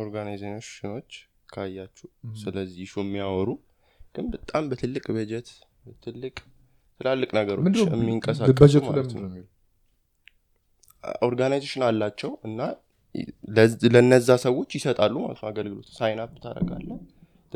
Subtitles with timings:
[0.00, 1.10] organization ኦች
[1.48, 3.50] ካያችሁ ስለዚህ issue የሚያወሩ
[4.14, 5.48] ግን በጣም በትልቅ በጀት
[6.04, 6.36] ትልቅ
[7.00, 9.28] ትላልቅ ነገሮች የሚንቀሳቀሱ ማለት ነው?
[11.26, 12.60] organization አላቸው እና
[13.94, 16.88] ለነዛ ሰዎች ይሰጣሉ ማለት ነው አገልግሎት። sign up ታረጋለህ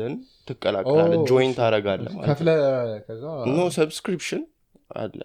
[0.07, 2.05] ትቀላቀላለህ join ታረጋለህ
[3.51, 4.43] no subscription
[4.95, 5.17] አለ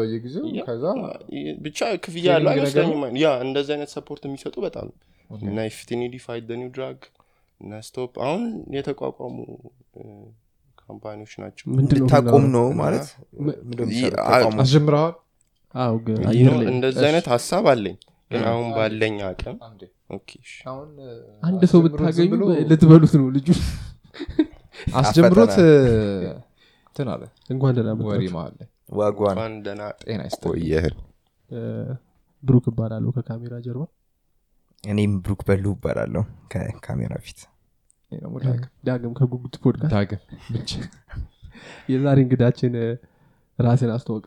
[0.00, 0.46] በየጊዜው
[1.66, 4.88] ብቻ ክፍያ ያለው አይመስለኝም። ያ እንደዚህ አይነት ሰፖርት የሚሰጡ በጣም
[5.30, 7.00] እና ኢፍቲኒዲ ፋይት ኒው ድራግ
[7.60, 8.42] እና ስቶፕ አሁን
[8.76, 9.36] የተቋቋሙ
[10.82, 11.64] ካምፓኒዎች ናቸው።
[11.96, 13.06] ልታቆም ነው ማለት?
[13.40, 14.16] ምንድነው የሚሰሩት?
[14.24, 14.56] አ- ተቋሙ?
[14.62, 15.14] አስጀምረሃል
[15.74, 17.96] አዎ ግን አየር ላይ እንደዚህ አይነት ሀሳብ አለኝ።
[18.30, 19.56] ግን አሁን ባለኝ አቅም
[21.42, 22.32] አንድ ሰው ብታገኙ
[22.70, 23.48] ልትበሉት ነው ልጁ።
[25.00, 28.54] አስጀምሮት እንትን አለ። እንኳን ደህና ወሬ መጣችሁ መሀል
[28.98, 30.94] ዋጓን እንኳን ደህና ጤና ይስጥ ቆየህን
[31.50, 31.58] እ፣
[32.42, 33.84] ብሩክ እባላለሁ ከካሜራ ጀርባ
[34.84, 37.40] እኔም ብሩክ በሉ እባላለሁ ከካሜራ ፊት።
[38.86, 40.20] ዳግም ከጉጉት ፖድካስት ዳግም
[40.54, 40.70] ብቻ።
[41.88, 42.86] የዛሬ እንግዳችን እ፣
[43.58, 44.24] ራስን አስተዋወቅ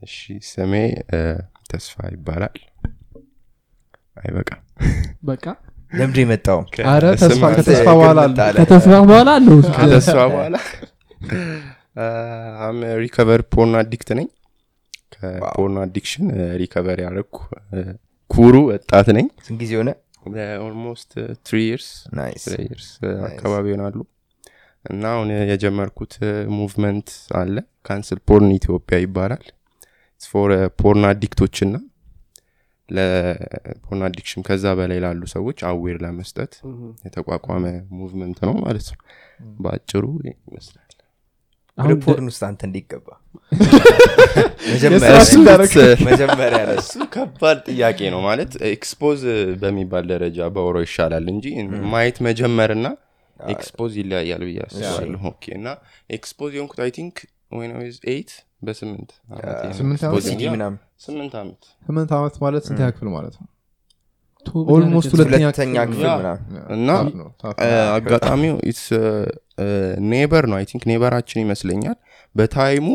[0.00, 0.16] እሺ
[0.48, 0.72] ስሜ
[1.70, 2.56] ተስፋ ይባላል።
[4.16, 4.60] አይበቃም
[5.22, 5.44] በቃ?
[5.92, 6.58] ለምድ የመጣው?
[6.90, 7.42] አረ ከተስፋ
[7.92, 8.20] በኋላ
[8.58, 10.56] ከተስፋ በኋላ አለው ከተስፋ በኋላ?
[12.62, 14.28] I'm recovered porn addict ነኝ።
[15.14, 16.26] ከ porn addiction
[16.62, 17.36] recover ያደረግኩ
[18.30, 19.90] ኩሩ ወጣት ነኝ። ስንት ጊዜ ሆነ?
[20.64, 21.10] almost
[21.46, 21.88] three years
[22.64, 22.88] years
[23.28, 23.96] አካባቢ ይሆናሉ
[24.84, 26.14] እና አሁን የጀመርኩት
[26.56, 27.08] movement
[27.40, 29.44] አለ። Cancel Porn ኢትዮጵያ ይባላል።
[30.20, 31.74] for porn addict ኦች እና
[32.88, 36.52] ለ porn addiction ከዛ በላይ ላሉ ሰዎች aware ለመስጠት
[37.06, 37.64] የተቋቋመ
[37.98, 39.00] movement ነው ማለት ነው።
[39.60, 40.83] በአጭሩ ይመስላል
[41.78, 43.06] ወደ porn ውስጥ አንተ እንዲገባ።
[46.04, 49.22] መጀመሪያ እሱ ከባድ ጥያቄ ነው ማለት expose
[49.62, 51.46] በሚባል ደረጃ ባወራው ይሻላል እንጂ
[51.92, 52.86] ማየት መጀመርና
[53.40, 55.66] expose ይለያያል ብዬ አስባለሁ። okay እና
[56.10, 57.16] expose የሆንኩት I think
[58.12, 58.30] eight
[58.66, 59.10] በስምንት
[59.72, 61.32] ስምንት
[62.12, 62.34] ዓመት?
[62.44, 63.48] ማለት ስንተኛ ክፍል ማለት ነው
[64.74, 65.44] almost ሁለተኛ
[65.90, 66.06] ክፍል
[66.76, 66.88] እና
[67.20, 67.28] ነው።
[67.96, 68.86] አጋጣሚው ኢትስ
[70.12, 71.96] neighbor ነው I think neighbor ኣችን ይመስለኛል.
[72.34, 72.86] በ time ኡ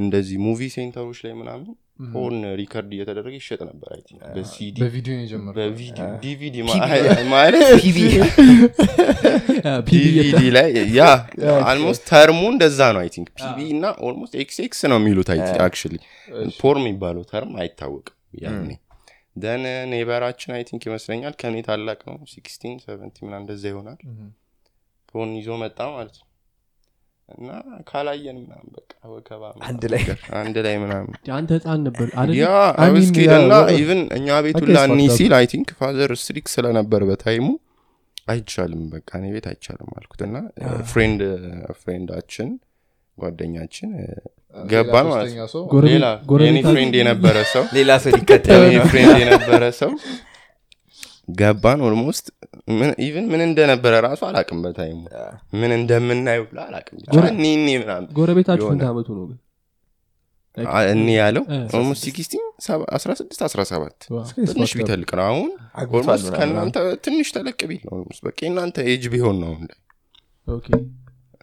[0.00, 1.68] እንደዚህ movie center ኦች ላይ ምናምን
[2.12, 4.76] porn record እየተደረገ ይሸጥ ነበር I think በ CD
[5.56, 6.64] በቪዲዮ
[10.56, 11.06] ላይ ያ
[11.70, 15.40] almost term ኡ እንደዛ ነው አይ ቲንክ ፒቪ እና ኦልሞስት ኤክስ ኤክስ ነው የሚሉት I
[15.66, 15.96] actually
[16.60, 18.14] porn የሚባለው term አይታወቅም
[18.44, 18.70] ያኔ
[19.36, 19.62] then
[19.92, 23.98] neighbor ኣችን I think ይመስለኛል ከኔ ታላቅ ነው። sixteen seventeen ምና እንደዛ ይሆናል።
[25.10, 26.26] porn ይዞ መጣ ማለት ነው።
[27.28, 27.48] እና
[27.88, 30.02] ካላየን ምናምን በቃ ወከባ ምናምን አንድ ላይ
[30.40, 32.36] አንድ ላይ ምናምን አንተ ህፃን ነበር አይደል?
[32.38, 36.12] yeah I mean, አብስኪድ yeah, እና what- even እኛ ቤቱ ላኒ ሲል አይ ቲንክ ፋዘር
[36.22, 37.46] ስትሪክ ስለነበር በ time ኡ
[38.28, 40.36] አይቻልም በቃ እኔ ቤት አይቻልም አልኩት። እና
[40.90, 41.20] friend
[41.82, 42.48] friend ኣችን
[43.18, 43.90] ጓደኛችን
[44.64, 45.62] ገባን ሌላ ማለት ሶስተኛ ነው ሰው?
[45.72, 46.70] ጎረቤት- ሌላ ጎረቤት የኔ አለ?
[46.70, 49.90] friend የነበረ ሰው ሌላ ሰው ሊከተል የኔ friend የነበረ ሰው
[51.38, 52.26] ገባን almost
[53.04, 55.00] even ምን እንደነበረ ራሱ አላቅም በ time ኡ።
[55.60, 59.38] ምን እንደምናየው ብላ አላቅም ብቻ። እኔ ምናምን ጎረቤታችሁ ዓመቱ ነው ግን?
[60.92, 62.44] እኔ ያለው ኦልሞስት ሲክስቲን
[62.96, 63.96] አስራ ስድስት አስራ ሰባት
[64.48, 65.50] ትንሽ ቢተልቅ ነው። አሁን
[65.92, 69.78] almost ከእናንተ ትንሽ ተለቅ ቢል ነው። almost በቃ የእናንተ ኤጅ ቢሆን ነው አሁን ላይ።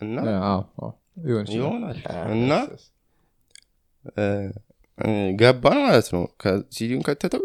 [0.02, 0.18] እና
[1.18, 2.00] ይሆናል።
[2.36, 2.52] እና
[5.40, 7.44] ገባን ማለት ነው። ከሲዲውን ከተተው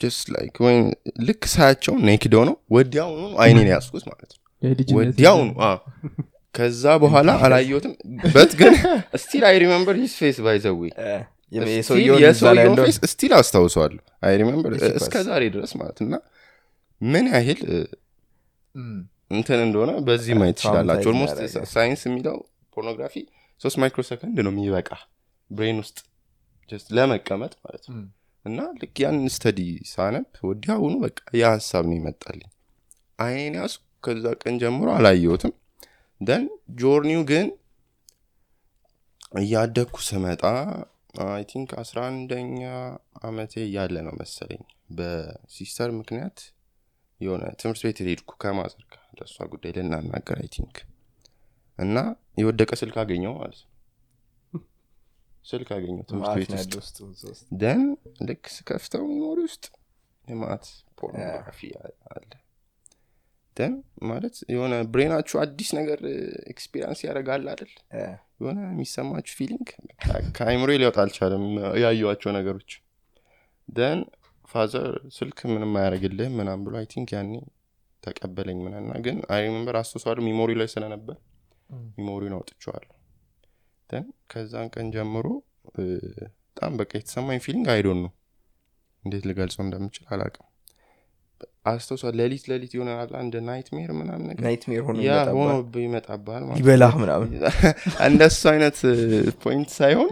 [0.00, 0.84] just like ወይም
[1.28, 4.40] ልክ ሳያቸው naked ናቸው ወዲያውኑ አይኔን ያሸሁት ማለት ነው።
[4.98, 5.78] ወዲያውኑ አዎ።
[6.54, 7.92] ከዛ በኋላ አላየሁትም።
[8.34, 8.74] but ግን
[9.22, 10.80] still I remember his face by the way
[11.52, 12.20] የሰውየውን
[12.82, 15.14] face still አስታውሰዋለሁ። I remember እስከ.
[15.28, 16.14] ዛሬ ድረስ ማለት እና
[17.00, 17.60] ምን ያህል
[19.30, 22.36] እንትን እንደሆነ በዚህ ማየት ትችላላችሁ። Traumatizing almost science የሚለው
[22.76, 23.14] ፖርኖግራፊ
[23.60, 24.90] ሶስት micro second ነው የሚበቃ
[25.50, 25.98] brain ውስጥ
[26.68, 27.96] just ለመቀመጥ ማለት ነው።
[28.46, 29.60] እና ልክ ያንን study
[29.90, 32.48] ሳነብ ወዲያውኑ በቃ ያ ሀሳብ ነው ይመጣልኝ
[33.24, 33.74] አይኔን ያሱ
[34.04, 35.52] ከዛ ቀን ጀምሮ አላየሁትም።
[36.20, 36.44] then
[36.80, 37.48] journey ው ግን
[39.40, 40.42] እያደግኩ ስመጣ
[41.26, 42.60] I think አስራ አንደኛ
[43.22, 44.62] አመቴ እያለ ነው መሰለኝ።
[44.98, 46.38] በ sister ምክንያት
[47.20, 50.76] የሆነ ትምህርት ቤት ሄድኩ ከ mother ጋር ለእሷ ጉዳይ ልናናገር I think
[51.82, 51.98] እና
[52.38, 53.68] የወደቀ ስልክ አገኘው ማለት ነው።
[55.44, 56.98] ስልክ አገኘው ትምህርት ቤት ውስጥ።
[57.62, 57.82] then
[58.28, 59.64] ልክ ስከፍተው memory ውስጥ
[60.24, 60.64] የማት
[60.98, 61.60] ፖርኖግራፊ
[62.12, 62.30] አለ።
[63.56, 63.72] then
[64.10, 66.00] ማለት የሆነ brain ኣችሁ አዲስ ነገር
[66.52, 67.72] experience ያደርጋል አይደል?
[68.40, 69.66] የሆነ የሚሰማችሁ feeling
[70.36, 71.44] ከአይምሮ ሊወጣ አልቻለም
[71.82, 72.70] ያዩዋቸው ነገሮች።
[73.68, 74.00] then
[74.48, 74.86] father
[75.16, 77.34] ስልክ ምንም አያደርግልህም ምናም ብሎ I think ያኔ
[78.02, 79.76] ተቀበለኝ ምናና ግን I remember
[80.20, 81.16] memory ላይ ስለነበር
[81.96, 82.90] memory ውን አውጥቼዋለሁ
[83.90, 85.26] and ከዛን ቀን ጀምሮ
[85.76, 88.12] በጣም በቃ የተሰማኝ feeling I don't know
[89.04, 90.46] እንዴት ልገልጸው እንደምችል አላቅም
[91.70, 95.52] አስተውሷል ሌሊት ሌሊት ይሆናል አንድ nightmare ምናምን ነገር nightmare ሆኖ ያ ይመጣብሃል። ሆኖ
[95.84, 97.30] ይመጣብሃል ማለት ነው። ይበላህ ምናምን
[98.08, 98.78] እንደሱ አይነት
[99.44, 100.10] point ሳይሆን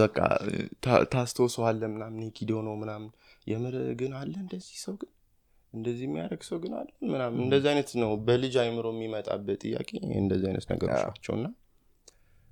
[0.00, 0.18] በቃ
[0.86, 3.10] ታ- ታስታውሰዋለህ ምናምን kid ኦ ነው ምናምን
[3.46, 5.10] የምር ግን አለ እንደዚህ ሰው ግን
[5.72, 9.90] እንደዚህ የሚያደርግ ሰው ግን አለ ምናምን እንደዚህ አይነት ነው በልጅ አይምሮ የሚመጣበት ጥያቄ
[10.20, 11.46] እንደዚህ አይነት ነገሮች ናቸው። እና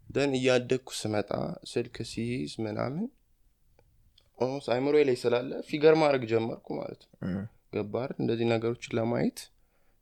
[0.07, 1.31] then እያደግኩ ስመጣ
[1.73, 3.05] ስልክ ሲይዝ ምናምን
[4.39, 7.17] almost አይምሮ ላይ ስላለ figure ማድረግ ጀመርኩ ማለት ነው።
[7.75, 9.41] ገባር እንደዚህ ነገሮችን ለማየት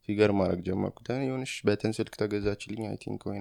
[0.09, 3.39] figure ማድረግ ጀመርኩ። then የሆነች button ስልክ ተገዛችልኝ I think ወይ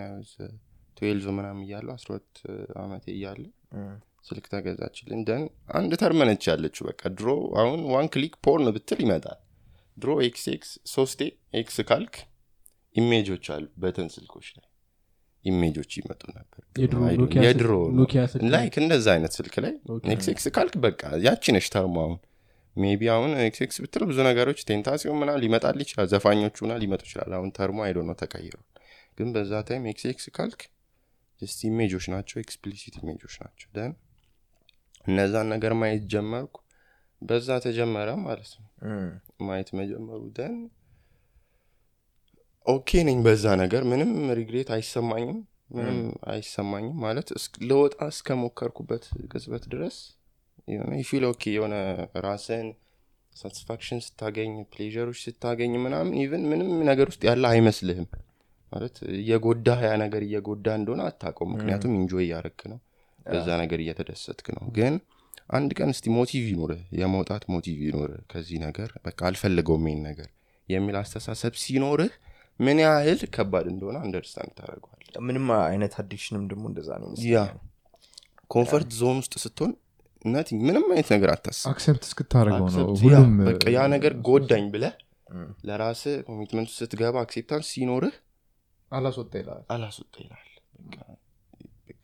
[0.96, 2.38] twelve ምናምን እያለሁ አስራ ሁለት
[2.82, 3.42] አመቴ እያለ
[4.28, 5.42] ስልክ ተገዛችልኝ። then
[5.78, 7.28] አንድ term ነች ያለችው በቃ። ድሮ
[7.62, 9.38] አሁን one click porn ብትል ይመጣል
[9.98, 11.20] ድሮ ኤክስ ኤክስ ሶስቴ
[11.60, 12.14] ኤክስ ካልክ
[12.96, 14.66] image ኦች አሉ button ስልኮች ላይ
[15.44, 16.62] image ኦች ይመጡ ነበር።
[17.44, 17.72] የድሮ
[18.54, 22.18] like እንደዛ አይነት ስልክ ላይ okay። ኤክስ ኤክስ ካልክ በቃ ያቺ ነች term ኦ አሁን።
[22.76, 27.32] maybe አሁን ኤክስ ኤክስ ብትል ብዙ ነገሮች ቴንታሲዮን ምና ሊመጣል ይችላል ዘፋኞቹ ምና ሊመጡ ይችላል።
[27.38, 28.64] አሁን term ኦ I don't know ተቀይሯል።
[29.18, 30.60] ግን በዛ ታይም ኤክስ ኤክስ ካልክ
[31.40, 33.92] just image ኦች ናቸው explicit image ኦች ናቸው። then
[35.04, 36.54] እነዛን ነገር ማየት ጀመርኩ
[37.22, 38.66] በዛ ተጀመረ ማለት ነው።
[39.46, 40.56] ማየት መጀመሩ then
[42.66, 45.38] okay ነኝ በዛ ነገር ምንም regret አይሰማኝም።
[45.76, 45.98] ምንም
[46.32, 47.28] አይሰማኝም ማለት
[47.68, 49.96] ለወጣ እስከሞከርኩበት ቅጽበት ድረስ
[50.68, 51.74] የሆነ feel okay የሆነ
[52.26, 52.66] ራስን
[53.36, 58.06] satisfaction ስታገኝ pleasure ኦች ስታገኝ ምናምን even ምንም ነገር ውስጥ ያለ አይመስልህም።
[58.72, 62.78] ማለት እየጎዳ ያ ነገር እየጎዳ እንደሆነ አታውቀው ምክንያቱም enjoy እያረክ ነው።
[63.26, 64.94] በዛ ነገር እየተደሰትክ ነው። ግን
[65.48, 70.28] አንድ ቀን እስቲ motive ይኑርህ የመውጣት motive ይኑርህ ከዚህ ነገር በቃ አልፈልገውም ይሄን ነገር
[70.68, 72.12] የሚል አስተሳሰብ ሲኖርህ
[72.60, 74.94] ምን ያህል ከባድ እንደሆነ understand ታደርገዋል
[75.26, 77.38] ምንም አይነት addiction ም ደግሞ እንደዛ ነው ያ
[78.50, 79.72] comfort zone ውስጥ ስትሆን
[80.24, 84.64] nothing ምንም አይነት ነገር አታስብ። accept እስክታደርገው ነው Accept- ያ፣ ሁሉም በቃ ያ ነገር ጎዳኝ
[84.72, 84.94] ብለህ
[85.32, 88.14] እም፣ ለራስ commitment ስትገባ acceptance ሲኖርህ
[88.92, 90.44] አላስወጣ ይላል። አላስወጣ ይላል።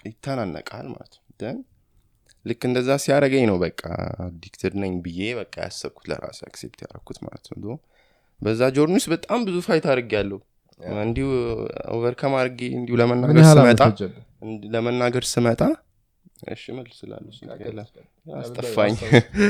[0.07, 1.23] ይተናነቃል ማለት ነው
[2.45, 3.83] ልክ እንደዛ ሲያደረገኝ ነው በቃ
[4.25, 7.77] addicted ነኝ ብዬ በቃ ያሰብኩት ለራሴ accept ያደረኩት ማለት ነው።
[8.41, 10.41] በዛ journey ውስጥ በጣም ብዙ fight አድርጌያለው
[11.01, 11.27] እንዲሁ
[11.95, 13.81] overcome አድርጌ እንዲሁ ለመናገር ስመጣ
[14.75, 15.25] ለመናገር
[16.55, 17.31] እሺ መልስላለሁ
[18.27, 18.95] አስጠፋኝ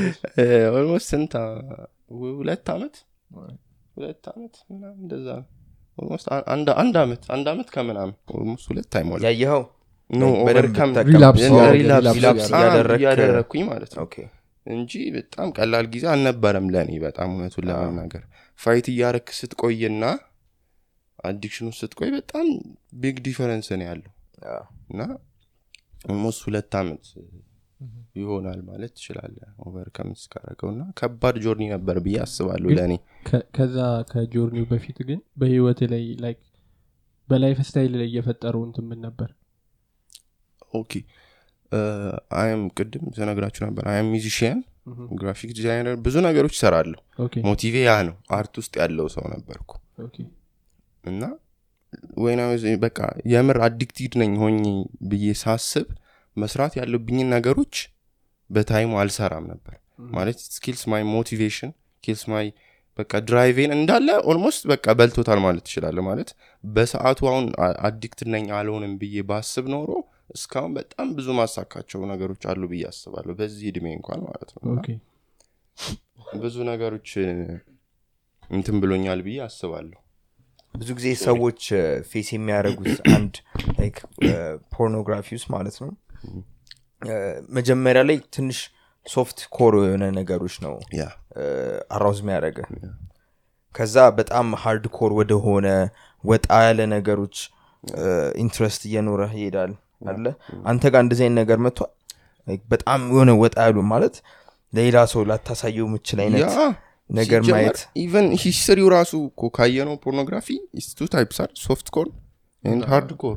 [0.76, 1.32] almost ስንት
[2.38, 2.94] ሁለት አመት?
[3.96, 5.46] ሁለት አመት ምናምን እንደዛ ነው።
[5.98, 6.68] almost አንድ
[7.02, 9.62] አመት አንድ አመት ከምናምን almost ሁለት አይሞላ ያየኸው
[11.76, 12.48] relapse
[12.94, 14.16] እያደረግኩኝ ማለት ነው። okay።
[14.66, 18.22] እንጂ በጣም ቀላል ጊዜ አልነበረም ለእኔ በጣም እውነቱን ለመናገር።
[18.58, 20.04] fight እያረክ ስትቆይና
[21.24, 22.46] addiction ኑ ስትቆይ በጣም
[23.00, 24.12] big difference ነው ያለው።
[24.52, 25.00] አዎ። እና
[26.06, 27.04] almost ሁለት አመት
[28.16, 32.92] ይሆናል ማለት ትችላለህ overcome እስካረገው እና ከባድ journey ነበር ብዬ አስባለሁ ለእኔ
[33.28, 33.76] ከ- ከዛ
[34.10, 36.40] ከጆርኒው በፊት ግን በህይወት ላይ ላይክ
[37.28, 39.30] በ lifestyle ላይ እየፈጠረው እንትን ምን ነበር
[40.74, 40.92] okay።
[42.38, 44.58] I'm ቅድም ስነግራችሁ ነበር I'm musician
[45.20, 47.00] graphic designer ብዙ ነገሮች እሰራለሁ
[47.46, 49.70] motive ያ ነው። art ውስጥ ያለው ሰው ነበርኩ።
[51.04, 51.22] እና
[52.22, 52.42] ወይና
[52.84, 52.98] በቃ
[53.32, 54.58] የምር addicted ነኝ ሆኝ
[55.10, 55.88] ብዬ ሳስብ
[56.36, 57.74] መስራት ያለብኝን ነገሮች
[58.50, 59.74] በ time ኡ አልሰራም ነበር።
[60.14, 61.70] ማለት it kills my motivation
[62.04, 62.46] kills my
[62.98, 66.28] በቃ drive ኤን እንዳለ almost በቃ በልቶታል ማለት ትችላለህ ማለት
[66.64, 67.46] በሰዓቱ አሁን
[67.88, 69.90] addicted ነኝ አልሆንም ብዬ ባስብ ኖሮ
[70.30, 74.62] እስካሁን በጣም ብዙ ማሳካቸው ነገሮች አሉ ብዬ አስባለሁ። በዚህ እድሜ እንኳን ማለት ነው።
[76.42, 77.10] ብዙ ነገሮች
[78.50, 79.98] እንትን ብሎኛል ብዬ አስባለሁ።
[80.74, 81.60] ብዙ ጊዜ ሰዎች
[82.10, 83.34] face የሚያደርጉት አንድ
[83.78, 83.98] like
[84.74, 85.90] pornography ውስጥ ማለት ነው።
[87.56, 88.58] መጀመሪያ ላይ ትንሽ
[89.06, 90.74] soft core የሆነ ነገሮች ነው
[91.96, 92.58] arouse የሚያደርገው
[93.74, 95.68] ከዛ በጣም hard core ወደሆነ
[96.24, 97.36] ወጣ ያለ ነገሮች
[98.42, 99.72] interest እየኖረ ይሄዳል
[100.04, 100.26] አለ
[100.66, 101.90] አንተ ጋር እንደዚህ አይነት ነገር መጥቷል?
[102.46, 104.16] Like በጣም የሆነ ወጣ ያሉ ማለት
[104.72, 106.52] ለሌላ ሰው ላታሳየው የምችል አይነት
[107.10, 110.48] ነገር ማየት። even history ው ራሱ እኮ ካየነው pornography
[110.98, 112.08] two types are soft core
[112.90, 113.36] hard core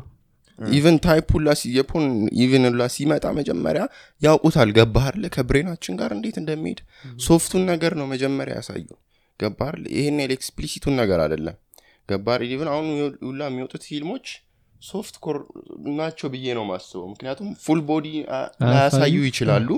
[0.59, 2.05] even type ሁላ የፖን
[2.43, 3.83] ኢቨን ሁላ ሲመጣ መጀመሪያ
[4.21, 6.79] ያውቁታል። ገባህርለ ከብሬናችን ጋር እንዴት እንደሚሄድ?
[7.27, 8.87] ሶፍቱን ነገር ነው መጀመሪያ ያሳዩ
[9.39, 11.57] ገባህርለ ይህን ኤክስፕሊሲቱን ነገር አይደለም።
[12.09, 12.85] ገባር ኢቨን አሁን
[13.29, 14.27] ሁላ የሚወጡት ፊልሞች
[14.81, 15.37] ሶፍት ኮር
[15.97, 19.69] ናቸው ብዬ ነው ማስበው ምክንያቱም ፉል ቦዲ አያሳዩ ላያሳዩ ይችላሉ።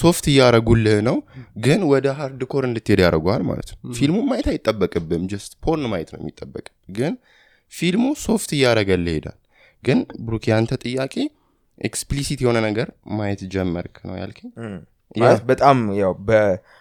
[0.00, 1.16] ሶፍት እያረጉልህ ነው
[1.64, 6.20] ግን ወደ ሃርድ ኮር እንድትሄድ ያደርገዋል ማለት ነው። ፊልሙ ማየት አይጠበቅብም ጀስት ፖርን ማየት ነው
[6.22, 6.66] የሚጠበቅ።
[6.98, 7.14] ግን
[7.72, 9.38] ፊልሙ soft እያረገልህ ይሄዳል።
[9.82, 11.14] ግን ብሩክ ያንተ ጥያቄ
[11.80, 14.50] explicit የሆነ ነገር ማየት ጀመርክ ነው ያልከኝ?
[15.16, 16.12] ማለት በጣም ያው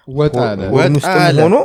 [0.07, 1.55] ወጣ ያለ ወጣ በሆን ውስጥም ያለ። ሆኖ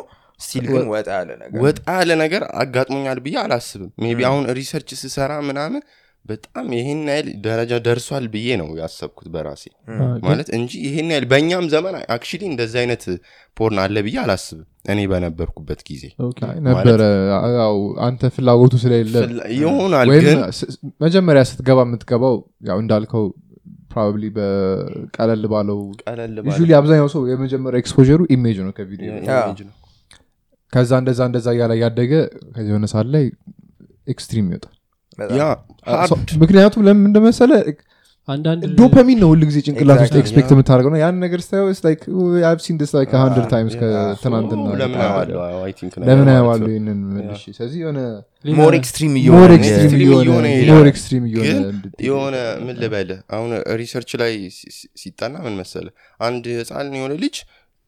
[0.41, 5.33] still ግን ወጣ ያለ ነገር ወጣ ያለ ነገር አጋጥሞኛል ብዬ አላስብም። maybe አሁን research ስሰራ
[5.47, 5.83] ምናምን
[6.25, 9.65] በጣም ይሄን ያህል ደረጃ ደርሷል ብዬ ነው ያሰብኩት በራሴ
[10.25, 13.05] ማለት እንጂ ይሄን ያህል በእኛም ዘመን actually እንደዚህ አይነት
[13.57, 16.03] porn አለ ብዬ አላስብም እኔ በነበርኩበት ጊዜ
[16.69, 17.01] ነበረ።
[17.59, 17.77] ያው
[18.07, 19.15] አንተ ፍላጎቱ ስለሌለ
[19.57, 20.41] ይሆናል ግን
[21.01, 22.37] መጀመሪያ ስትገባ የምትገባው
[22.71, 23.27] ያው እንዳልከው
[23.93, 29.11] probably በቀለል ባለው ቀለል usually አብዛኛው ሰው የመጀመሪያ ኤክስፖሩ ኢሜጅ ነው ከዛ ቪዲዮ
[30.73, 32.13] ከዛ እንደዛ እንደዛ እያለ ያደገ
[32.55, 33.25] ከዚህ የሆነ ሰዓት ላይ
[34.07, 34.73] extreme ይወጣል።
[36.41, 37.53] ምክንያቱም ለምን እንደመሰለ
[38.79, 40.49] ዶፓሚን ነው ሁሉ ጊዜ ጭንቅላት ውስጥ ኤክስፔክት.
[40.55, 41.67] የምታደርገው ነው። ያን ነገር ስታየው
[42.65, 44.65] ሲን ስ ላይክ ሀንድርድ ታይምስ ከትናንትና
[46.09, 46.31] ለምን
[46.67, 48.01] ይህንን መልሽ ስለዚህ የሆነ
[48.59, 52.77] ሞር ኤክስትሪም እየሆነ ኤክስትሪም extreme እየሆነ እየሆነ ሞር ይሄዳል። ኤክስትሪም እየሆነ ግን እንድትሄድ የሆነ ምን
[52.83, 54.35] ልበልህ አሁን ሪሰርች ላይ
[55.03, 55.87] ሲጠና ምን መሰለ
[56.21, 57.39] አንድ ህፃን የሆነ ልጅ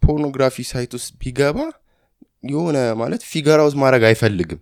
[0.03, 1.59] ፖርኖግራፊ ሳይት ውስጥ ቢገባ
[2.43, 4.61] የሆነ ማለት ፊገር አውት ማድረግ አይፈልግም።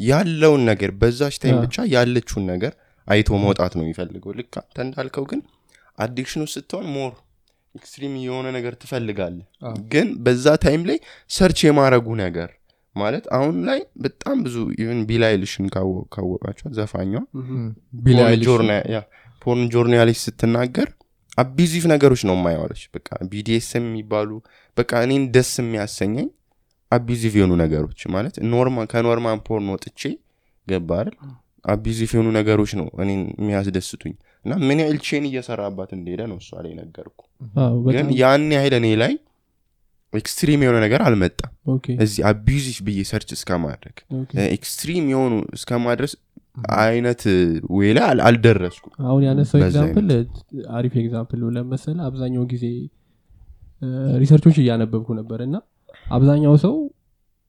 [0.00, 2.72] ያለውን ነገር በዛች ታይም ብቻ ያለችውን ነገር
[3.06, 5.40] አይቶ መውጣት ነው የሚፈልገው። ልክ አንተ እንዳልከው ግን
[5.98, 7.12] አዲክሽኑ ስትሆን ሞር
[7.74, 10.98] ኤክስትሪም የሆነ ነገር ትፈልጋለህ። አ። ግን በዛ ታይም ላይ
[11.30, 12.50] ሰርች የማረጉ ነገር
[12.96, 15.66] ማለት አሁን ላይ በጣም ብዙ ኢቨን ቢላይልሽን
[16.12, 16.68] ካወቃቸው
[18.04, 18.18] ቢሊ
[19.42, 20.88] ፖርን ጆርናሊስት ስትናገር
[21.38, 24.30] አቢዚቭ ነገሮች ነው የማየዋለች በቃ ቢዲኤስም የሚባሉ
[24.76, 26.28] በቃ እኔን ደስ የሚያሰኘኝ
[26.92, 30.02] አቢዚቭ የሆኑ ነገሮች ማለት ኖርማ ከኖርማን ፖርን ወጥቼ
[30.66, 31.16] ገባ አይደል?
[31.64, 34.14] abusive የሆኑ ነገሮች ነው እኔን የሚያስደስቱኝ።
[34.44, 37.20] እና ምን ያህል chain እየሰራባት እንደሄደ ነው እሷ ላይ ነገርኩ
[37.88, 39.14] ግን ያን ያህል እኔ ላይ
[40.12, 41.52] extreme የሆነ ነገር አልመጣም።
[41.98, 43.96] እዚህ abusive ብዬ search እስከማድረግ
[44.52, 46.12] extreme የሆኑ እስከማድረስ
[46.82, 47.22] አይነት
[47.76, 50.10] way ላይ አል- አልደረስኩም። አሁን ያነሳው example
[50.74, 52.66] አሪፍ example ነው ምን መሰለህ አብዛኛው ጊዜ
[54.20, 55.56] research ኦች እያነበብኩ ነበር እና
[56.06, 56.74] አብዛኛው ሰው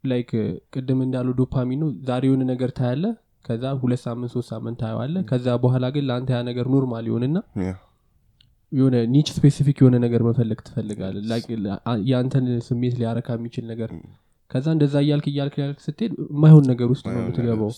[0.04, 0.30] like
[0.74, 3.06] ቅድም እንዳሉ ዶፓሚን ነው። ዛሬ የሆነ ነገር ታያለህ
[3.46, 7.38] ከዛ ሁለት ሳምንት ሶስት ሳምንት ታየዋለህ ከዛ በኋላ ግን ለአንተ ያ ነገር normal ይሆንና
[8.72, 11.18] የሆነ niche specific የሆነ ነገር መፈለግ ትፈልጋለህ
[12.10, 13.90] የአንተን ስሜት ሊያረካ የሚችል ነገር
[14.52, 17.72] ከዛ እንደዛ እያልክ እያልክ እያልክ ስትሄድ የማይሆን ነገር ውስጥ ነው የምትገባው።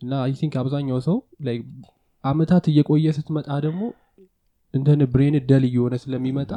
[0.00, 1.16] እና I think አብዛኛው ሰው
[2.24, 3.82] አመታት እየቆየ ስትመጣ ደግሞ
[4.74, 6.50] እንትን brain dull እየሆነ ስለሚመጣ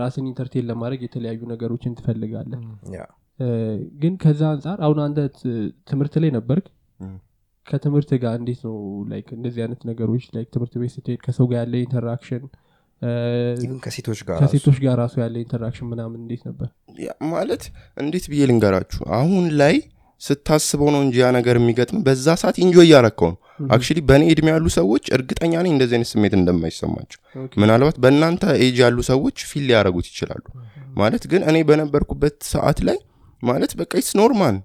[0.00, 2.60] ራስን entertain ለማድረግ የተለያዩ ነገሮችን ትፈልጋለህ።
[4.02, 5.18] ግን ከዛ አንጻር አሁን አንተ
[5.90, 6.66] ትምህርት ላይ ነበርክ?
[7.66, 8.76] ከትምህርት ጋር እንዴት ነው
[9.10, 12.44] like እንደዚህ አይነት ነገሮች like ትምህርት ቤት ስትሄድ ከሰው ጋር ያለ interaction?
[13.84, 16.68] ከሴቶች ጋር ራሱ ያለ interaction ምናምን እንዴት ነበር?
[17.06, 17.64] ያ ማለት
[17.96, 19.00] እንዴት ብዬ ልንገራችሁ?
[19.18, 19.74] አሁን ላይ
[20.20, 23.38] ስታስበው ነው እንጂ ያ ነገር የሚገጥም በዛ ሰዓት enjoy እያረከው ነው
[23.70, 27.20] actually በእኔ እድሜ ያሉ ሰዎች እርግጠኛ ነኝ እንደዚህ አይነት ስሜት እንደማይሰማቸው።
[27.60, 30.44] ምናልባት በእናንተ ኤጅ ያሉ ሰዎች feel ሊያደረጉት ይችላሉ።
[30.96, 32.98] ማለት ግን እኔ በነበርኩበት ሰዓት ላይ
[33.42, 34.56] ማለት በቃ it's normal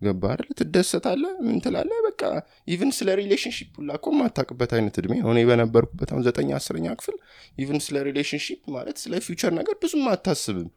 [0.00, 0.48] ገባ አይደል?
[0.60, 2.22] ትደሰታለ ምን ትላለ በቃ
[2.68, 7.16] even ስለ relationship ሁላ እኮ የማታውቅበት አይነት እድሜ። እኔ በነበርኩበት አሁን ዘጠኝ አስረኛ ክፍል
[7.58, 10.68] even ስለ relationship ማለት ስለ future ነገር ብዙም አታስብም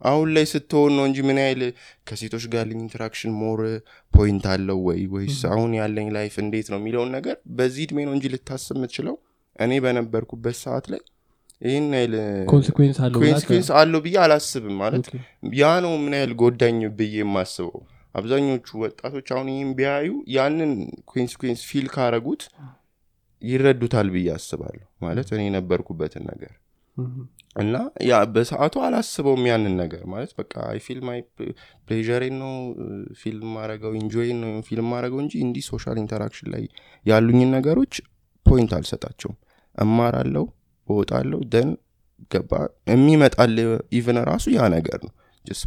[0.00, 1.62] አሁን ላይ ስትሆን ነው እንጂ ምን ያህል
[2.08, 3.60] ከሴቶች ጋር ያለኝ interaction more
[4.12, 5.00] point አለው ወይ?
[5.14, 9.16] ወይስ አሁን ያለኝ life እንዴት ነው የሚለውን ነገር በዚህ እድሜ ነው እንጂ ልታስብ የምትችለው።
[9.58, 11.02] እኔ በነበርኩበት ሰዓት ላይ
[11.62, 12.14] ይህን ያህል
[13.22, 15.06] consequence አለው ብዬ አላስብም ማለት
[15.58, 17.80] ያ ነው ምን ያህል ጎዳኝ ብዬ የማስበው።
[18.14, 20.72] አብዛኞቹ ወጣቶች አሁን ይህም ቢያዩ ያንን
[21.12, 22.42] consequence feel ካረጉት
[23.42, 26.52] ይረዱታል ብዬ አስባለሁ ማለት እኔ የነበርኩበትን ነገር.
[27.56, 27.76] እና
[28.08, 31.20] ያ በሰዓቱ አላስበውም ያንን ነገር ማለት በቃ አይ ፊል ማይ
[31.86, 32.52] ፕሌዥሬን ነው
[33.20, 36.64] ፊልም ማረገው ኢንጆይን ነው ፊልም ማረገው እንጂ እንዲህ social interaction ላይ
[37.06, 37.94] ያሉኝን ነገሮች
[38.46, 39.36] point አልሰጣቸውም።
[39.78, 40.46] እማራለው
[40.88, 41.70] እወጣለው done
[42.30, 42.52] ገባ።
[42.92, 43.56] የሚመጣል
[43.98, 45.14] even ራሱ ያ ነገር ነው።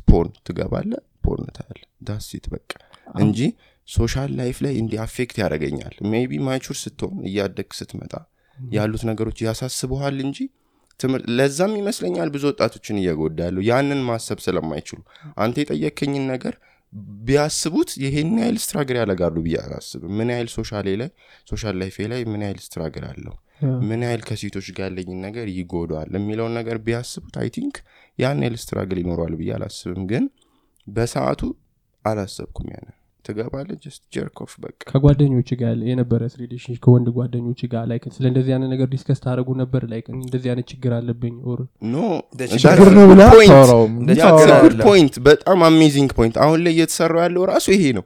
[0.10, 0.92] porn ትገባለ
[1.24, 2.72] porn ታያለ that's it በቃ
[3.18, 3.40] እንጂ
[3.88, 8.13] social life ላይ እንዲህ affect ያደረገኛል maybe mature ስትሆን እያደግ ስትመጣ
[8.58, 10.38] ያሉት ነገሮች ያሳስበሃል እንጂ
[11.38, 15.00] ለዛም ይመስለኛል ብዙ ወጣቶችን እየጎዳ ያለው ያንን ማሰብ ስለማይችሉ።
[15.38, 16.55] አንተ የጠየከኝን ነገር
[17.27, 21.09] ቢያስቡት ይሄን ያህል ስትራግር ያደርጋሉ ብዬ አላስብም። ምን ያህል ሶሻሌ ላይ
[21.51, 23.35] ሶሻል ላይፌ ላይ ምን ያህል ስትራግር አለው.
[23.89, 26.09] ምን ያህል ከሴቶች ጋር ያለኝን ነገር ይጎዳዋል?
[26.17, 27.75] የሚለውን ነገር ቢያስቡት አይ ቲንክ
[28.19, 30.25] ያን ያህል ስትራግል ይኖረዋል ብዬ አላስብም። ግን
[30.88, 31.41] በሰዓቱ
[32.05, 32.95] አላሰብኩም ያንን
[33.25, 33.75] ትገባለህ?
[33.84, 38.88] ጀስት ጀርኮፍ በቃ። ከጓደኞች ጋር የነበረ ሪሌሽን ከወንድ ጓደኞች ጋር ላይ ስለ እንደዚህ አይነት ነገር
[38.94, 39.84] ዲስከስ ታደረጉ ነበር?
[39.92, 43.51] ላይ እንደዚህ አይነት ችግር አለብኝ ኦር ኖ እንደ that's ችግር the ነው ብለህ point.
[43.51, 45.13] አታወራውም። እንደ Yeah, ችግር it's a good አይደለም። point.
[45.27, 48.06] በጣም amazing point አሁን ላይ እየተሰራ ያለው ራሱ ይሄ ነው።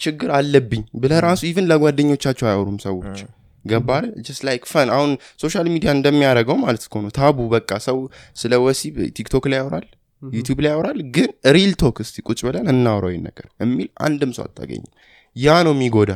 [0.00, 3.18] ችግር አለብኝ ብለ ራሱ even ለጓደኞቻቸው አያወሩም ሰዎች።
[3.64, 5.10] ገባል just like fun አሁን
[5.42, 7.98] social media እንደሚያደርገው ማለት እኮ ነው። taboo በቃ ሰው
[8.36, 9.86] ስለ ወሲብ ቲክቶክ ላይ ያወራል
[10.22, 12.66] ዩቲብ ላይ ያወራል ግን real talk እስቲ ቁጭ ብለን
[13.06, 14.90] ይህን ነገር የሚል አንድም ሰው አታገኝም።
[15.36, 16.12] ያ ነው የሚጎዳ።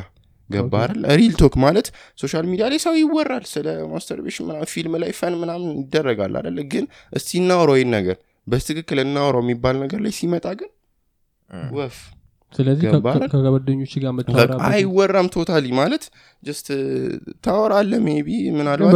[0.49, 1.87] ገባል real talk ማለት
[2.21, 6.85] social media ላይ ሰው ይወራል ስለ masturbation ምናምን ፊልም ላይ fun ምናምን ይደረጋል አደለ ግን
[7.13, 7.31] እስቲ
[7.77, 10.69] ይህን ነገር። በስትክክል እናውረው የሚባል ነገር ላይ ሲመጣ ግን
[11.75, 11.97] ወፍ
[12.55, 12.85] ስለዚህ?
[13.33, 14.11] ከጓደኞች ጋር
[14.67, 16.03] አይወራም ቶታሊ ማለት
[16.43, 16.67] ጀስት
[17.45, 18.95] ታወራለ ሜቢ ምናልባት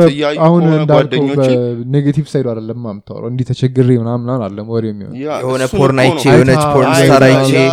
[1.40, 6.00] በኔጌቲቭ ሳይዱ አይደለም የምታወራው እንዲህ ተቸግሬ ምናምን ምናምን አለም ወሬ የሚሆን ያ፣ የሆነ እሱን ፖርን
[6.00, 7.72] እኮ አይቼ ነው። የሆነች አይታ- ፖርን አይታ- ስታር አይቼ ያ፣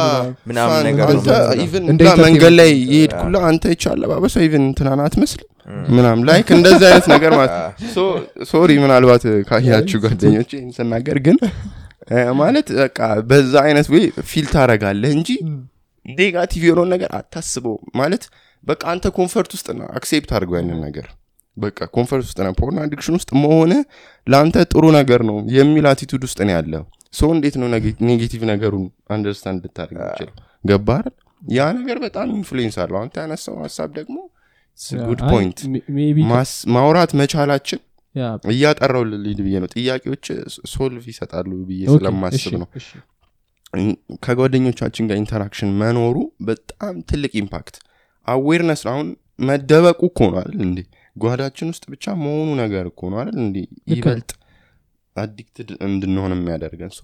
[0.49, 1.07] ምናምን ነገር
[2.27, 5.49] መንገድ ላይ የሄድኩላ አንተ ይቻ አለባበሷ ኢቭን እንትናን አትመስልም
[5.93, 7.55] ምናም like እንደዚህ አይነት ነገር ማለት
[7.95, 8.13] so-
[8.51, 11.39] sorry ምናልባት ካያችሁ ጓደኞች ስናገር ግን
[12.39, 15.31] ማለት በቃ በዛ አይነት ወይ feel ታረጋለህ እንጂ
[16.17, 18.25] negative የሆነውን ነገር አታስበው ማለት
[18.67, 21.07] በቃ አንተ comfort ውስጥ ና accept አድርገው ያንን ነገር።
[21.57, 23.71] በቃ comfort ውስጥ ነ porn addiction ውስጥ መሆን
[24.27, 26.83] ለአንተ ጥሩ ነገር ነው የሚል attitude ውስጥ ነው ያለው።
[27.15, 27.69] ሰው እንዴት ነው
[28.09, 28.85] negative ነገሩን
[29.15, 30.31] understand ልታደርግ ይችል
[30.65, 31.05] ገባር
[31.43, 34.17] ያ ነገር በጣም influence አለው። አንተ ያነሳው ሀሳብ ደግሞ
[35.05, 35.59] good point
[36.75, 37.81] ማውራት መቻላችን
[38.53, 40.27] እያጠራው ልሂድ ብዬ ነው። ጥያቄዎች
[40.75, 42.69] solve ይሰጣሉ ብዬ ስለማስብ ነው
[44.25, 46.17] ከጓደኞቻችን ጋር interaction መኖሩ
[46.49, 47.77] በጣም ትልቅ impact
[48.29, 49.09] awareness አሁን
[49.41, 50.79] መደበቁ እኮ ነው አይደል እንዴ?
[51.17, 53.57] ጓዳችን ውስጥ ብቻ መሆኑ ነገር እኮ ነው አይደል እንዴ?
[53.93, 54.31] ይበልጥ
[55.17, 57.03] addicted እንድንሆን የሚያደርገን so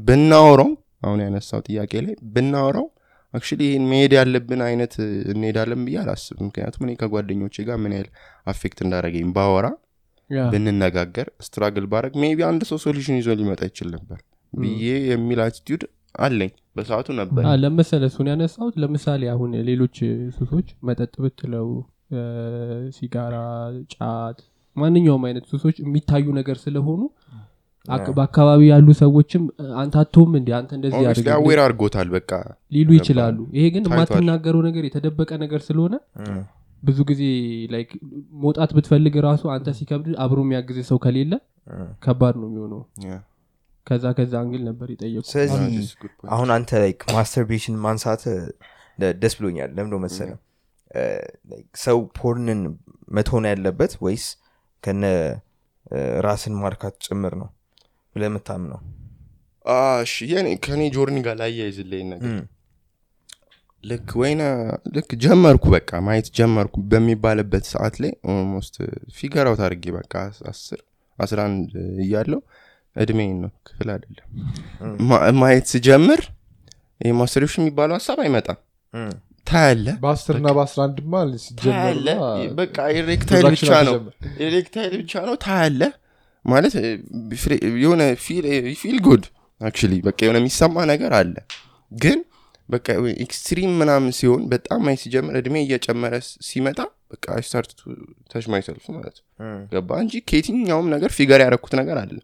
[0.00, 0.70] ብናወራው
[1.02, 2.86] አሁን ያነሳው ጥያቄ ላይ ብናወራው
[3.34, 4.94] actually ይህን መሄድ ያለብን አይነት
[5.32, 8.08] እንሄዳለን ብዬ አላስብ ምክንያቱም እኔ ከጓደኞቼ ጋር ምን ያህል
[8.46, 9.66] affect እንዳደረገኝ ባወራ
[10.52, 14.18] ብንነጋገር struggle ባረግ maybe አንድ ሰው solution ይዞ ሊመጣ ይችል ነበር
[14.56, 15.82] ብዬ የሚል attitude
[16.18, 19.96] አለኝ። በሰዓቱ ነበር። ለምሳሌ እሱን ያነሳሁት። ለምሳሌ አሁን ሌሎች
[20.36, 21.68] ሱሶች መጠጥ ብትለው
[22.96, 23.36] ሲጋራ
[23.94, 24.38] ጫት
[24.76, 27.00] ማንኛውም አይነት ሱሶች የሚታዩ ነገር ስለሆኑ
[28.18, 29.42] በአካባቢ ያሉ ሰዎችም
[29.82, 29.96] አንተ
[30.34, 32.30] እንዲ አንተ እንደዚህ አዌር አድርጎታል በቃ
[32.72, 35.94] ሊሉ ይችላሉ። ይሄ ግን የማትናገረው ነገር የተደበቀ ነገር ስለሆነ
[36.82, 37.22] ብዙ ጊዜ
[37.72, 37.90] ላይክ
[38.42, 41.32] መውጣት ብትፈልግ ራሱ አንተ ሲከብድ አብሮ የሚያግዝ ሰው ከሌለ
[42.04, 42.82] ከባድ ነው የሚሆነው.
[43.86, 45.60] ከዛ ከዛ አንግል ነበር የጠየቁ ስለዚህ.
[46.34, 48.22] አሁን አንተ ላይክ ማስተርቤሽን ማንሳት
[49.18, 50.30] ደስ ብሎኛል። ለምዶ መሰለ
[51.84, 52.60] ሰው ፖርንን
[53.16, 54.26] መቶን ያለበት ወይስ
[54.84, 55.04] ከነ
[56.26, 57.48] ራስን ማርካት ጭምር ነው
[60.02, 62.34] እሺ የኔ ከኔ ጆርኒ ጋር ላያይዝልኝ ነገር።
[63.84, 64.42] ልክ ወይነ
[64.94, 68.76] ልክ ጀመርኩ በቃ ማየት ጀመርኩ በሚባልበት ሰዓት ላይ ኦልሞስት
[69.18, 70.12] ፊገር አውት አድርጌ በቃ
[70.52, 70.80] አስር
[71.18, 71.70] አስራ አንድ
[72.04, 72.40] እያለው
[72.96, 74.26] እድሜን ነው ክፍል አይደለም።
[75.40, 76.20] ማየት ስጀምር
[77.16, 78.58] ማስተሪዎች የሚባለው ሀሳብ አይመጣም።
[79.46, 81.16] ታያለ በአስር ና በአስራ አንድ ማ
[81.60, 82.06] ታያለ
[82.58, 83.94] በቃ erectile ብቻ ነው።
[84.46, 85.82] erectile ብቻ ነው። ታያለ
[86.44, 86.74] ማለት
[87.82, 88.02] የሆነ
[88.80, 89.24] feel good
[89.60, 91.34] actually በቃ የሆነ የሚሰማ ነገር አለ።
[91.92, 92.18] ግን
[92.68, 92.86] በቃ
[93.24, 96.14] extreme ምናምን ሲሆን በጣም ማየት ሲጀምር እድሜ እየጨመረ
[96.48, 96.78] ሲመጣ
[97.12, 97.70] በቃ start
[98.30, 99.16] touch myself ማለት
[99.72, 102.16] ገባ እንጂ ከየትኛውም ነገር figure ያረኩት ነገር አለ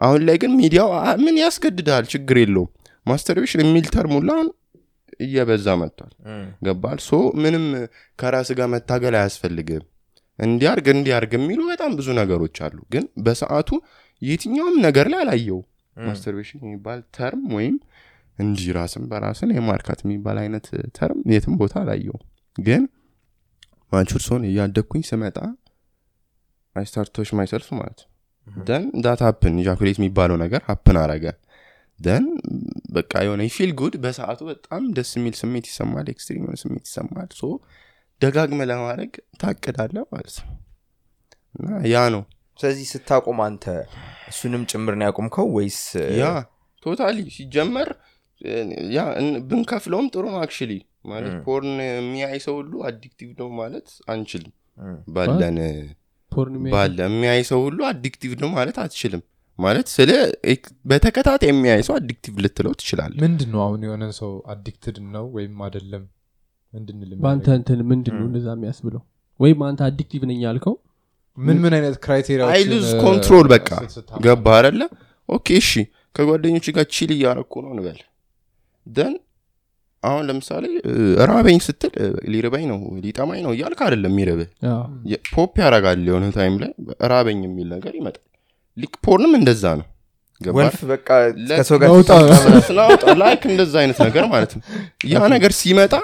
[0.00, 2.04] አሁን ላይ ግን ሚዲያው "አ- ምን ያስገድዳል?
[2.12, 2.70] ችግር የለውም።
[3.06, 4.48] masturbation የሚል term ሁላ አሁን
[5.20, 6.12] እየበዛ መጥቷል።
[6.62, 6.98] ገባል?
[7.04, 7.64] so ምንም
[8.18, 9.84] ከራስ ጋር መታገል አያስፈልግም።
[10.38, 13.70] እንዲያርግ እንዲያርግ የሚሉ በጣም ብዙ ነገሮች አሉ። ግን በሰዓቱ
[14.22, 15.60] የትኛውም ነገር ላይ አላየው
[15.96, 17.76] masturbation የሚባል term ወይም
[18.38, 22.18] እንዲህ ራስን በራስን የማርካት የሚባል አይነት term የትም ቦታ አላየው
[22.56, 22.82] ግን
[23.92, 25.36] mature ስሆን እያደግኩኝ ስመጣ
[26.76, 28.00] I start touch myself ማለት
[28.66, 31.26] then that happen ejaculate የሚባለው ነገር happen አረገ
[31.98, 32.24] then
[32.96, 37.44] በቃ የሆነ feel good በሰዓቱ በጣም ደስ የሚል ስሜት ይሰማል extreme የሆነ ስሜት ይሰማል። so
[38.20, 40.52] ደጋግመ ለማድረግ ታቅዳለ ማለት ነው።
[41.54, 42.22] እና ያ ነው።
[42.60, 43.64] ስለዚህ ስታቆም አንተ
[44.30, 45.80] እሱንም ጭምር ነው ያቆምከው ወይስ?
[46.20, 46.26] ያ
[46.86, 47.88] totally ሲጀመር
[48.94, 49.00] ያ
[49.48, 50.72] ብንከፍለውም ጥሩ ነው actually
[51.10, 51.34] ማለት.
[51.44, 54.54] porn የሚያይ ሰው ሁሉ addictive ነው ማለት አንችልም።
[55.14, 55.58] ባለን
[56.74, 59.22] ባለ የሚያይ ሰው ሁሉ addictive ነው ማለት አትችልም።
[59.58, 60.10] ማለት ስለ
[60.90, 66.02] በተከታታይ የሚያይ ሰው addictive ልትለው ትችላለ ምንድን ነው አሁን የሆነን ሰው addicted ነው ወይም አደለም
[66.72, 69.02] እንድንል በአንተ እንትን ምንድን ነው እንደዛ የሚያስብለው?
[69.40, 70.74] ወይም አንተ addictive ነኝ ያልከው?
[71.36, 73.70] ምን ምን አይነት criteria I lose control በቃ
[74.24, 74.82] ገባ አደለ
[75.28, 75.70] okay እሺ
[76.14, 77.98] ከጓደኞች ጋር chill እያረኩ ነው እንበል።
[78.86, 79.14] then
[80.02, 80.64] አሁን ለምሳሌ
[81.30, 81.92] ራበኝ ስትል
[82.32, 84.48] ሊርበኝ ነው ሊጠማኝ ነው እያልክ አይደለም የሚርብህ።
[85.34, 86.70] pop ያደርጋል የሆነ time ላይ
[87.12, 88.24] ራበኝ የሚል ነገር ይመጣል።
[88.76, 89.86] like porn ም እንደዛ ነው።
[90.40, 90.56] ገባህ?
[90.58, 91.08] ወልፍ በቃ
[93.22, 94.62] like እንደዛ አይነት ነገር ማለት ነው።
[95.12, 95.94] ያ ነገር ሲመጣ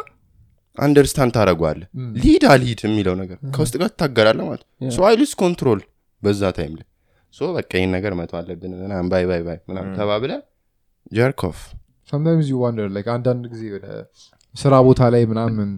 [0.79, 1.81] understand ታደረጓለ
[2.23, 4.65] ልሂድ አልሂድ የሚለው ነገር ከውስጥ ጋር ትታገራለ ማለት.
[4.91, 5.81] so I lose control
[6.23, 6.87] በዛ time ላይ።
[7.35, 10.33] so በቃ ይህን ነገር መቶ አለብን ምናምን bye bye bye ምናምን ተባብለ
[11.13, 11.59] jerk off
[12.09, 13.87] sometimes you wonder like አንዳንድ ጊዜ ወደ
[14.55, 15.69] ስራ ቦታ ላይ ምናምን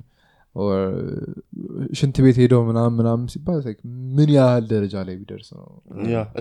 [1.99, 3.59] ሽንት ቤት ሄደው ምናምን ምናምን ሲባል
[4.17, 5.65] ምን ያህል ደረጃ ላይ ቢደርስ ነው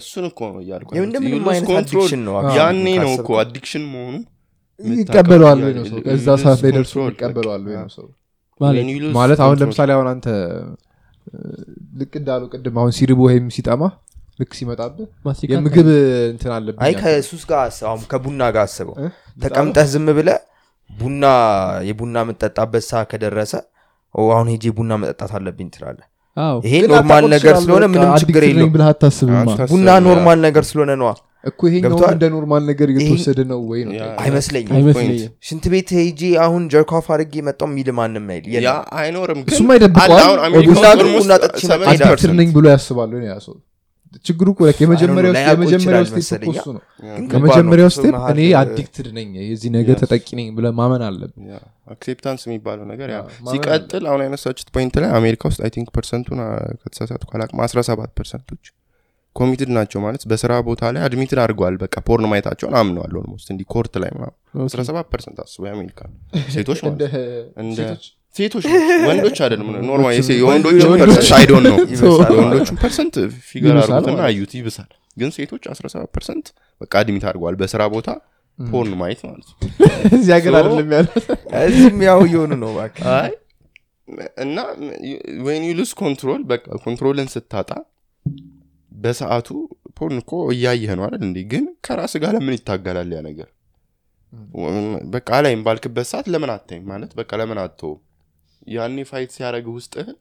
[0.02, 2.86] እሱን እኮ ነው እያልኩ ይኸው ያለሁት። እንደምንም You lose አይነት control። addiction ነው አዎ። ያኔ
[3.04, 4.16] ነው እኮ አዲክሽን መሆኑ
[5.00, 8.08] ይቀበለዋል ወይ ነው ሰው ከዛ ሰዓት ላይ You lose ደርሶ control። ይቀበለዋል ወይ ነው ሰው
[9.20, 10.28] ማለት አሁን control- ለምሳሌ አሁን አንተ
[11.28, 11.36] እ፣
[12.00, 13.84] ልክ እንዳሉ ቅድም አሁን ሲርቦ ወይም ሲጠማ
[14.40, 15.08] ልክ ሲመጣብህ
[15.52, 15.88] የምግብ
[16.32, 18.96] እንትን አለብኝ አይ ከሱስ ጋር አስበው፣ አሁን ከቡና ጋር አስበው?
[19.40, 20.30] ተቀምጠህ ዝም ብለ
[20.90, 21.24] ቡና
[21.88, 23.54] የቡና የምጠጣበት ሰዓት ከደረሰ
[24.16, 26.00] ኦ፣ አሁን ሄጄ ቡና መጠጣት አለብኝ ትላለ
[26.38, 30.92] አዎ። ይሄ normal ነገር ስለሆነ ምንም ችግር የለው ብለህ አታስብማ አስታስብ- ቡና normal ነገር ስለሆነ
[31.02, 31.12] ነዋ
[31.44, 31.96] እኮ ይሄኛው?
[32.10, 33.94] እንደ normal ነገር እየተወሰደ ነው ወይ ነው?
[34.22, 38.46] አይመስለኝም። አይመስለኝም። ሽንት ቤት ሄጄ አሁን jerk off አድርጌ መጣው የሚል ማንም አይል
[39.00, 40.24] አይኖርም። ግን እሱም አይደብቀዋል።
[40.70, 43.56] ቡና ግን ቡና ጠጥቼ 70% መጣ addicted ነኝ ብሎ ያስባሉ ነው ያ ሰው
[44.28, 45.34] ችግሩ እኮ የመጀመሪያው
[46.22, 46.82] step እሱ ነው
[47.34, 51.48] የመጀመሪያው step እኔ addicted ነኝ የዚህ ነገር ተጠቂ ነኝ ብለ ማመን አለብን
[51.94, 53.10] acceptance የሚባለው ነገር
[53.52, 56.40] ሲቀጥል አሁን ያነሳችሁት point ላይ አሜሪካ ውስጥ I think percent ኡን
[56.82, 58.64] ከተሳሳትኩ አላቅም 17 percent ኦች
[59.36, 63.96] admitted ናቸው ማለት በስራ ቦታ ላይ admitted አድርገዋል በቃ porn ማየታቸውን አምነዋል almost እንዲህ court
[64.04, 64.36] ላይ ምናምን
[64.74, 66.02] 17 percent አስበው የአሜሪካ
[66.56, 68.04] ሴቶች ማለት
[68.36, 68.66] ሴቶች
[69.10, 70.14] ወንዶች አይደለም normal
[71.38, 73.16] I don't know የወንዶችን percent
[73.50, 76.46] figure ማለት አዩት ይብሳል። ግን ሴቶች 17 percent
[76.82, 78.08] በቃ admit አድርገዋል። በስራ ቦታ
[78.60, 79.58] porn ማየት ማለት ነው።
[80.12, 81.08] እዚህ ሀገር አይደለም ያለ
[81.64, 83.32] እዚህም ያው እየሆኑ ነው እባክህ። አይ
[84.44, 84.58] እና
[85.46, 87.70] when you lose control በቃ control ን ስታጣ
[88.92, 89.48] በሰዓቱ
[89.98, 91.38] porn እኮ እያየህ ነው አይደል እንዴ?
[91.52, 93.48] ግን ከራስ ጋር ለምን ይታገላል ያ ነገር?
[95.14, 96.84] በቃ አላይም ባልክበት ሰዓት ለምን አታይም?
[96.92, 98.00] ማለት በቃ ለምን አተውም
[98.68, 100.18] ያኔ fight ሲያደረግ ውስጥህን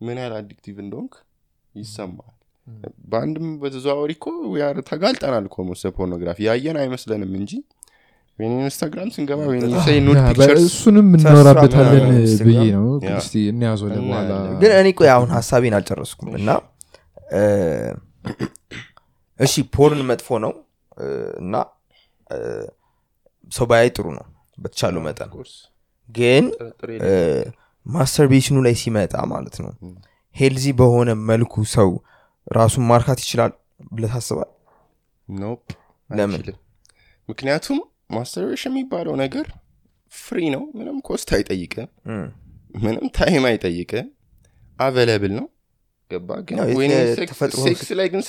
[0.00, 1.14] ምን ያህል addictive እንደሆንክ
[1.74, 2.32] ይሰማል
[3.10, 7.52] በአንድም በተዘዋወሪ እኮ we are ተጋልጠናል እኮ most pornography ያየን አይመስለንም እንጂ
[8.38, 9.40] ወይም Instagram ስንገባ
[10.64, 12.86] እሱንም እናወራበታለን Instagram፣ ብዬ ነው
[13.18, 16.48] እስቲ እንያዘው ለበኋላ ግን እኔ ቆይ አሁን ሀሳቤን አልጨረስኩም እና
[19.40, 20.52] እሺ porn መጥፎ ነው
[21.42, 21.54] እና
[23.52, 24.26] ሰው ባያይ ጥሩ ነው
[24.58, 25.30] በተቻለው መጠን
[26.08, 26.44] ግን
[27.86, 29.72] masturbation ኡ ላይ ሲመጣ ማለት ነው።
[30.36, 31.90] healthy በሆነ መልኩ ሰው
[32.50, 33.52] ራሱን ማርካት ይችላል
[33.92, 34.50] ብለህ ታስባል
[36.10, 36.42] ለምን?
[37.28, 37.78] ምክንያቱም
[38.10, 39.46] masturbation የሚባለው ነገር
[40.12, 41.88] free ነው። ምንም cost አይጠይቅም።
[42.78, 44.08] ምንም time አይጠይቅም።
[44.78, 45.46] available ነው።
[46.10, 46.30] ገባ?
[46.48, 46.56] ግን
[47.66, 48.20] ሴክስ- ላይ ግን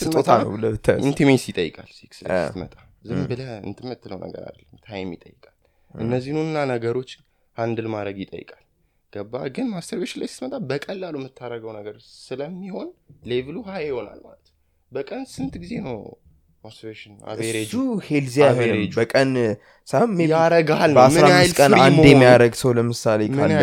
[0.67, 2.73] ብታያዝ። intimacy ይጠይቃል ሴክስ ላይ ስትመጣ።
[3.05, 5.53] ዝም ብለህ እንትን የምትለው ነገር አይደለም። time ይጠይቃል።
[5.91, 7.11] እነዚህኑና ነገሮች
[7.57, 8.63] handle ማድረግ ይጠይቃል
[9.13, 9.33] ገባ?
[9.55, 12.87] ግን masturbation ላይ ስትመጣ በቀላሉ የምታደርገው ነገር ስለሚሆን
[13.23, 14.53] level ኡ high ይሆናል ማለት ነው።
[14.91, 15.97] በቀን ስንት ጊዜ ነው
[16.63, 17.73] masturbation average
[18.07, 18.35] ኡ healthy
[18.97, 19.31] በቀን
[20.33, 23.61] ያረጋል ነው። በአስራ ምን ያህል አምስት ቀን አንድ የሚያደረግ ሰው ለምሳሌ ካለ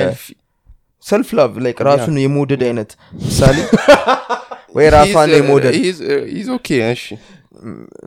[1.05, 3.57] self love like ራሱን የመውደድ አይነት ምሳሌ?
[4.77, 5.75] ወይ ራሷን He's, uh, የመውደድ
[6.89, 7.05] እሺ።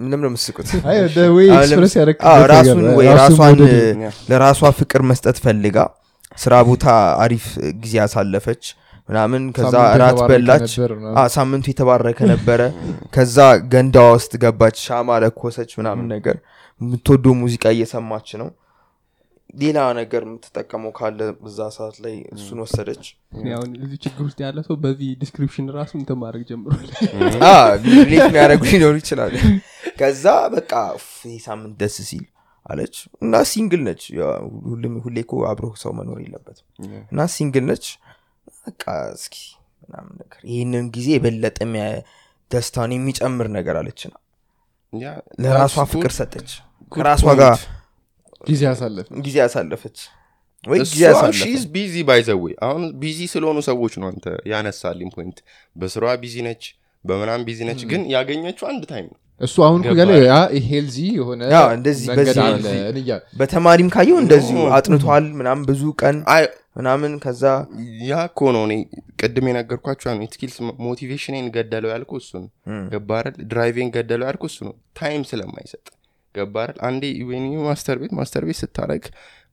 [0.01, 0.31] ምንም ነው
[2.53, 3.61] ራሱን ወይ ራሱን ራሷን
[4.31, 5.77] ለራሷ ፍቅር መስጠት ፈልጋ
[6.37, 6.85] ስራ ቦታ
[7.23, 7.45] አሪፍ
[7.81, 8.63] ጊዜ ያሳለፈች
[9.09, 10.71] ምናምን። ከዛ ሳምንቱ እራት የተባረከ በላች።
[11.35, 12.61] ሳምንቱ የተባረከ ነበረ።
[13.15, 13.37] ከዛ
[13.73, 16.37] ገንዳዋ ውስጥ ገባች ሻማ ለኮሰች ምናምን ነገር።
[16.81, 18.49] የምትወደው ሙዚቃ እየሰማች ነው።
[19.53, 23.03] ሌላ ነገር የምትጠቀመው ካለ በዛ ሰዓት ላይ እሱን ወሰደች።
[23.51, 26.89] አሁን እዚህ ችግር ውስጥ ያለ ሰው በዚህ description ራሱ እንትን ማድረግ ጀምሯል።
[27.47, 27.53] አ፣
[27.85, 29.33] relate የሚያደርጉ ሊኖሩ ይችላል።
[29.99, 30.73] ከዛ በቃ
[31.45, 32.25] ሳምንት ደስ ሲል
[32.67, 34.03] አለች። እና single ነች።
[35.03, 36.65] ሁሌ እኮ አብሮ ሰው መኖር የለበትም።
[37.11, 37.85] እና single ነች።
[38.61, 38.83] በቃ
[39.15, 39.35] እስኪ
[39.83, 41.57] ምናምን ነገር ይህንን ጊዜ የበለጠ
[42.51, 44.13] ደስታን የሚጨምር ነገር አለችና
[45.43, 46.49] ለራሷ ፍቅር ሰጠች።
[46.91, 47.23] ከራሷ.
[47.39, 47.57] ጋር
[48.41, 49.83] ጊዜ ያሳለፍ ጊዜ ያሳለፈ
[51.39, 55.37] she's busy by the way አሁን busy ስለሆኑ ሰዎች ነው አንተ ያነሳልኝ point
[55.75, 56.63] በስራዋ busy ነች
[57.03, 59.81] በምናምን busy ነች። ግን ያገኘችው አንድ time ነው እሱ አሁን
[60.67, 61.41] healthy የሆነ
[61.75, 62.07] እንደዚህ
[63.39, 64.57] በተማሪም ካየው እንደዚሁ.
[64.77, 66.45] አጥንቷል ምናምን ብዙ ቀን አይ!
[66.77, 67.43] ምናምን ከዛ
[68.07, 68.73] ያ እኮ ነው እኔ
[69.21, 72.49] ቅድም የነገርኳቸው ነው skills motivation ን ገደለው ያልኩ እሱ ነው።
[72.93, 75.85] ገባ አይደል drive ን ገደለው ያልኩ እሱ ነው። time ስለማይሰጥ።
[76.35, 79.05] ገባ አይደል አንዴ when you masturbate masturbate ስታረግ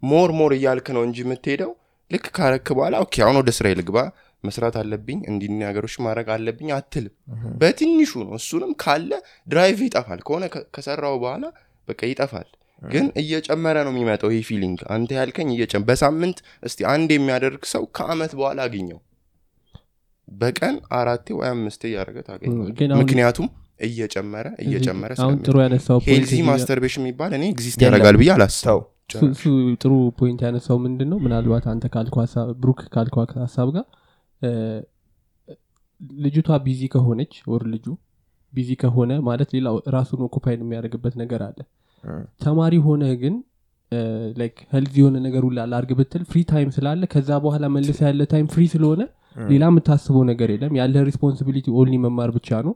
[0.02, 1.72] more more እያልክ ነው እንጂ የምትሄደው።
[2.10, 3.98] ልክ ካረክ በኋላ okay አሁን ወደ ስራ ልግባ
[4.44, 7.14] መስራት አለብኝ እንዲህ ነገሮች ማድረግ አለብኝ አትልም።
[7.60, 9.10] በትንሹ ነው። እሱንም ካለ
[9.46, 10.44] drive ይጠፋል። ከሆነ
[10.76, 11.44] ከሰራው በኋላ
[11.88, 12.48] በቃ ይጠፋል።
[12.82, 18.32] ግን እየጨመረ ነው የሚመጣው ይህ feeling አንተ ያልከኝ እየጨ በሳምንት እስቲ አንድ የሚያደርግ ሰው ከአመት
[18.38, 18.98] በኋላ አግኘው
[20.28, 22.62] በቀን አራቴ ወይ አምስቴ እያደረገ ታገኘው
[23.00, 23.48] ምክንያቱም
[23.86, 25.12] እየጨመረ እየጨመረ
[26.08, 28.82] healthy masturbation የሚባል እኔ exist ያደርጋል ብዬ አላስብ
[29.82, 32.16] ጥሩ point ያነሳው ምንድን ነው ምናልባት አንተ ካልኩ
[32.62, 33.84] ብሩክ ካልኩ ሀሳብ ጋር
[36.24, 37.86] ልጅቷ busy ከሆነች ወይ ልጁ
[38.52, 41.58] busy ከሆነ ማለት ሌላ ራሱን occupied የሚያደርግበት ነገር አለ።
[42.42, 43.34] ተማሪ ሆነ ግን
[44.40, 48.46] like healthy የሆነ ነገር ሁላ ላርግ ብትል free time ስላለ ከዛ በኋላ መልሰ ያለ time
[48.54, 49.02] free ስለሆነ
[49.48, 52.74] ሌላ የምታስበው ነገር የለም። ያለ responsibility only መማር ብቻ ነው።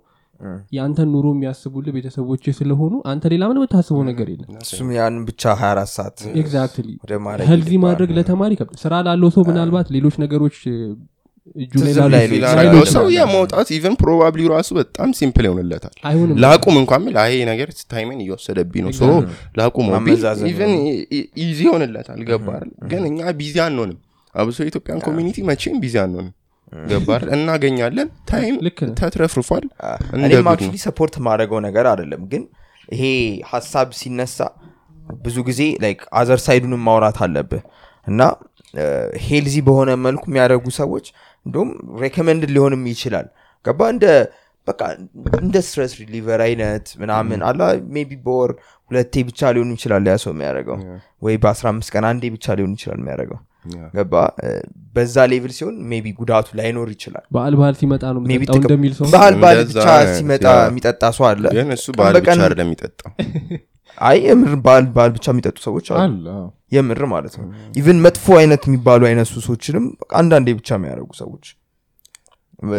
[0.75, 5.95] የአንተን ኑሮ የሚያስቡልህ ቤተሰቦች ስለሆኑ አንተ ሌላ ምን የምታስበው ነገር የለም። እሱም ያንን ብቻ 24
[5.97, 6.89] ሰዓት exactly
[7.49, 10.59] healthy ማድረግ ለተማሪ ይከብዳል ስራ ላለው ሰው ምናልባት ሌሎች ነገሮች
[12.95, 15.95] ሰው የመውጣት even probably ራሱ በጣም simple ይሆንለታል።
[16.45, 19.05] ላቁም እንኳን ብል አይ ነገር time ኤን እየወሰደብኝ ነው። so
[19.91, 20.73] ማመዛዘን even
[21.45, 23.99] easy ይሆንለታል። ገባር ግን እኛ busy አንሆንም።
[24.35, 26.35] አብሶ የኢትዮጵያን community መቼም busy አንሆንም።
[26.89, 28.57] ገባር እናገኛለን። time
[28.99, 29.65] ተትረፍርፏል።
[30.19, 32.43] እኔም actually support ማደርገው ነገር አይደለም። ግን
[32.95, 33.05] ይሄ
[33.53, 34.39] ሀሳብ ሲነሳ
[35.25, 37.63] ብዙ ጊዜ like other side ኡንም ማውራት አለብህ።
[38.07, 38.21] እና
[39.25, 41.07] healthy በሆነ መልኩ የሚያደርጉ ሰዎች
[41.47, 41.71] እንዲሁም
[42.03, 43.27] recommend ሊሆንም ይችላል።
[43.65, 43.81] ገባ?
[43.95, 44.05] እንደ
[44.69, 44.81] በቃ
[45.39, 47.61] እንደ stress reliever አይነት ምናምን አላ
[47.95, 48.51] maybe በወር
[48.91, 50.79] ሁለቴ ብቻ ሊሆን ይችላል ያ ሰው የሚያደርገው።
[51.23, 53.41] ወይ በ15 ቀን አንዴ ብቻ ሊሆን ይችላል የሚያደርገው።
[53.95, 54.15] ገባ?
[54.95, 58.21] በዛ level ሲሆን maybe ጉዳቱ ላይኖር ይችላል። በዓል በዓል ሲመጣ ነው
[58.59, 63.11] እንደሚል ሰው በዓል በዓል ብቻ ሲመጣ የሚጠጣ ሰው አለ። ግን እሱ በዓል ብቻ የሚጠጣው
[64.01, 66.27] አይ የምር በዓል በዓል ብቻ የሚጠጡ ሰዎች አሉ።
[66.73, 67.47] የምር ማለት ነው።
[67.79, 69.85] even መጥፎ አይነት የሚባሉ አይነት ሱሶችንም
[70.19, 71.47] አንዳንዴ ብቻ የሚያደርጉ ሰዎች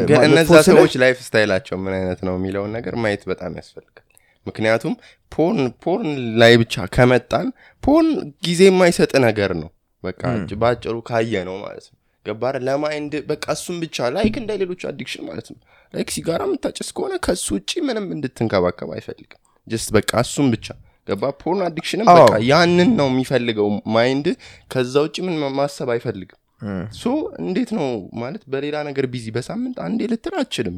[0.08, 4.06] ግን እነዛ ሰዎች lifestyle ኣቸው ምን አይነት ነው የሚለውን ነገር ማየት በጣም ያስፈልጋል።
[4.46, 4.94] ምክንያቱም
[5.32, 6.10] porn porn
[6.42, 7.48] ላይ ብቻ ከመጣን
[7.84, 8.10] porn
[8.46, 9.70] ጊዜ የማይሰጥ ነገር ነው።
[10.04, 10.22] በቃ
[10.62, 15.24] በአጭሩ ካየ ነው ማለት ነው። ገባር ለ mind በቃ እሱም ብቻ like እንደ ሌሎች addiction
[15.30, 15.60] ማለት ነው።
[15.94, 20.68] like ሲጋራ የምታጭስ ከሆነ ከሱ ውጭ ምንም እንድትንከባከብ አይፈልግም። just በቃ እሱም ብቻ
[21.10, 21.24] ገባ?
[21.42, 24.28] porn addiction ም በቃ ያንን ነው የሚፈልገው mind።
[24.74, 26.40] ከዛ ውጭ ምን ማሰብ አይፈልግም።
[26.96, 27.88] so እንዴት ነው
[28.22, 30.78] ማለት በሌላ ነገር busy በሳምንት አንዴ ልትል አችልም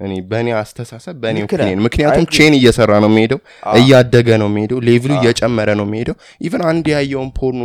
[0.00, 3.40] እኔ በእኔ አስተሳሰብ በእኔ opinion ምክንያቱም chain እየሰራ ነው የሚሄደው
[3.74, 7.60] እያደገ ነው የሚሄደው level ኡ እየጨመረ ነው የሚሄደው። even አንድ ያየውን porn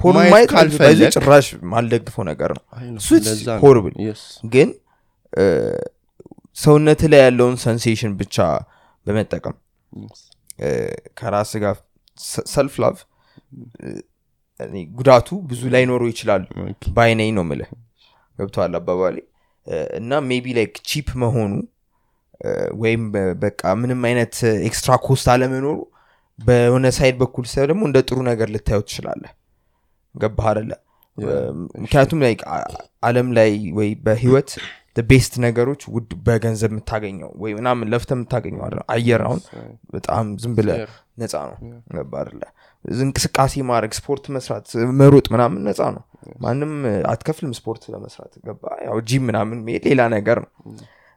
[0.00, 2.62] ማየት ማየት ካልፈለግ ጭራሽ ማልደግፈው ነገር ነው።
[3.62, 3.94] horrible.
[4.52, 4.68] ግን
[6.56, 8.36] ሰውነት ላይ ያለውን sensation ብቻ
[9.06, 9.56] በመጠቀም
[11.18, 11.76] ከራስ ጋር
[12.54, 12.96] self love
[14.98, 16.42] ጉዳቱ ብዙ ላይኖረው ይችላል.
[16.96, 17.70] ባይነኝ ነው ምልህ
[18.38, 19.16] ገብተዋል አባባሌ?
[19.98, 21.52] እና maybe like cheap መሆኑ
[22.82, 23.02] ወይም
[23.42, 24.34] በቃ ምንም አይነት
[24.68, 25.76] extra cost አለመኖሩ
[26.38, 29.32] በሆነ side በኩል ሳይ ደግሞ እንደ ጥሩ ነገር ልታየው ትችላለህ።
[30.14, 30.70] ገባህ አደለ
[31.76, 32.34] ምክንያቱም ላይ
[33.08, 34.50] አለም ላይ ወይ በህይወት
[34.96, 39.40] best ነገሮች ውድ በገንዘብ የምታገኘው ወይ ምናምን ለፍተ የምታገኘው አይደለም። አየር አሁን
[39.94, 40.68] በጣም ዝም ብለ.
[41.20, 41.56] ነፃ ነው።
[42.16, 42.42] አይደለ?
[43.00, 44.66] እንቅስቃሴ ማድረግ ስፖርት መስራት
[45.00, 46.02] መሮጥ ምናምን ነፃ ነው።
[46.40, 46.72] ማንም
[47.10, 50.50] አትከፍልም ስፖርት ለመስራት። ገባ ያው ጂም ምናምን መሄድ ሌላ ነገር ነው።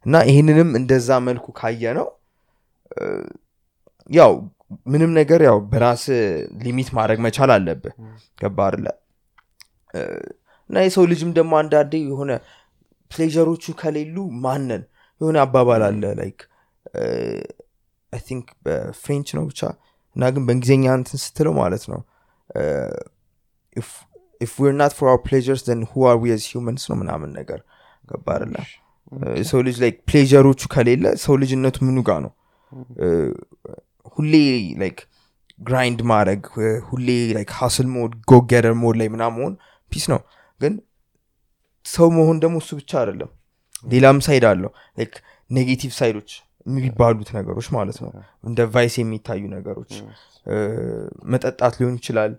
[0.05, 2.07] እና ይህንንም እንደዛ መልኩ ካየ ነው
[4.09, 4.33] ያው
[4.91, 6.03] ምንም ነገር ያው በራስ
[6.62, 7.93] limit ማድረግ መቻል አለብህ።
[8.39, 8.88] ገባ አይደለ?
[9.93, 9.99] እ፣
[10.69, 12.31] እና የሰው ልጅም ደግሞ አንዳንዴ የሆነ
[13.12, 14.15] pleasure ኦቹ ከሌሉ
[14.45, 14.83] ማንን
[15.21, 16.39] የሆነ አባባል አለ like
[18.13, 19.61] I think በ French ነው ብቻ
[20.15, 22.01] እና ግን በእንግሊዝኛ እንትን ስትለው ማለት ነው
[24.41, 27.59] if we're not for our pleasures then who are we humans ነው ምናምን ነገር።
[28.03, 28.27] ገባ
[29.39, 32.31] የሰው ልጅ like pleasure ኦቹ ከሌለ ሰው ልጅነቱ ምኑ ጋር ነው?
[34.15, 34.33] ሁሌ
[34.81, 34.97] like
[35.60, 36.41] grind ማድረግ
[36.89, 37.07] ሁሌ
[37.38, 39.53] like hustle mode go-getter mode ላይ ምና መሆን
[39.91, 40.19] peace ነው።
[40.61, 40.73] ግን
[41.86, 43.32] ሰው መሆን ደግሞ እሱ ብቻ አይደለም።
[43.86, 45.13] ሌላም side አለው። like
[45.49, 46.29] negative side ኦች
[46.65, 48.12] የሚባሉት ነገሮች ማለት ነው።
[48.43, 49.91] እንደ vice የሚታዩ ነገሮች።
[51.34, 52.34] መጠጣት ሊሆን ይችላል።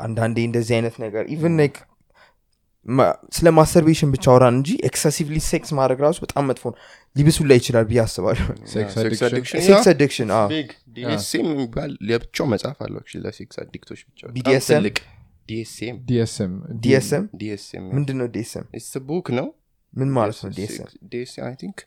[0.00, 1.76] አንዳንዴ እንደዚህ አይነት ነገር even like
[3.32, 6.78] ስለ masturbation ብቻ አውራን እንጂ excessively sex ማድረግ ራሱ በጣም መጥፎ ነው።
[7.16, 9.28] ሊብሱን ላይ ይችላል ብዬ አስባለሁ። Sex Sex addiction.
[9.28, 9.92] addiction, sex yeah.
[9.92, 10.28] addiction
[11.46, 14.20] የሚባል ለብቻው መጽሐፍ አለው። ለ sex addict ኦች ብቻ
[15.48, 15.96] DSM?
[16.08, 16.52] DSM
[16.84, 17.24] DSM?
[17.40, 18.66] DSM ምንድን ነው DSM?
[19.10, 19.48] book ነው
[19.92, 20.88] ምን ማለት ነው DSM?
[21.12, 21.44] DSM?
[21.48, 21.78] I think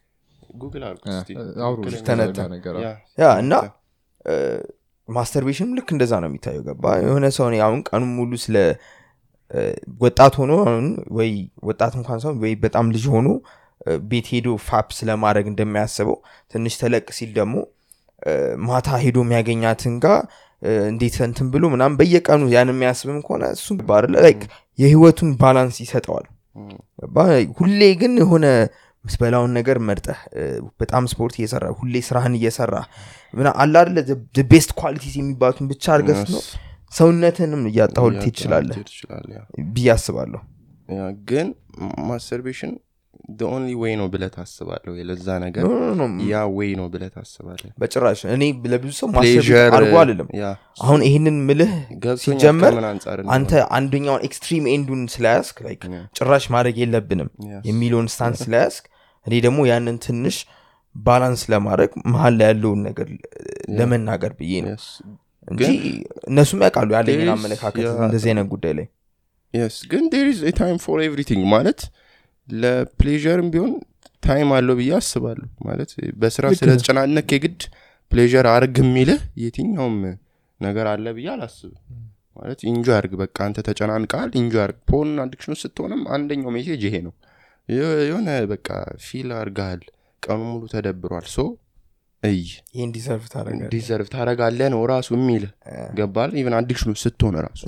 [0.61, 0.83] Google
[3.21, 3.53] yeah እና
[5.09, 6.85] masturbation ም ልክ እንደዛ ነው የሚታየው። ገባ?
[7.03, 8.55] የሆነ ሰው እኔ አሁን ቀኑን ሙሉ ስለ
[10.03, 11.29] ወጣት ሆኖ አሁን ወይ
[11.69, 13.27] ወጣት እንኳን ሰው ወይ በጣም ልጅ ሆኖ
[14.11, 16.17] ቤት ሄዶ fap ስለማድረግ እንደሚያስበው
[16.53, 17.55] ትንሽ ተለቅ ሲል ደግሞ
[18.67, 20.19] ማታ ሄዶ የሚያገኛትን ጋር
[20.87, 24.41] እንዴት እንትን ብሎ ምናምን በየቀኑ ያን የሚያስብም ከሆነ እሱ ባለ like
[24.79, 26.25] የህይወቱን balance ይሰጠዋል?
[27.59, 28.45] ሁሌ ግን የሆነ
[29.05, 30.19] ምትበላውን ነገር መርጠህ
[30.81, 32.73] በጣም ስፖርት እየሰራ ሁሌ ስራህን እየሰራ
[33.33, 33.97] ምናለ አደለ
[34.51, 36.41] best qualities የሚባሉትን ብቻ አድርገህ ነው
[36.93, 40.41] ሰውነትንም እያጣሁ ልትሄድ ትችላለህ ልትሄድ ትችላለህ፣ yeah። ብዬ አስባለሁ
[41.29, 41.47] ግን
[42.09, 42.71] masturbation
[43.47, 45.63] only way ነው ብለህ ታስባለህ ወይ ለዛ ነገር
[46.27, 50.29] ያ way ነው ብለህ ታስባለህ በጭራሽ እኔ ለብዙ ሰው pleasure ማሰብ አድርጎ አልልም
[50.83, 51.73] አሁን ይህንን ምልህ
[52.23, 52.75] ሲጀመር
[53.35, 55.53] አንተ አንደኛውን extreme end ኡን yeah።
[56.17, 57.29] ጭራሽ ማድረግ የለብንም.
[57.69, 58.85] የሚለውን stance ስለያዝክ
[59.25, 60.37] እኔ ደግሞ ያንን ትንሽ
[60.95, 63.07] balance ለማድረግ መሀል ላይ ያለውን ነገር
[63.79, 64.71] ለመናገር ብዬ ነው.
[65.47, 65.63] እንጂ
[66.29, 67.85] እነሱም ያውቃሉ ያለኝን አመለካከት.
[68.05, 68.87] እንደዚህ አይነት ጉዳይ ላይ
[69.91, 71.81] ግን there is time for everything ማለት
[72.49, 73.73] ለ pleasure ም ቢሆን
[74.23, 77.61] time አለው ብዬ አስባለሁ። ማለት በስራ ስለተጨናነቅ የግድ
[78.11, 79.97] pleasure አርግ የሚልህ የትኛውም
[80.59, 81.75] ነገር አለ ብዬ አላስብም።
[82.35, 87.13] ማለት enjoy አርግ በቃ አንተ ተጨናንቀሃል enjoy አርግ። porn addiction ስትሆንም አንደኛው message ይሄ ነው።
[87.69, 88.67] የሆነ በቃ
[89.05, 89.81] feel አርገሃል
[90.23, 91.39] ቀኑ ሙሉ ተደብረሃል። so
[92.27, 92.39] ይ
[92.75, 92.89] ይህን
[93.71, 95.51] deserve ታረጋለህ ነው ራሱ የሚልህ
[95.97, 96.31] ገባል?
[96.39, 97.61] even addiction ውስጥ ስትሆን ራሱ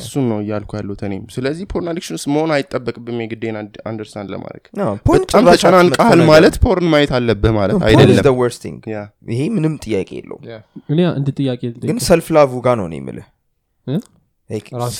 [0.00, 3.56] እሱን ነው እያልኩ ያሉት እኔም። ስለዚህ porn addiction ውስጥ መሆን አይጠበቅብም የግዴን
[3.90, 4.64] understand ለማድረግ።
[5.10, 9.00] በጣም ነገር ማለት porn ማየት አለብህ ማለት አይደለም። the worst thing። yeah
[9.32, 10.44] ይሄ ምንም ጥያቄ የለውም።
[10.92, 13.28] እኔ አንድ ጥያቄ ልጠይቅ። ግን self love ጋር ነው እኔ የምልህ።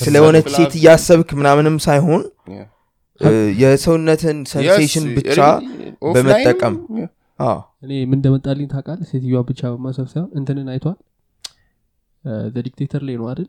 [0.01, 2.21] ስለሆነች ሴት እያሰብክ ምናምንም ሳይሆን
[3.61, 5.37] የሰውነትን sensation Yes, ብቻ
[6.13, 6.75] በመጠቀም
[7.83, 9.07] እኔ ምን እንደመጣልኝ ታውቃለህ?
[9.11, 10.97] ሴትዮዋ ብቻ በማሰብ ሳይሆን እንትንን አይቷል።
[12.59, 13.47] ዲክቴተር ላይ ነው አይደል?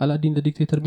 [0.00, 0.78] አላዲን ዲክቴተር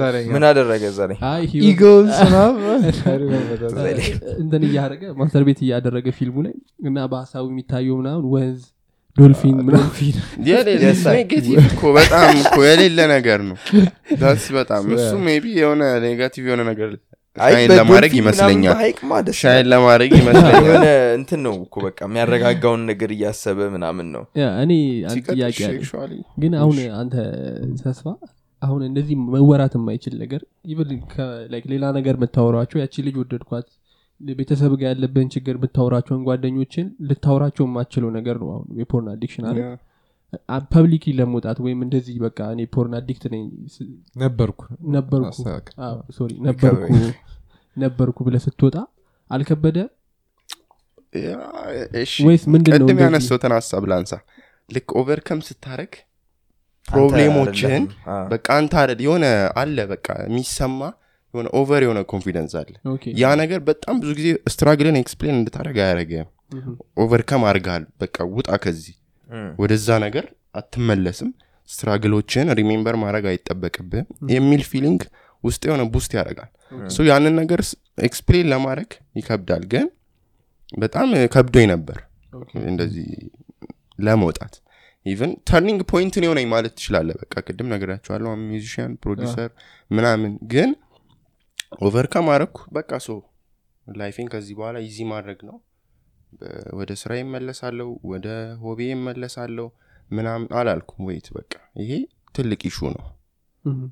[0.00, 4.00] አለኝ። ምን አደረገ ዛሬ አይ he was- Eagles ምናምን I remember that.
[4.42, 6.54] እንትን እያደረገ ማስተር ቤት እያደረገ ፊልሙ ላይ
[6.88, 8.60] እና በሀሳቡ የሚታየው ምናምን ወንዝ
[9.16, 9.92] ዶልፊን ምናምን
[10.48, 13.56] የሌለ Yes, I- ኔጌቲቭ እኮ በጣም እኮ የሌለ ነገር ነው።
[14.20, 16.90] ዳስ በጣም እሱ ሜቢ የሆነ ኔጋቲቭ የሆነ ነገር
[17.40, 18.76] ሻይን ለማድረግ ይመስለኛል።
[19.40, 20.86] ሻይን ለማድረግ ይመስለኛል። የሆነ
[21.18, 24.24] እንትን ነው እኮ በቃ የሚያረጋጋውን ነገር እያሰበ ምናምን ነው።
[24.64, 24.72] እኔ
[25.30, 25.58] ጥያቄ
[26.42, 27.16] ግን አሁን አንተ
[27.82, 28.06] ተስፋ
[28.62, 30.88] አሁን እንደዚህ መወራት የማይችል ነገር ይብል
[31.72, 33.68] ሌላ ነገር የምታወራቸው ያቺ ልጅ ወደድኳት
[34.20, 39.58] ቤተሰብ ጋር ያለብን ችግር የምታወራቸውን ጓደኞችን ልታወራቸው የማችለው ነገር ነው አሁን የ porn addiction አለ
[40.72, 43.44] public ለመውጣት ወይም እንደዚህ በቃ እኔ porn addict ነኝ
[44.16, 44.60] ነበርኩ
[44.94, 46.88] ነበርኩ አስተካክል። አዎ፣ sorry ነበርኩ
[47.76, 48.76] ነበርኩ ብለህ ስትወጣ
[49.30, 49.78] አልከበደ
[52.24, 53.04] ወይስ ምንድን ነው ቅድም እንደዚህ?
[53.06, 54.12] ያነሳውትን ሀሳብ ላንሳ
[54.68, 55.92] ልክ overcome ስታረግ
[56.88, 59.24] problem ኦችህን አይደለህም። አዎ። በቃ አንተ አይደል የሆነ
[59.60, 60.80] አለ በቃ የሚሰማ
[61.34, 62.74] የሆነ over የሆነ confidence አለ
[63.20, 68.50] ያ ነገር በጣም ብዙ ጊዜ struggle ን explain እንድታደረግ አያደረግም ምሁም። overcome አድርገሃል በቃ ውጣ
[68.62, 68.94] ከዚህ
[69.62, 70.26] ወደዛ ነገር
[70.60, 71.30] አትመለስም።
[71.68, 75.00] struggle ኦችን remember ማድረግ አይጠበቅብህም የሚል feeling
[75.44, 76.50] ውስጥ የሆነ boost ያደርጋል።
[76.94, 77.60] so ያንን ነገር
[78.08, 79.86] explain ለማድረግ ይከብዳል። ግን
[80.74, 81.98] በጣም ከብዶኝ ነበር
[82.70, 83.06] እንደዚህ
[83.98, 84.54] ለመውጣት።
[85.06, 89.50] even turning point ን የሆነኝ ማለት ትችላለ በቃ ቅድም ነገራቸዋለሁ musician producer
[89.90, 90.70] ምናምን ግን
[91.86, 93.16] overcome አረኩ። በቃ so
[93.86, 95.56] life ኤን ከዚህ በኋላ easy ማድረግ ነው
[96.78, 98.26] ወደ ስራ ይመለሳለሁ ወደ
[98.62, 99.66] hobby ኤ ይመለሳለሁ
[100.10, 101.90] ምናምን አላልኩም። wait በቃ ይሄ
[102.34, 103.04] ትልቅ issue ነው።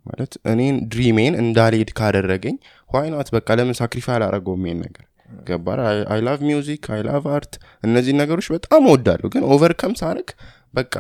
[0.07, 2.57] ማለት እኔን dream ኤን እንዳልሄድ ካደረገኝ
[2.91, 5.05] why not በቃ ለምን sacrifice አላረገውም ይሄን ነገር?
[5.47, 5.79] ገባህ
[6.13, 7.53] I love music I love art
[7.83, 10.29] እነዚህ ነገሮች በጣም እወዳለሁ። ግን overcome ሳረግ
[10.75, 10.95] በቃ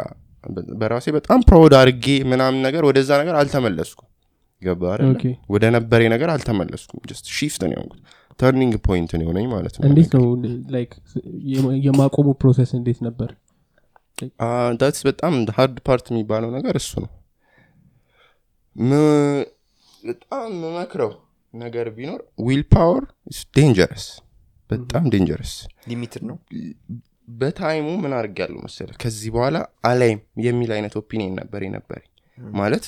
[0.81, 4.09] በራሴ በጣም proud አድርጌ ምናምን ነገር ወደዛ ነገር አልተመለስኩም።
[4.62, 5.00] ገባህ
[5.55, 8.03] ወደ ነበሬ ነገር አልተመለስኩም። just shift ነው የሆንኩት
[8.40, 10.25] turning point ነው የሆነኝ ማለት ነው እንዴት ነው
[11.87, 13.31] የማቆሙ process እንዴት ነበር?
[14.80, 17.11] that's በጣም hard part የሚባለው ነገር እሱ ነው።
[20.03, 21.12] በጣም መመክረው
[21.55, 23.05] ነገር ቢኖር will power
[23.57, 24.05] dangerous
[24.70, 25.53] በጣም dangerous
[25.90, 26.37] limited ነው?
[27.38, 32.09] በ time ኡ ምን አድርግ ያለው መሰለ ከዚህ በኋላ አላይም የሚል አይነት opinion ነበር የነበረኝ።
[32.57, 32.84] ማለት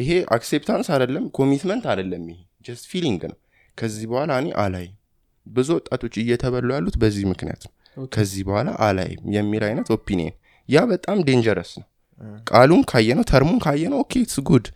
[0.00, 3.38] ይሄ acceptance አይደለም commitment አይደለም ይሄ just feeling ነው
[3.78, 4.94] ከዚህ በኋላ እኔ አላይም።
[5.46, 7.72] ብዙ ወጣቶች እየተበሉ ያሉት በዚህ ምክንያት ነው።
[8.14, 10.34] ከዚህ በኋላ አላይም የሚል አይነት opinion።
[10.68, 11.86] ያ በጣም dangerous ነው።
[12.50, 14.66] ቃሉን ካየነው term ኡን ካየነው okay it's good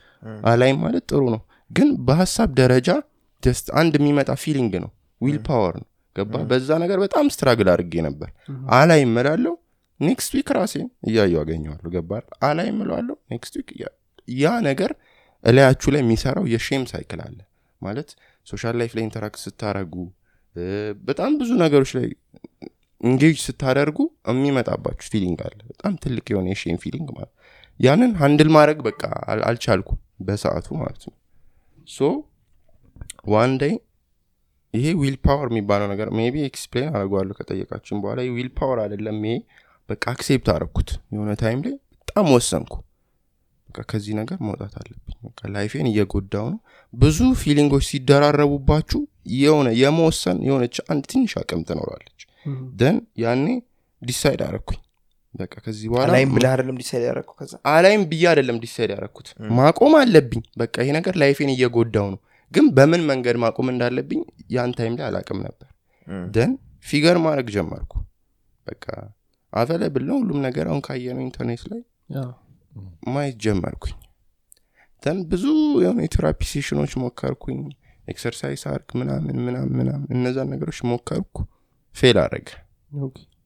[0.44, 2.88] አላይም ማለት ጥሩ ነው። ግን በሀሳብ ደረጃ
[3.42, 4.90] just አንድ የሚመጣ feeling ነው
[5.20, 5.86] will power ነው።
[6.16, 6.34] ገባ?
[6.50, 8.28] በዛ ነገር በጣም struggle አድርጌ ነበር።
[8.76, 9.52] አላይ እምላለሁ
[10.00, 12.10] next week ራሴን እያየው አገኘዋለሁ። ገባ
[12.48, 13.68] አላይ እምለዋለሁ next week
[14.38, 14.90] ያ ነገር
[15.44, 17.38] እላያችሁ ላይ የሚሰራው የ shame cycle አለ።
[17.82, 18.08] ማለት
[18.48, 19.94] social life ላይ interact ስታረጉ
[21.08, 22.06] በጣም ብዙ ነገሮች ላይ
[23.00, 23.98] engage ስታደርጉ
[24.30, 27.32] የሚመጣባችሁ feeling አለ። በጣም ትልቅ የሆነ የ shame feeling ማለት
[27.80, 31.14] ያንን handle ማድረግ በቃ አል- አልቻልኩም በሰዓቱ ማለት ነው።
[31.88, 32.08] so
[33.32, 33.74] one day
[34.74, 39.36] ይሄ will power የሚባለው ነገር maybe explain አደርገዋለሁ ከጠየቃችሁኝ በኋላ። will power አይደለም። ይሄ
[39.88, 42.74] በቃ accept አረኩት የሆነ time ላይ በጣም ወሰንኩ
[43.84, 46.58] ከዚህ ነገር መውጣት አለብኝ። በቃ lifeኤን እየጎዳው ነው።
[46.94, 49.00] ብዙ feeling ኦች ሲደራረቡባችሁ
[49.38, 52.20] የሆነ የመወሰን የሆነች አንድ ትንሽ አቅም ትኖራለች።
[52.80, 53.46] then ያኔ
[54.02, 54.78] decide አረኩኝ
[55.34, 57.52] በቃ ከዚህ በኋላ አላይም ብዬ አይደለም decide ያደረግኩ ከዛ?
[57.72, 62.20] አላይም ብዬ አይደለም decide ያረኩት ማቆም አለብኝ። በቃ ይሄ ነገር life ኤን እየጎዳው ነው።
[62.52, 64.20] ግን በምን መንገድ ማቆም እንዳለብኝ
[64.54, 65.68] ያን time ላይ አላቅም ነበር።
[66.36, 66.52] then
[66.86, 67.92] figure ማድረግ ጀመርኩ።
[68.66, 68.84] በቃ
[69.52, 71.80] available ነው ሁሉም ነገር አሁን ካየነው ኢንተርኔት ላይ
[73.08, 73.94] ማየት ጀመርኩኝ።
[75.02, 75.44] then ብዙ
[75.82, 77.60] የሆነ የ therapy session ኦች ሞከርኩኝ።
[78.08, 81.36] exercise አርግ ምናምን ምናምን ምናምን እነዛን ነገሮች ሞከርኩ።
[81.96, 82.48] fail አረገ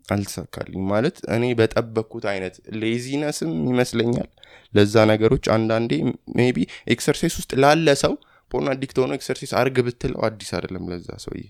[0.09, 4.29] አልተሳካልኝ ማለት እኔ በጠበቅኩት አይነት laziness ም ይመስለኛል።
[4.73, 5.93] ለዛ ነገሮች አንዳንዴ
[6.39, 6.59] maybe
[6.95, 8.15] exercise ውስጥ ላለ ሰው
[8.51, 11.45] porn addict ሆኖ exercise አርግ ብትለው አዲስ አይደለም ለዛ ሰውዬ።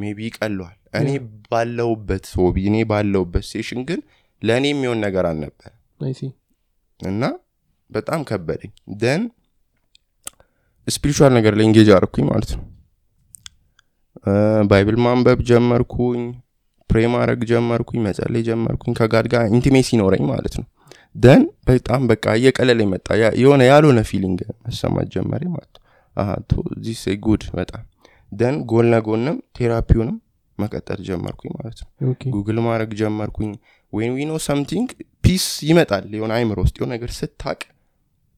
[0.00, 1.10] maybe ይቀለዋል። እኔ
[1.50, 4.00] ባለሁበት hobby እኔ ባለሁበት session ግን
[4.42, 5.72] ለእኔ የሚሆን ነገር አልነበር
[7.00, 7.24] እና
[7.90, 9.22] በጣም ከበደኝ። then
[10.86, 12.64] spiritual ነገር ላይ engage አርኩኝ ማለት ነው።
[14.70, 16.22] Bible ማንበብ ጀመርኩኝ
[16.90, 20.66] pray ማድረግ ጀመርኩኝ መጸለይ ጀመርኩኝ ከ God ጋር intimacy ይኖረኝ ማለት ነው።
[21.16, 23.06] then በጣም በቃ እየቀለለ መጣ።
[23.42, 25.84] የሆነ ያልሆነ feeling መሰማት ጀመረ ማለት ነው።
[26.84, 27.84] this good በጣም
[28.32, 30.16] then ጎን ለጎንም therapy ውንም
[30.58, 31.88] መቀጠል ጀመርኩኝ ማለት ነው።
[32.34, 33.50] ጉግል ማድረግ ጀመርኩኝ
[33.92, 34.88] when we know something
[35.24, 37.60] peace ይመጣል። የሆነ አይምሮ ውስጥ የሆነ ነገር ስታቅ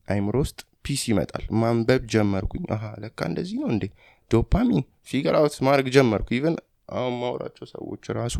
[0.08, 3.84] አይምሮ ውስጥ peace ይመጣል። ማንበብ ጀመርኩኝ። አሀ ለካ እንደዚህ ነው እንዴ?
[4.30, 4.80] dopamine
[5.10, 6.56] figure out ማድረግ ጀመርኩ። even
[6.92, 8.36] አሁን የማወራቸው ሰዎች ራሱ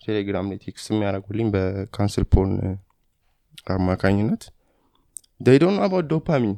[0.00, 2.54] ቴሌግራም ላይ text የሚያደርጉልኝ በ Cancel Porn
[3.74, 4.42] አማካኝነት
[5.58, 6.56] don't know about dopamine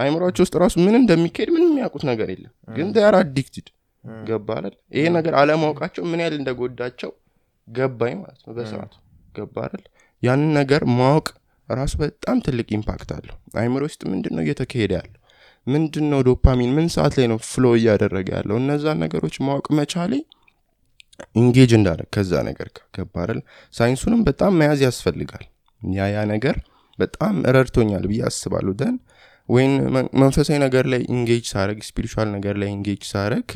[0.00, 3.68] አይምሯቸው ውስጥ ራሱ ምን እንደሚካሄድ ምንም የሚያውቁት ነገር የለም። ግን they're addicted
[4.24, 4.48] ገባህ
[4.96, 7.10] ይሄ ነገር አለማወቃቸው ምን ያህል እንደጎዳቸው
[7.68, 8.92] ገባኝ ማለት ነው። በሰዓቱ
[9.34, 9.84] ገባህ አይደል?
[10.22, 11.26] ያንን ነገር ማወቅ
[11.68, 15.20] ራሱ በጣም ትልቅ impact አለው። አይምሮ ውስጥ ምንድን ነው እየተካሄደ ያለው?
[15.66, 16.70] ምንድን ነው ዶፓሚን?
[16.76, 18.56] ምን ሰዓት ላይ ነው flow እያደረገ ያለው?
[18.62, 20.12] እነዛን ነገሮች ማወቅ መቻሌ
[21.40, 23.40] engage እንዳደረግ ከዛ ነገር ገባህ አይደል?
[23.74, 25.44] ሳይንሱንም በጣም መያዝ ያስፈልጋል።
[25.82, 26.56] ያ ያ ነገር
[26.98, 28.94] በጣም ረድቶኛል ብዬ አስባለሁ። then
[29.48, 33.48] ወይም መን- መንፈሳዊ ነገር ላይ engage ሳረግ spiritual ነገር ላይ engage ሳረግ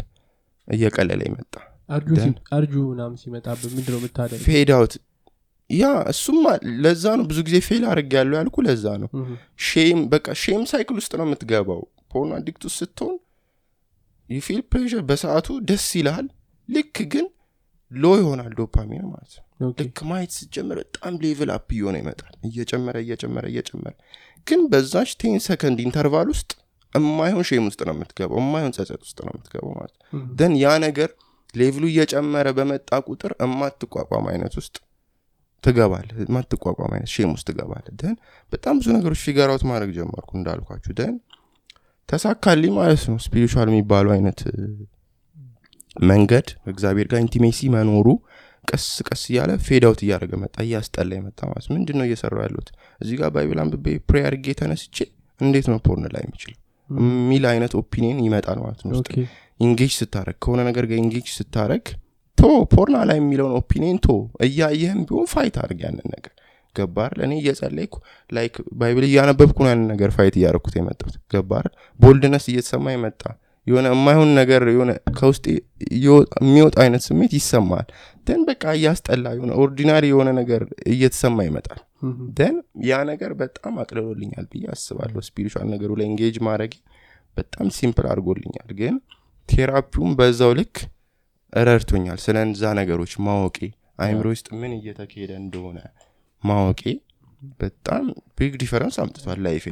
[0.69, 1.55] እየቀለለ ይመጣ
[1.91, 2.11] አርጁ
[2.57, 4.95] አርጁ ምናምን ሲመጣብህ ምንድን ነው የምታደርግ fade out
[5.71, 6.45] yeah እሱማ
[6.85, 9.09] ለዛ ነው። ብዙ ጊዜ fail አድርግ ያለው ያልኩ ለዛ ነው።
[9.67, 11.83] shame በቃ shame cycle ውስጥ ነው የምትገባው።
[12.13, 13.17] porn addict ውስጥ ስትሆን
[14.31, 16.27] የ feel pleasure በሰዓቱ ደስ ይልሃል።
[16.69, 17.27] ልክ ግን
[17.91, 23.47] low ይሆናል ዶፓሚን ማለት ነው። ልክ ማየት ስትጀምር በጣም level up እየሆነ ይመጣል። እየጨመረ እየጨመረ
[23.53, 23.95] እየጨመረ።
[24.47, 26.51] ግን በዛች ten second interval ውስጥ
[26.93, 30.07] እማይሆን shame ውስጥ ነው የምትገባው። እማይሆን ጸጸት ውስጥ ነው የምትገባው ማለት ነው።
[30.39, 31.11] then ያ ነገር
[31.55, 34.77] level ኡ እየጨመረ በመጣ ቁጥር እማትቋቋም አይነት ውስጥ
[35.65, 38.15] ትገባለህ የማትቋቋም አይነት shame ውስጥ ትገባለህ then
[38.53, 41.15] በጣም ብዙ ነገሮች figure out ማድረግ ጀመርኩ እንዳልኳችሁ። then
[42.09, 44.41] ተሳካልኝ ማለት ነው። spiritual የሚባሉ አይነት
[46.05, 48.09] መንገድ እግዚአብሔር ጋር intimacy መኖሩ
[48.69, 52.69] ቀስ ቀስ እያለ fade out እያደረገ መጣ እያስጠላ መጣ ማለት ምንድን ነው እየሰራው ያለሁት?
[53.01, 54.97] እዚህ ጋር Bible አንብቤ pray አድርጌ ተነስቼ
[55.41, 56.59] እንዴት ነው porn ላይ የሚችለው
[56.91, 58.95] የሚል አይነት opinion ይመጣል ማለት ነው
[59.61, 61.85] engage ስታረግ ከሆነ ነገር ጋር engage ስታረግ
[62.39, 64.11] ቶ porn ኧ ላይ የሚለውን opinion ቶ
[64.47, 66.33] እያየህም ቢሆን fight አድርግ ያንን ነገር።
[66.77, 67.95] ገባህ እኔ እየጸለይኩ
[68.31, 71.67] like Bible እያነበብኩ ነው ያንን ነገር fight እያደረኩት የመጣሁት። ገባህ
[72.01, 73.23] boldness እየተሰማ የመጣ
[73.67, 75.45] የሆነ የማይሆን ነገር የሆነ ከውስጥ
[76.05, 77.87] የሚወጣ አይነት ስሜት ይሰማል
[78.27, 81.81] then በቃ እያስጠላ የሆነ ordinary የሆነ ነገር እየተሰማ ይመጣል።
[82.39, 82.57] then
[82.89, 86.75] ያ ነገር በጣም አቅልሎልኛል ብዬ አስባለሁ። spiritual ነገሩ ላይ engage ማድረግ
[87.37, 88.95] በጣም simple አድርጎልኛል። ግን
[89.51, 90.77] therapy ውም በዛው ልክ
[91.53, 93.59] ረድቶኛል። ስለ እዛ ነገሮች ማወቄ
[94.05, 95.79] አይምሮ ውስጥ ምን እየተካሄደ እንደሆነ
[96.43, 96.83] ማወቄ
[97.61, 98.05] በጣም
[98.39, 99.65] big difference አምጥቷል life ኤ።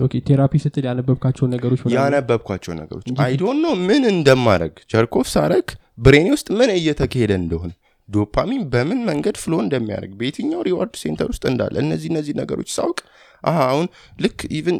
[0.00, 5.66] like therapy ስትል ያነበብካቸውን ነገሮች ያነበብኳቸው ነገሮች I don't know ምን እንደማረግ jerk off ሳረግ
[5.98, 7.72] brain ኤ ውስጥ ምን እየተካሄደ እንደሆነ
[8.08, 12.98] ዶፓሚን በምን መንገድ flow እንደሚያደርግ በየትኛው reward center ውስጥ እንዳለ እነዚህ እነዚህ ነገሮች ሳውቅ
[13.44, 13.86] አሁን
[14.18, 14.78] ልክ even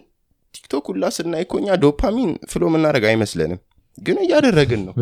[0.55, 3.61] ቲክቶክ ሁላ ስናይ እኮ እኛ dopamine flow የምናደረግ አይመስለንም
[3.99, 4.95] ግን እያደረግን ነው።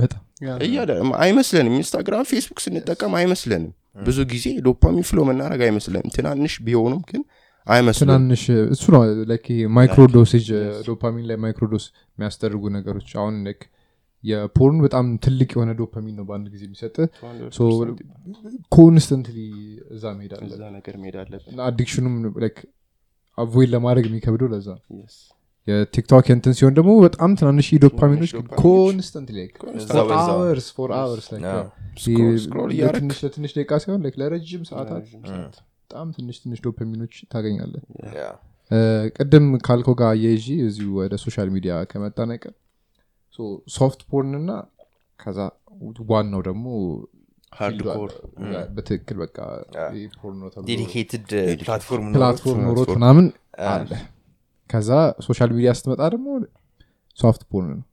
[1.20, 7.22] አይመስለንም። ኢንስታግራም ፌስቡክ ስንጠቀም አይመስለንም። ብዙ ጊዜ dopamine flow የምናረግ አይመስለንም። ትናንሽ ቢሆኑም ግን
[7.66, 8.42] አይመስለንም። ትናንሽ
[8.74, 10.46] እሱ ነው like ይሄ microdosage
[10.88, 11.84] dopamine ላይ microdose
[12.14, 13.62] የሚያስደርጉ ነገሮች አሁን like
[14.24, 16.96] የ porn በጣም ትልቅ የሆነ ዶፓሚን ነው በአንድ ጊዜ የሚሰጥ።
[18.74, 19.38] constantly
[19.90, 22.58] እዛ መሄድ አለ እዛ ነገር መሄድ አለብን። እና addiction ኡም like
[23.38, 25.16] avoid ለማድረግ የሚከብደው ለዛ ነው። Yes.
[25.68, 29.28] የቲክቶክ እንትን ሲሆን ደግሞ በጣም ትናንሽ ዶፓሚኖች ዶፓሚኖች። constant
[30.24, 31.28] hours for hours
[32.72, 33.72] እያደረግ ለትንሽ ደቂቃ
[34.04, 35.04] like ለረጅም ሰዓታት
[35.82, 37.84] በጣም ትንሽ ትንሽ ዶፓሚኖች ታገኛለን
[39.16, 42.52] ቅድም ካልከው ጋር አያይዤ እዚሁ ወደ social media ከመጣ ነገር
[43.74, 44.50] soft porn እና
[45.20, 45.38] ከዛ
[46.10, 46.66] ዋናው ደግሞ
[47.52, 47.78] አለ።
[48.76, 49.36] በትክክል በቃ
[52.14, 53.26] platform ኖሮት ምናምን
[53.70, 53.90] አለ
[54.72, 54.90] ከዛ
[55.26, 56.28] social media ስትመጣ ደግሞ
[57.18, 57.86] soft porn ነው።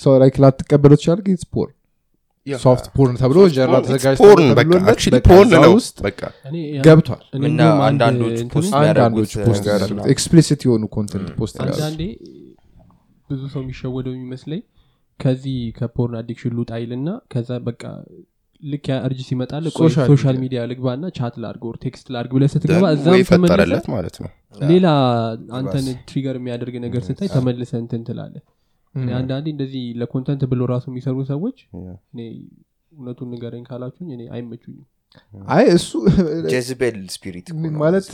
[0.00, 1.72] ሰው ላይ ላትቀበለው ትችላል ግን porn
[2.46, 5.96] ያ። soft porn ተብሎ ጀርባ Porn, it's ተዘጋጅ porn በቃ actually porn ነው። ውስጥ
[6.86, 7.22] ገብቷል።
[7.88, 8.72] አንዳንዶች post
[9.48, 9.66] post
[10.14, 12.02] explicit የሆኑ content post ያደርጉት አንዳንዴ
[13.28, 14.62] ብዙ ሰው የሚሸወደው የሚመስለኝ
[15.20, 17.82] ከዚህ ከ porn addiction ሉጥ አይልና ከዛ በቃ
[18.64, 22.30] ልክ ያ urge ሲመጣል social social media media ልግባ ና chat ላርግ or text ላርግ
[22.36, 23.14] ብለ ስትገባ እዛም
[23.94, 24.30] ማለት ነው።
[24.68, 24.86] ሌላ
[25.58, 28.34] አንተን trigger የሚያደርግ ነገር ስታይ ተመልሰ እንትን ትላለ
[28.94, 31.56] እኔ አንዳንዴ እንደዚህ ለ content ብሎ ራሱ የሚሰሩ ሰዎች
[32.12, 32.20] እኔ
[32.92, 34.84] እውነቱን ንገረኝ ካላችሁኝ እኔ አይመቹኝም።
[35.48, 35.90] አይ እሱ
[36.52, 38.08] Jezebel spirit ማለት-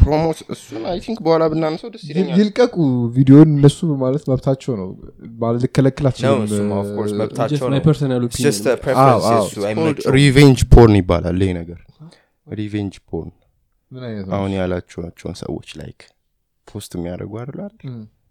[0.00, 2.74] promote እሱን I think በኋላ ብናነሰው ደስ ይለኛል። ይልቀቁ
[3.16, 4.88] ቪዲዮን እነሱ ማለት መብታቸው ነው።
[5.42, 7.84] ማለት ልከለክል ነው አትችልም እሱም of course መብታቸው my ነው.
[7.86, 11.80] personal It's just a opinion preference አዎ፣ አዎ። የእሱ አይመቸውም። revenge porn ይባላል ይሄ ነገር።
[12.46, 13.32] revenge porn
[14.34, 16.00] አሁን ያላችኋቸውን ሰዎች like
[16.68, 17.72] post የሚያደርጉ አይደላል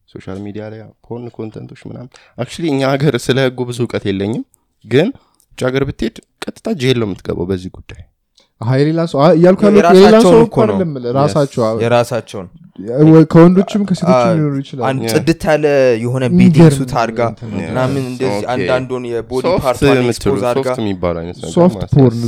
[0.09, 2.09] social media ላይ porn content ኦች ምናምን.
[2.37, 4.43] actually እኛ ሀገር ስለ ህጉ ብዙ እውቀት የለኝም።
[4.85, 5.07] ግን
[5.51, 8.01] ውጭ ሀገር ብትሄድ ቀጥታ jail ነው የምትገባው በዚህ ጉዳይ
[8.61, 12.47] አሀ፣ የሌላ ሰው አይ፣ እያልኩ ያለው የራሳቸውን የሌላ ሰው እኮ አይደለም ራሳቸው የራሳቸውን
[13.31, 14.97] ከወንዶችም ከሴቶችም ሊኖሩ ይችላል.
[15.13, 15.65] ጽድት ያለ
[16.03, 17.21] የሆነ bathing suit አድርጋ
[17.61, 18.45] ምናምን እንደዚህ.
[18.53, 22.21] አንዳንዱን የ body አድርጋ soft ነው። porn literally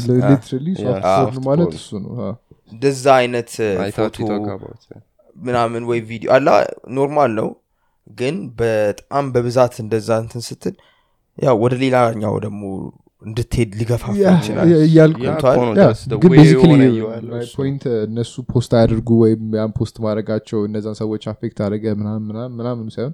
[0.82, 1.78] soft porn soft ማለት porn.
[1.80, 2.34] እሱ ነው አዎ።
[2.72, 3.52] እንደዛ አይነት
[3.82, 5.02] I thought ፎቶ you talk about it.
[5.38, 6.48] ምናምን ወይ ቪዲዮ አላ
[6.98, 7.50] normal ነው
[8.08, 10.76] ግን በጣም በብዛት እንደዛ እንትን ስትል
[11.38, 12.62] ያው ወደ ሌላኛው ደግሞ
[13.22, 15.56] እንድትሄድ ሊገፋፋ ያ- ይችላል ያ- እያልኩ ያ ገብቶሃል?
[15.56, 19.10] እኮ ነው ያ፣ just the ግን way basically የሆነ እየዋለው እሱ። point እነሱ post አያደርጉ
[19.22, 23.14] ወይም ያን post ማድረጋቸው እነዛን ሰዎች affect አደረገ ምናምን ምናምን ምናምን ሳይሆን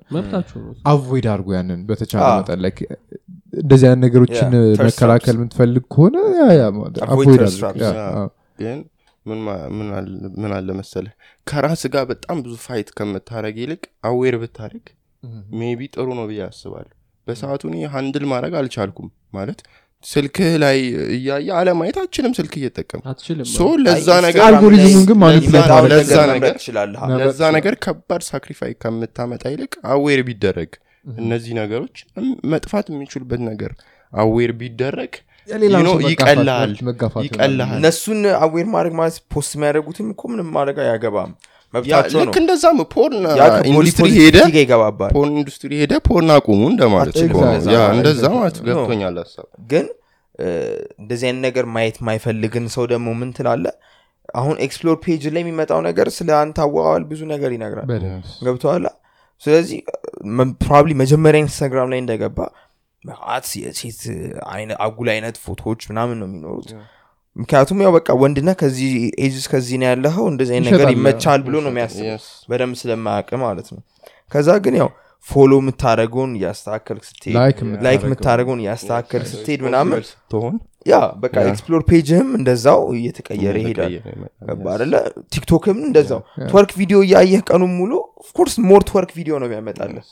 [0.92, 2.82] avoid አድርጉ ያንን በተቻለ አዎ። መጠን like
[3.54, 4.50] እንደዚህ አይነት ነገሮችን
[4.82, 5.36] መከላከል.
[5.38, 6.16] የምትፈልግ ከሆነ.
[8.14, 8.28] አዎ።
[8.60, 8.80] ግን
[9.26, 9.70] ምን ማ-
[10.38, 11.14] ምን አለ- መሰለህ
[11.48, 14.86] ከራስ ጋር በጣም ብዙ fight ከምታደረግ ይልቅ aware ብታደረግ
[15.60, 16.94] maybe ጥሩ ነው ብዬ አስባለሁ
[17.28, 19.60] በሰዓቱ እኔ handle ማድረግ አልቻልኩም ማለት
[20.04, 20.78] ስልክህ ላይ
[21.16, 23.02] እያየ አለማየት አችልም ስልክ እየጠቀም
[23.86, 24.08] ለዛ
[26.28, 26.40] አይ፣
[27.58, 30.72] ነገር ግን ከባድ sacrifice ከምታመጣ ይልቅ aware ቢደረግ
[31.18, 31.98] እነዚህ ነገሮች
[32.52, 33.74] መጥፋት የሚችሉበት ነገር
[34.14, 35.14] aware ቢደረግ
[36.08, 36.72] ይቀልሃል
[37.78, 41.32] እነሱን aware ማድረግ ማለት post የሚያደርጉትም እኮ ምንም ማድረግ አያገባም
[41.74, 43.24] መብታቸው ነው። ልክ እንደዛም porn
[43.72, 48.24] industry ሄደ ይገባባል። porn industry ሄደ porn አቁሙ እንደማለት እንደዛ.
[48.36, 48.58] ማለት.
[48.68, 49.86] ገብቶኛል ሀሳብ። ግን
[51.00, 53.66] እንደዚህ አይነት ነገር ማየት ማይፈልግን ሰው ደግሞ ምን ትላለ
[54.36, 57.88] አሁን explore page ላይ የሚመጣው ነገር ስለ አንተ አዋዋል ብዙ ነገር ይነግራል።
[58.46, 58.88] ገብተዋላ
[59.44, 59.80] ስለዚህ
[60.62, 62.40] probably መጀመሪያ ኢንስታግራም ላይ እንደገባ
[64.50, 66.70] አይነ- አጉል አይነት ፎቶዎች ምናምን ነው የሚኖሩት
[67.38, 68.92] ምክንያቱም ያው በቃ ወንድነ ከዚህ
[69.24, 72.00] ኤጅ ከዚህ ነው ያለኸው እንደዚህ አይነት ነገር ይመቻል ብሎ ነው የሚያስብ.
[72.50, 73.82] በደንብ ስለማያውቅ ማለት ነው።
[74.32, 74.90] ከዛ ግን ያው
[75.26, 77.36] follow የምታደረገውን እያስተካከልክ ስትሄድ
[77.86, 80.02] like የምታደረገውን እያስተካከልክ ስትሄድ ምናምን
[80.86, 83.94] ያ በቃ explore page ህም እንደዛው እየተቀየረ ይሄዳል።
[85.34, 87.92] ቲክቶክም እንደዛው twerk ቪዲዮ እያየህ ቀኑን ሙሉ
[88.24, 90.06] of course more twerk ቪዲዮ ነው የሚያመጣልህ።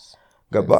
[0.51, 0.71] ገባ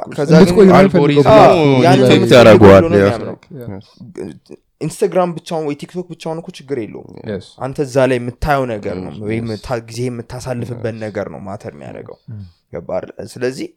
[4.82, 7.12] ኢንስታግራም ብቻውን ወይ ቲክቶክ ብቻውን እኮ ችግር የለውም.
[7.66, 9.48] አንተ እዛ ላይ የምታየው ነገር ነው ወይም
[9.90, 12.18] ጊዜ የምታሳልፍበት ነገር ነው matter የሚያደርገው።
[12.74, 13.28] ገባ አይደለ?
[13.34, 13.68] ስለዚህ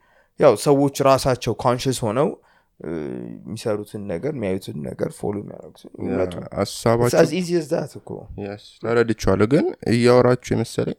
[0.40, 2.28] ያው ሰዎች ራሳቸው conscious ሆነው
[2.80, 8.10] የሚሰሩትን ነገር የሚያዩትን ነገር follow የሚያደርጉትን ይምረጡ ሀሳባቸው is that እኮ።
[9.54, 10.98] ግን እያወራችሁ የመሰለኝ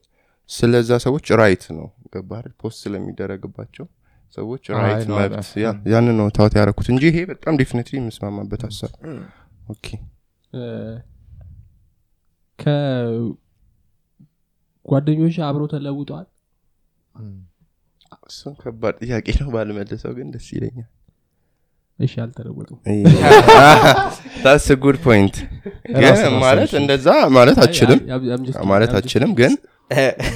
[0.49, 3.85] ስለዛ ሰዎች right ነው። ገባህ post ስለሚደረግባቸው
[4.33, 8.91] ሰዎች right መብት ያ ያንን ነው ታወት ያደረኩት እንጂ ይሄ በጣም definitely የምስማማበት ሀሳብ
[9.69, 9.85] okay።
[14.85, 16.27] ከጓደኞች አብረው ተለውጠዋል?
[18.27, 20.89] እሱን ከባድ ጥያቄ ነው ባልመልሰው ግን ደስ ይለኛል።
[21.99, 22.77] እሺ አልተለወጡም።
[24.43, 25.35] that's good point
[25.95, 26.13] ግን
[26.43, 27.07] ማለት እንደዛ
[27.37, 27.99] ማለት አችልም
[28.71, 29.53] ማለት አችልም ግን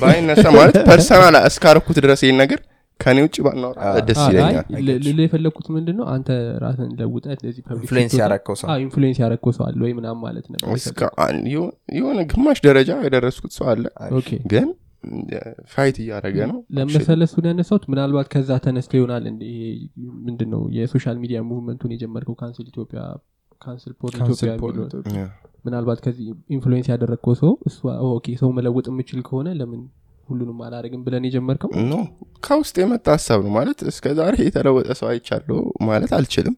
[0.02, 2.60] ባይነሳ ማለት personal እስካረኩት ድረስ ይህን ነገር
[3.00, 6.30] ከኔ ውጭ ባናወራ ደስ ይለኛል። ል- ልል የፈለግኩት ምንድን ነው አንተ
[6.64, 10.20] ራስን ለውጠ እንደዚህ public influence ስትወጣ- ያረከው ሰው አዎ፣ influence ያረከው ሰው አለ ወይ ምናም
[10.26, 13.86] ማለት ነበር እስከ አን- የሆ- የሆነ ግማሽ ደረጃ የደረስኩት ሰው አለ።
[14.20, 14.70] okay። ግን
[15.72, 19.64] fight እያደረገ ነው። ለመሰለ እሱን ያነሳሁት ምናልባት ከዛ ተነስተ ይሆናል እንደ ይሄ
[20.28, 23.02] ምንድን ነው የ social media movement ኡን የጀመርከው cancel ኢትዮጵያ
[23.62, 25.24] cancel porn ኢትዮጵያ
[25.66, 26.26] ምናልባት ከዚህ
[26.56, 27.78] influence ያደረግከው ሰው እሱ
[28.10, 29.82] okay ሰው መለወጥ የምችል ከሆነ ለምን
[30.28, 31.70] ሁሉንም አላደረግም ብለን የጀመርከው?
[31.84, 31.94] no
[32.46, 35.58] ከውስጥ የመጣ ሀሳብ ነው ማለት እስከ ዛሬ የተለወጠ ሰው አይቻለሁ
[35.88, 36.56] ማለት አልችልም።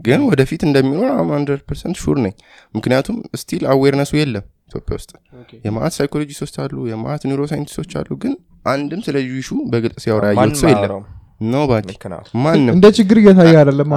[0.00, 2.34] ግን ወደፊት እንደሚኖር hundred percent sure ነኝ።
[2.74, 5.10] ምክንያቱም still awareness ኡ የለም ኢትዮጵያ ውስጥ።
[5.66, 8.32] የማት ሳይኮሎጂስቶች አሉ የማት ኒውሮ ሳይንቲስቶች አሉ ግን
[8.66, 11.06] አንድም ስለ issue ኡ በግልጽ ሲያወራ ያየሁት ማንም ሰው የለም። አያወራውም።
[11.46, 13.88] nobody ልክ ነው። ማንም። እንደ ችግር እየታየ አይደለም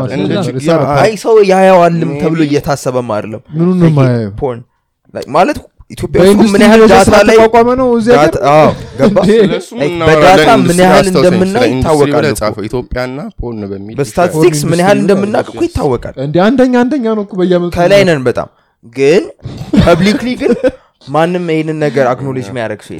[1.24, 3.42] ሰው ያየዋልም ተብሎ እየታሰበም አይደለም።
[5.36, 5.58] ማለት
[5.92, 7.88] ኢትዮጵያ ውስጥ ምን ያህል data ላይ ስላልተቋቋመ ነው
[9.88, 12.26] እናወራለን። በ data ምን ያህል እንደምናይ ይታወቃል
[12.70, 17.72] ኢትዮጵያና porn በሚል በስታቲስቲክስ ምን ያህል እንደምናውቅ እኮ ይታወቃል። እንደ አንደኛ አንደኛ ነው እኮ በየአመቱ
[17.78, 18.50] ከላይ ነን በጣም።
[18.96, 19.24] ግን
[19.84, 20.52] publicly ግን
[21.08, 22.98] ማንም ይህንን ነገር acknowledge የሚያደርግ ሰው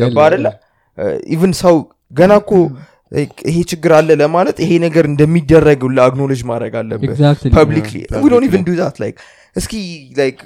[0.00, 0.46] ገባ አደለ
[1.34, 1.76] even ሰው
[2.12, 2.52] ገና እኮ
[3.48, 7.50] ይሄ ችግር አለ ለማለት ይሄ ነገር እንደሚደረግ ለ acknowledge ማድረግ አለብህ Exactly.
[7.56, 9.16] publicly we don't even do that like
[9.56, 9.74] እስኪ
[10.18, 10.38] like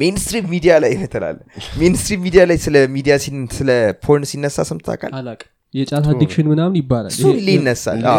[0.00, 1.36] mainstream media ላይ ትላለ
[1.80, 3.14] mainstream media ላይ ስለ ሚዲያ
[3.56, 3.70] ስለ
[4.04, 5.40] porn ሲነሳ ሰምታቃል አላቅ
[5.74, 8.14] የጫት addiction ምናምን ይባላል። እሱ ነው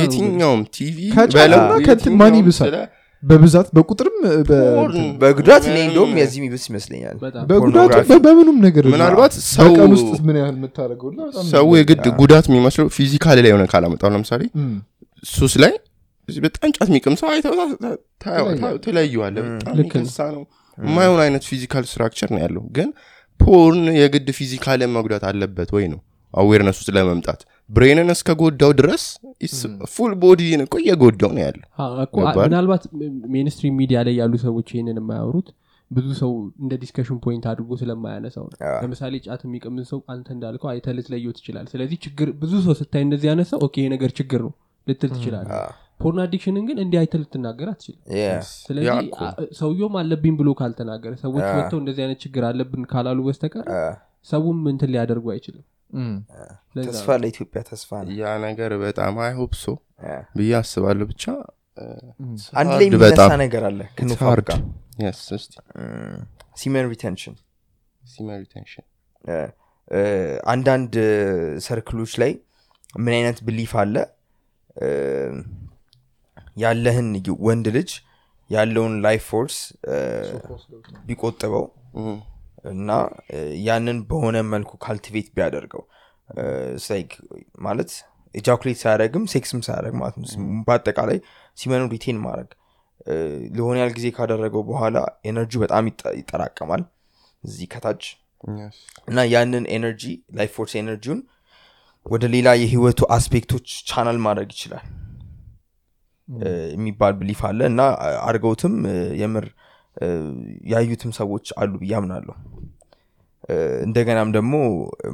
[0.00, 2.74] የትኛውም ቲቪ ከጫትና በለው ከእንትን ማን የትኛውም ይብሳል?
[3.22, 4.16] በብዛት በቁጥርም
[5.20, 7.14] በጉዳት እኔ እንደውም የዚህ የሚብስ ይመስለኛል።
[7.50, 7.94] በጉዳቱ
[8.26, 11.08] በምኑም ነገር ምናልባት ሰው በቀን ውስጥ ምን ያህል የምታደርገው?
[11.12, 14.42] እና በጣም ሰው የግድ ጉዳት የሚመስለው physically ላይ የሆነ ካላመጣው። ለምሳሌ
[15.30, 15.72] ሱስ ላይ
[16.44, 17.28] በጣም ጫት የሚቅም ሰው
[18.84, 19.94] ትለየዋለህ በጣም ልክ
[20.36, 20.44] ነው።
[20.78, 22.88] የማይሆን አይነት physical structure ነው ያለው። ግን
[23.40, 26.00] porn የግድ physical ን መጉዳት አለበት ወይ ነው
[26.34, 29.02] awareness ውስጥ ለመምጣት። brain ን እስከ ጎዳው ድረስ
[29.92, 31.42] full body ን እኮ እየጎዳው ነው
[32.16, 32.46] ገባህ?
[32.46, 32.82] ምናልባት
[33.34, 35.48] mainstream media ላይ ያሉ ሰዎች ይህንን የማያወሩት
[35.90, 36.30] ብዙ ሰው
[36.62, 41.66] እንደ discussion point አድርጎ ስለማያነሳው ነው። ለምሳሌ ጫት የሚቀምን ሰው አንተ እንዳልከው አይተ ልትለየው ትችላል
[41.72, 44.52] ስለዚህ ችግር ብዙ ሰው ስታይ እንደዚህ ያነሳው okay ይሄ ነገር ችግር ነው
[44.86, 45.46] ልትል ትችላል
[46.00, 48.00] porn addiction ን ግን እንዲህ አይተ ልትናገር አትችልም።
[48.66, 48.98] ስለዚህ
[49.60, 53.66] ሰውየውም አለብኝ ብሎ ካልተናገረ ሰዎች መጥተው እንደዚህ አይነት ችግር አለብን ካላሉ በስተቀር
[54.26, 55.64] ሰውም እንትን ሊያደርጉ አይችልም።
[56.88, 57.90] ተስፋ ለኢትዮጵያ ተስፋ
[58.20, 59.74] ያ ነገር በጣም I hope so
[60.38, 61.24] ብዬ አስባለሁ። ብቻ
[62.60, 63.80] አንድ ላይ የሚነሳ ነገር አለ.
[64.50, 64.60] ጋር።
[65.12, 65.54] እስቲ
[66.60, 67.34] semen retention
[68.02, 68.84] semen retention.
[70.52, 70.94] አንዳንድ
[71.66, 72.32] circle ኦች ላይ
[72.98, 73.94] ምን አይነት belief አለ
[76.56, 77.08] ያለህን
[77.46, 77.90] ወንድ ልጅ
[78.50, 79.56] ያለውን life force
[81.06, 81.64] ቢቆጥበው.
[82.72, 82.90] እና
[83.64, 85.82] ያንን በሆነ መልኩ cultivate ቢያደርገው።
[87.64, 87.90] ማለት
[88.34, 90.28] ejaculate ሳያደረግም ሴክስም ሳያደረግ ማለት ነው።
[90.66, 91.18] በአጠቃላይ
[91.58, 92.50] semen ኑ retain ማድረግ።
[93.56, 94.96] ለሆነ ያህል ጊዜ ካደረገው በኋላ
[95.28, 96.82] energy በጣም ይጠ- ይጠራቀማል
[97.44, 98.04] እዚህ ከታች.
[99.08, 100.02] እና ያንን energy
[100.36, 101.20] life force energy ውን
[102.06, 104.84] ወደ ሌላ የህይወቱ aspect ኦች channel ማድረግ ይችላል
[106.74, 107.80] የሚባል belief አለ እና
[108.26, 108.74] አድርገውትም
[109.20, 109.46] የምር
[110.70, 112.34] ያዩትም ሰዎች አሉ ብዬ አምናለሁ።
[113.84, 114.52] እንደገናም ደግሞ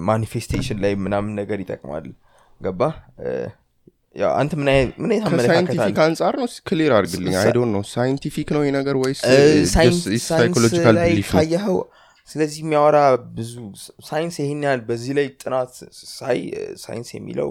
[0.08, 2.06] manifestation ላይ ምናምን ነገር ይጠቅማል።
[2.60, 2.82] ገባ
[4.36, 7.50] አንተ ምን አይነት ምን አይነት አመለካከት አለ ከ scientific አንጻር ነው clear አድርግልኝ። ሳ- I
[7.56, 9.20] don't know ሳይንቲፊክ ነው ነገር ወይስ
[10.28, 11.76] ሳይኮሎጂካል ቢሊፍ ነው?
[12.28, 12.98] ስለዚህ የሚያወራ
[13.36, 13.52] ብዙ
[14.08, 15.70] ሳይንስ ይሄን ያህል በዚህ ላይ ጥናት
[16.10, 16.40] ሳይ
[16.82, 17.50] ሳይንስ የሚለው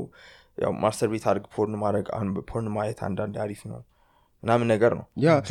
[0.60, 2.06] ያው ማስተር ቤት አድርግ ፖርን ማድረግ
[2.50, 3.80] ፖርን ማየት አንዳንድ አሪፍ ነው
[4.44, 5.06] ምናምን ነገር ነው።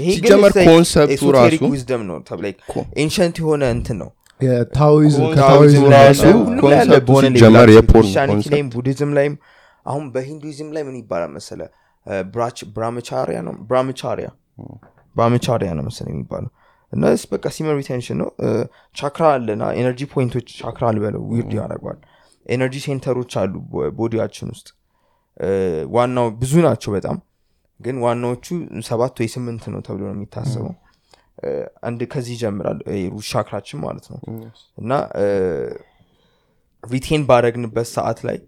[0.08, 1.60] ሲጀመር ኮንሰፕቱ ራሱ
[2.08, 2.46] ነው ተብላ
[3.02, 7.66] ኤንሸንት የሆነ እንትን ነው። የታኦይዝም ኮንሰፕቱ ከታኦይዝም ራሱ ራሱ ሁሉም ላይ ያለ ኮንሰፕቱ በሆነ ሲጀመር
[7.68, 9.34] ሌቭል የፖርን ክርስቲያኒቲ ኮንሰፕት ላይም ቡዲዝም ላይም
[9.86, 11.60] አሁን በሂንዱይዝም ላይ ምን ይባላል መሰለ?
[12.76, 13.54] brahmacharya ነው?
[13.70, 14.28] brahmacharya
[15.16, 16.50] brahmacharya ነው መሰለ የሚባለው።
[16.92, 17.02] እና
[17.32, 18.28] በቃ semen retention ነው።
[18.96, 21.98] chakra አለና energy point ኦች chakra አልበለው weird ያደርጓል
[22.46, 23.54] energy center ኦች አሉ
[23.98, 24.68] body ያችን ውስጥ
[25.94, 27.16] ዋናው ብዙ ናቸው በጣም።
[27.80, 28.46] ግን ዋናዎቹ
[28.88, 30.74] ሰባት ወይ ስምንት ነው ተብሎ ነው የሚታሰበው።
[31.88, 32.78] አንድ ከዚህ ይጀምራል
[33.12, 34.18] root chakra ችን ማለት ነው።
[34.78, 34.92] እና
[36.82, 38.38] retain ባረግንበት ሰዓት ላይ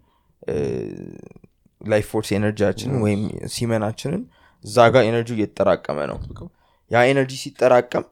[1.81, 3.21] life force energy ያችንን ወይም
[3.55, 4.23] semen ናችንን
[4.65, 6.19] እዛ ጋር energy እየተጠራቀመ ነው።
[6.91, 8.05] ያ energy ሲጠራቀም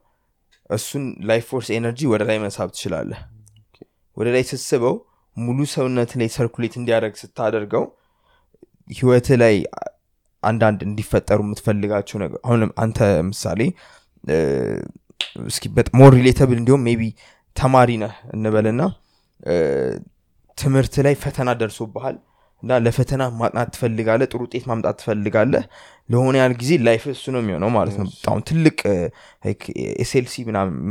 [0.69, 3.19] እሱን life force energy ወደ ላይ መሳብ ትችላለህ።
[4.17, 4.95] ወደ ላይ ስትስበው
[5.37, 7.83] ሙሉ ሰውነት ላይ circulate እንዲያደርግ ስታደርገው
[8.89, 9.55] ህይወት ላይ
[10.43, 13.61] አንዳንድ እንዲፈጠሩ የምትፈልጋቸው ነገር አሁን አንተ ምሳሌ
[15.49, 15.65] እስኪ
[15.99, 17.03] more relatable እንዲሁም maybe
[17.57, 18.81] ተማሪ ነህ እንበልና
[20.57, 22.17] ትምህርት ላይ ፈተና ደርሶብሃል
[22.63, 25.63] እና ለፈተና ማጥናት ትፈልጋለህ ጥሩ ውጤት ማምጣት ትፈልጋለህ
[26.09, 28.77] ለሆነ ያህል ጊዜ life እሱ ነው የሚሆነው ማለት ነው። በጣም ትልቅ
[30.03, 30.35] SLC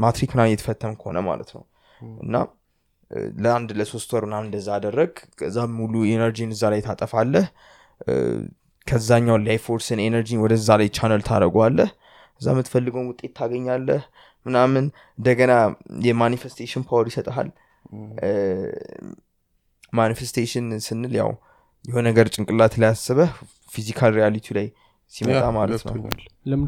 [0.05, 1.65] ማትሪክ ምናምን እየተፈተን ከሆነ ማለት ነው።
[2.25, 2.35] እና
[3.45, 7.47] ለአንድ ለሶስት ወር ምናምን እንደዛ አደረግ ከዛ ሙሉ energy ን እዛ ላይ ታጠፋለህ
[8.07, 8.15] እ፣
[8.87, 11.91] ከዛኛው life force ን energy ን ወደዛ ላይ ቻነል ታደረጓለህ
[12.41, 14.03] እዛ የምትፈልገውን ውጤት ታገኛለህ
[14.47, 14.85] ምናምን።
[15.19, 15.53] እንደገና
[16.07, 17.49] የ manifestation power ይሰጠሃል
[19.93, 21.31] manifestation ስንል ያው
[21.85, 23.31] የሆነ ነገር ጭንቅላት ላይ አስበህ
[23.71, 24.67] physical reality ላይ
[25.13, 26.67] ሲመጣ ማለት ነው። ገብቶኛል። ለምን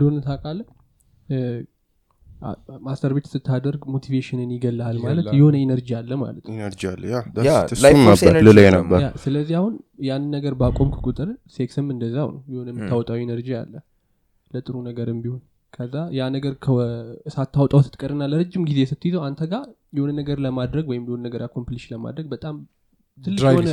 [2.43, 6.45] እንደሆነ ታውቃለህ እ፣ አ- masturbate ስታደርግ motivation ን ይገልሃል ማለት ይገላል። የሆነ energy አለ ማለት
[8.77, 9.75] ነበር። ስለዚህ አሁን
[10.07, 13.75] ያንን ነገር ባቆምክ ቁጥር ሴክስም እንደዛው ነው። የሆነ የምታወጣው energy አለ
[14.51, 16.87] ለጥሩ ነገርም ቢሆን። ከዛ ያ ነገር ከወ-
[17.35, 19.65] ሳታወጣው ስትቀርና ለረጅም ጊዜ ስትይዘው አንተ ጋር
[19.97, 22.57] የሆነ ነገር ለማድረግ ወይም የሆነ ነገር accomplish ለማድረግ በጣም
[23.47, 23.69] የሆነ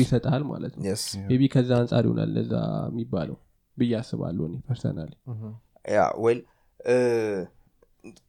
[0.00, 0.82] ይሰጣል። ማለት ነው.
[1.32, 2.52] Maybe ከዛ አንጻር ይሆናል ለዛ
[2.88, 3.36] የሚባለው
[3.76, 5.10] ብዬ አስባለሁ እኔ personally
[5.90, 6.38] yeah well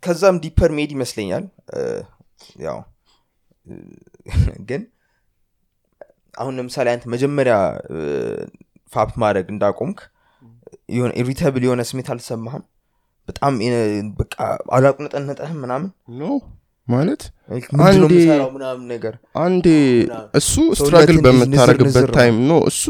[0.03, 1.45] ከዛም deeper made ይመስለኛል።
[2.63, 2.77] ያው
[4.69, 4.81] ግን
[6.33, 7.55] አሁን ለምሳሌ አንተ መጀመሪያ
[8.91, 9.99] fap ማድረግ እንዳቆምክ
[11.21, 12.63] irritable የሆነ ስሜት አልሰማህም?
[13.27, 13.53] በጣም
[14.19, 14.35] በቃ
[14.73, 15.89] አላቁነጠነጠህም ምናምን
[16.89, 17.21] ማለት
[17.83, 19.13] አንዴ- የምሰራው ምናምን ነገር?
[19.43, 19.65] አንዴ
[20.39, 22.83] እሱ struggle በምታደረግበት time no እሱ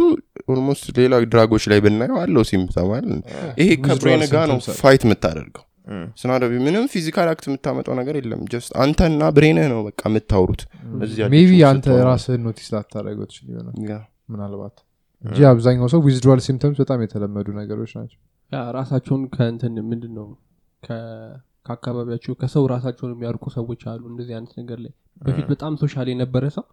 [0.50, 3.18] almost ሌላ drug ኦች ላይ ብናየው አለው symptom አይደል
[3.60, 5.66] ይሄ ከ brain ጋር ነው fight የምታደርገው።
[6.20, 11.70] ስናደቢ ምንም physical act የምታመጣው ነገር የለም። just አንተና brain ህ ነው በቃ maybe addiction
[11.70, 13.76] አንተ ራስህን notice ላታደርገው ትችል ይሆናል
[14.30, 14.76] ምናልባት
[15.24, 18.20] እንጂ አብዛኛው ሰው withdrawal symptoms በጣም የተለመዱ ነገሮች ናቸው።
[18.76, 20.28] ራሳቸውን ከእንትን ምንድን ነው
[20.84, 21.34] ከ-
[21.70, 24.92] ከአካባቢያቸው ከሰው ራሳቸውን የሚያርቁ ሰዎች አሉ። እንደዚህ አይነት ነገር ላይ
[25.22, 26.66] በፊት በጣም social የነበረ ሰው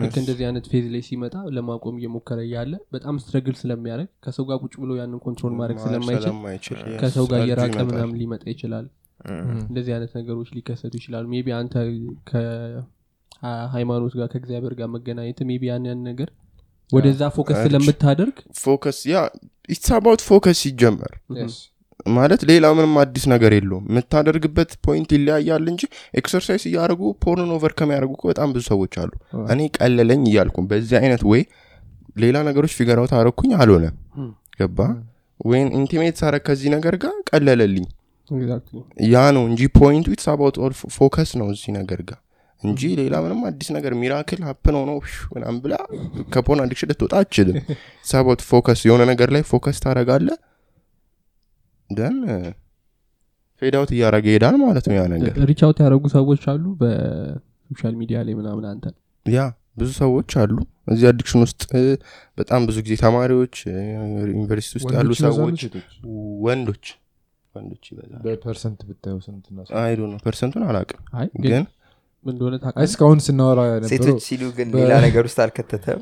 [0.00, 4.74] ልክ እንደዚህ አይነት phase ላይ ሲመጣ ለማቆም እየሞከረ እያለ በጣም struggle ስለሚያደርግ ከሰው ጋር ቁጭ
[4.82, 6.32] ብሎ ያንን control ማድረግ ስለማይችል
[7.02, 8.86] ከሰው ጋር እየራቀ ምናምን ሊመጣ ይችላል።
[9.68, 11.74] እንደዚህ አይነት ነገሮች ሊከሰቱ ይችላሉ። maybe አንተ
[12.30, 16.30] ከሃይማኖት ጋር ከእግዚአብሔር ጋር መገናኘት maybe ያን ያን ነገር
[16.90, 19.16] ወደዛ focus ስለምታደርግ focus ya
[19.68, 21.12] it's about focus ሲጀመር
[22.14, 25.82] ማለት ሌላ ምንም አዲስ ነገር የለውም። የምታደርግበት point ይለያያል እንጂ
[26.20, 29.10] exercise እያደረጉ porn overcome ያደርጉ በጣም ብዙ ሰዎች አሉ።
[29.52, 31.42] እኔ ቀለለኝ እያልኩም በዚህ አይነት ወይ
[32.16, 33.96] ሌላ ነገሮች figure out አረኩኝ አልሆነም.
[34.60, 34.78] ገባ?
[35.40, 37.84] ወይም intimate ሳረግ ከዚህ ነገር ጋር ቀለለልኝ.
[39.08, 42.18] ያ ነው እንጂ point ኡ it's about all focus ነው እዚህ ነገር ጋር
[42.62, 44.90] እንጂ ሌላ ምንም አዲስ ነገር miracle happen ሆኖ
[45.34, 45.74] ምናምን ብላ
[46.32, 50.28] ከ porn addiction ልትወጣ አችልም it's about focus የሆነ ነገር ላይ focus ታደርጋለህ
[51.90, 52.16] then
[53.62, 57.94] fade out እያደረገ ይሄዳል ማለት ነው ያ ነገር። reach out ያደረጉ ሰዎች አሉ በ social
[58.00, 58.84] media ላይ ምናምን አንተ?
[59.26, 59.40] ya
[59.80, 60.54] ብዙ ሰዎች አሉ።
[60.92, 61.62] እዚህ addiction ውስጥ
[62.38, 63.56] በጣም ብዙ ጊዜ ተማሪዎች
[64.30, 65.60] ዩኒቨርሲቲ ውስጥ ያሉ ሰዎች?
[66.46, 66.84] ወንዶች
[67.54, 69.58] ወንዶች ይበዛል በ percent ብታየው ስንትና?
[69.82, 71.64] I don't know percent ኡን አላቅም አይ ግን ግን
[72.26, 72.86] ምን እንደሆነ አይ ታውቃለህ?
[72.88, 73.60] እስካሁን ስናወራ
[73.92, 76.00] ሴቶች ሲሉ ግን ሌላ ነገር ውስጥ አልከተተም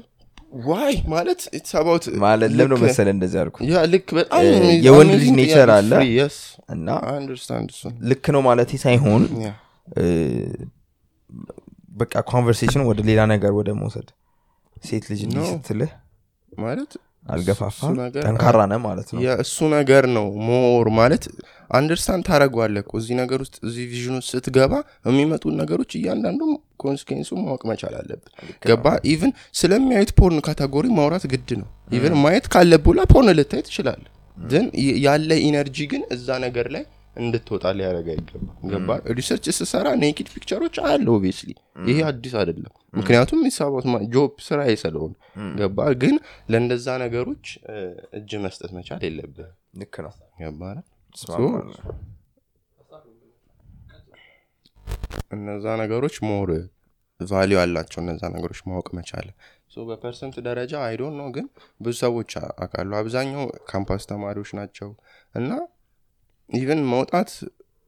[0.53, 3.57] why ማለት it's about ማለት ለምነው መሰለ እንደዚህ አልኩ
[3.93, 4.45] ልክ በጣም
[4.87, 5.93] የወንድ ልጅ ጥያቄ። አለ።
[6.75, 6.89] እና
[8.11, 9.25] ልክ ነው ማለት ሳይሆን
[11.95, 14.09] በቃ conversation ወደ ሌላ ነገር ወደ መውሰድ
[14.83, 15.21] ሴት ልጅ.
[15.51, 15.93] ስትልህ
[16.53, 16.93] ማለት
[17.99, 21.25] ነገር- ጠንካራ ነህ ማለት ነው። የእሱ ነገር ነው more ማለት
[21.71, 24.73] understand ታደርጓለ እዚህ ነገር ውስጥ እዚህ vision ውስጥ ስትገባ
[25.09, 26.43] የሚመጡ ነገሮች እያንዳንዱ
[26.83, 28.31] consequence ኡ ማወቅ መቻል አለብን።
[28.65, 28.85] ገባ?
[29.13, 34.05] even ስለሚያዩት porn category ማውራት ግድ ነው። even ማየት ካለብላ porn ልታይ ትችላለ
[34.47, 34.65] ግን
[35.05, 36.85] ያለ energy ግን እዛ ነገር ላይ
[37.17, 38.89] እንድትወጣ ሊያደረግ አይገባ ገባ?
[39.15, 41.51] research ስሰራ naked picture ኦች አለ obviously
[41.87, 45.15] ይሄ አዲስ አይደለም። ምክንያቱም የሚሳባት job ስራ ስለሆነ።
[45.59, 45.79] ገባ?
[46.03, 46.15] ግን
[46.51, 47.45] ለእንደዛ ነገሮች
[48.19, 49.51] እጅ መስጠት መቻል የለብህ
[49.81, 50.61] ልክ ነው። ገባ
[55.35, 56.51] እነዛ ነገሮች more
[57.21, 59.29] value አላቸው። እነዛ ነገሮች ማወቅ መቻለ
[59.83, 61.47] በ percent ደረጃ I don't know ግን
[61.81, 64.89] ብዙ ሰዎች አ- አውቃሉ አብዛኛው ካምፓስ ተማሪዎች ናቸው።
[65.35, 65.51] እና
[66.51, 67.31] even መውጣት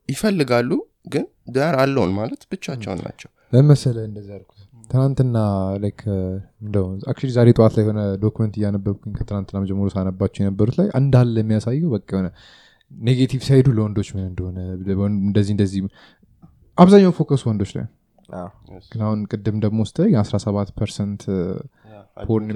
[0.09, 0.71] ይፈልጋሉ
[1.09, 1.25] ግን
[1.57, 4.55] ዳር አለውን ማለት ብቻቸውን ናቸው። ለመሰለ እንደዚህ ያልኩት?
[4.91, 5.37] ትናንትና
[5.83, 6.01] like
[6.63, 11.91] እንደው actually ዛሬ ጠዋት ላይ የሆነ document እያነበብኩኝ ከትናንትና ጀምሮ ሳነባቸው የነበሩት ላይ እንዳለ የሚያሳየው
[11.97, 12.29] በቃ የሆነ
[12.91, 14.59] negative side ኡ ለወንዶች ምን እንደሆነ
[15.23, 15.81] እንደዚህ እንደዚህ
[16.79, 17.87] አብዛኛው focus ወንዶች ላይ
[18.91, 21.22] ግን አሁን ቅድም ደግሞ ውስጥ 17 percent
[22.23, 22.49] ፖርን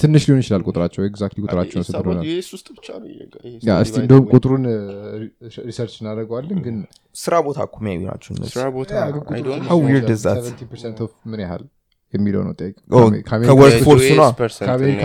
[0.00, 1.88] ትንሽ ሊሆን ይችላል ቁጥራቸው ኤግዛክትሊ ቁጥራቸውን the
[4.00, 4.64] እንደውም ቁጥሩን
[5.68, 6.76] ሪሰርች እናደርገዋለን ግን
[7.16, 7.76] ስራ ቦታ እኮ
[8.06, 9.88] ናቸው እነሱ። ስራ ቦታ ያ፣ ግን I ቁጥሩ don't ትንሽ How know.
[9.88, 10.38] weird is that?
[10.44, 11.64] 70% of ምን ያህል
[12.12, 12.98] የሚለው ነው ጠይቅ ኦ፣
[13.28, 15.02] ከአሜሪካ ከወርክ ውስጥ ፎርሱ ነዋ። percent ከአሜሪካ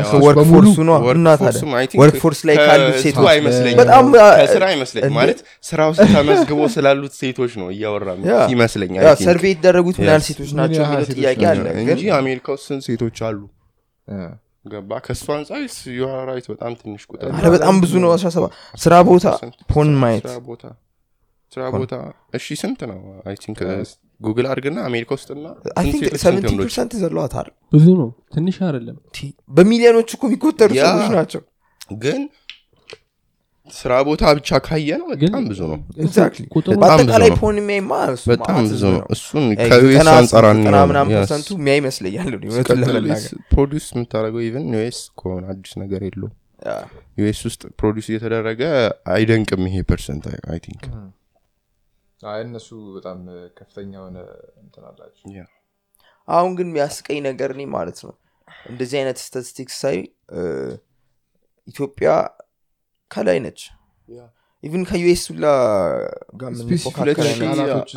[0.88, 4.06] ነው። እና ፎርስም I ታዲያ think ወርክ ፎርስ ላይ ካሉት ሴቶች አይመስለኝም። በጣም
[4.40, 5.18] ከስራ አይመስለኝም እንዴ?
[5.20, 5.40] ማለት
[5.70, 8.08] ስራ ውስጥ ተመዝግቦ ስላሉት ሴቶች ነው እያወራ
[9.02, 10.24] ያ ሰርቬይ የተደረጉት Yes.
[10.28, 11.42] ሴቶች ናቸው የሚለው ሴቶች ጥያቄ?
[11.52, 13.40] አለ። እንጂ አሜሪካ ውስጥ ስንት ሴቶች አሉ?
[14.66, 14.92] ገባ?
[15.06, 15.60] ከእሱ አንጻር
[15.98, 19.26] ዩራራይት በጣም ትንሽ ቁጥር በጣም ብዙ ነው። 17 ስራ ቦታ
[19.72, 20.26] ፖን ማየት
[21.52, 21.94] ስራ ቦታ?
[22.38, 23.00] እሺ ስንት ነው?
[23.30, 23.60] አይ ቲንክ
[24.20, 25.46] ጉግል አድርግና አሜሪካ ውስጥና
[25.80, 28.98] አይ ስንት ቲንክ ሴቶች ስንት 70 ወንዶች ፐርሰንት ዘለዋታል ብዙ ነው። ትንሽ አይደለም።
[29.52, 31.42] በሚሊዮኖች እኮ የሚቆጠሩ ሰዎች ናቸው።
[32.00, 32.22] ግን
[33.70, 35.80] ስራ ቦታ ብቻ ካየ ነው። በጣም ብዙ ነው።
[36.82, 40.46] በአጠቃላይ ፖን የሚያይማ እሱ በጣም ብዙ ነው። እሱን ከዩኤስ አንጻር
[41.12, 42.32] ፐርሰንቱ የሚያይ ይመስለኛል
[43.52, 46.32] ፕሮዲስ የምታደርገው ኢቨን ዩኤስ ከሆነ አዲስ ነገር የለው
[47.20, 48.62] ዩኤስ ውስጥ ፕሮዲስ እየተደረገ
[49.14, 50.86] አይደንቅም ይሄ ፐርሰንት አይ ቲንክ
[52.22, 53.18] አይ እነሱ በጣም
[53.58, 54.18] ከፍተኛ የሆነ
[54.62, 55.26] እንትን አላቸው።
[56.28, 58.14] አሁን ግን የሚያስቀኝ ነገር እኔ ማለት ነው
[58.68, 59.98] እንደዚህ አይነት ስታቲስቲክስ ሳይ
[61.68, 62.10] ኢትዮጵያ
[63.12, 63.62] ከላይ ነች።
[64.64, 65.46] even ከ US ሁላ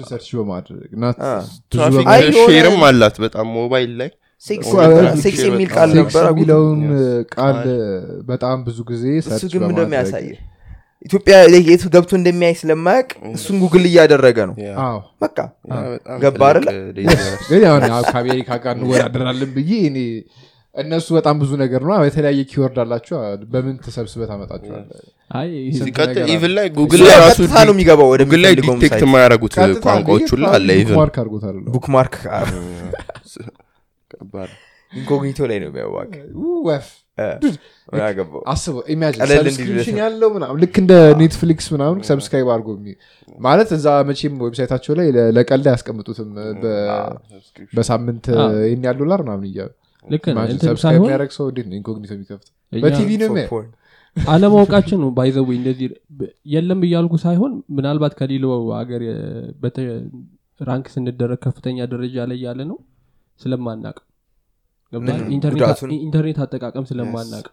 [0.02, 4.10] search በማድረግ እና አ። ብዙ ትራፊክ አይ የሆነ- share ም አላት በጣም ሞባይል ላይ።
[4.44, 4.68] ሴክስ
[5.42, 6.24] የሚል- ቃል ነበረ.
[7.34, 7.56] ቃል
[8.30, 10.30] በጣም ብዙ ጊዜ search ግን የሚያሳየ
[11.06, 11.34] ኢትዮጵያ
[11.66, 14.54] የት ገብቶ እንደሚያይ ስለማያውቅ እሱን ጉግል እያደረገ ነው።
[15.22, 15.36] በቃ
[16.24, 16.68] ገባ ትልቅ አይደለ?
[16.98, 19.98] dangerous ግን ያው ያው ከአሜሪካ ጋር እንወዳደራለን ብዬ እኔ
[20.74, 23.16] እነሱ በጣም ብዙ ነገር ነው። የተለያየ ኪወርድ አላቸው።
[23.52, 24.84] በምን ተሰብስበ ታመጣቸዋል
[25.30, 28.42] አይ ስንት ሲቀጥል ነገር ኢቭን ላይ እሱ ጉግል ላይ ራሱ ቀጥታ ነው የሚገባው ወደ ጉግል
[28.44, 29.54] ላይ ዲቴክት የማያደረጉት
[29.86, 30.68] ቋንቋዎች ሁላ አለ
[31.74, 32.14] ቡክማርክ
[34.92, 36.10] ኢንኮግኒቶ ላይ ነው የሚያዋቅ
[36.68, 36.86] ወፍ
[38.52, 42.68] አስበው ኢማጂን ያለው ምናምን ልክ እንደ ኔትፍሊክስ ምናምን ሰብስክራይብ አድርጎ
[43.38, 46.30] ማለት እዛ መቼም ዌብሳይታቸው ላይ ለቀልድ አያስቀምጡትም
[47.72, 48.26] በሳምንት
[48.64, 49.70] ይህን ያህል ዶላር ምናምን እያሉ።
[50.06, 53.34] ልክ ነው imagine እንትን subscribe ሳይሆን የሚያደርግ ሰው እንዴት ነው incognito የሚከፍተው እኛ በቲቪ ነው
[54.16, 55.88] አለማወቃችን ነው by the way እንደዚህ
[56.54, 59.02] የለም እያልኩ ሳይሆን ምናልባት ከሌላው ሀገር
[60.60, 62.78] rank ስንደረግ ከፍተኛ ደረጃ ላይ ያለ ነው
[63.40, 63.96] ስለማናቅ?
[65.98, 67.46] ኢንተርኔት አጠቃቀም ስለማናቅ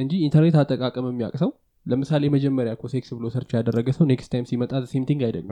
[0.00, 1.50] እንጂ ኢንተርኔት አጠቃቀም የሚያውቅ ሰው
[1.86, 5.50] ለምሳሌ መጀመሪያ እኮ ሴክስ ብሎ search ያደረገ ሰው next time ሲመጣ same thing አይደግም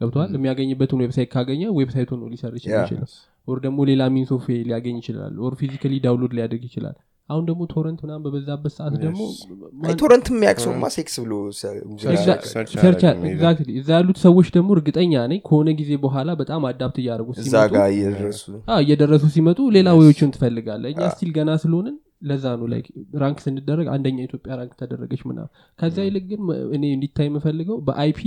[0.00, 2.62] ገብተዋል የሚያገኝበትን ዌብሳይት ካገኘ ዌብሳይቱ ነው ሊሰርች.
[2.66, 3.10] ይችላል
[3.48, 4.02] ኦር ደግሞ ሌላ
[4.36, 6.96] ኦፍ ሊያገኝ ይችላል። ኦር ፊዚካሊ ዳውንሎድ ሊያደርግ ይችላል
[7.30, 9.20] አሁን ደግሞ ቶረንት ምናምን በበዛበት ሰዓት ደግሞ
[10.00, 11.32] ቶረንት የሚያውቅ ሰውማ ሴክስ ብሎ
[13.78, 17.28] እዛ ያሉት ሰዎች ደግሞ እርግጠኛ ነኝ ከሆነ ጊዜ በኋላ በጣም አዳፕት እያደረጉ
[18.80, 21.96] እየደረሱ ሲመጡ ሌላ ወዮችን ትፈልጋለ እኛ ስቲል ገና ስለሆንን
[22.28, 22.80] ለዛ ነው ላይ
[23.22, 26.40] ራንክ ስንደረግ አንደኛ ኢትዮጵያ ራንክ ተደረገች ምናምን። ከዛ ይልቅ ግን
[26.76, 28.20] እኔ እንዲታይ የምፈልገው በአይፒ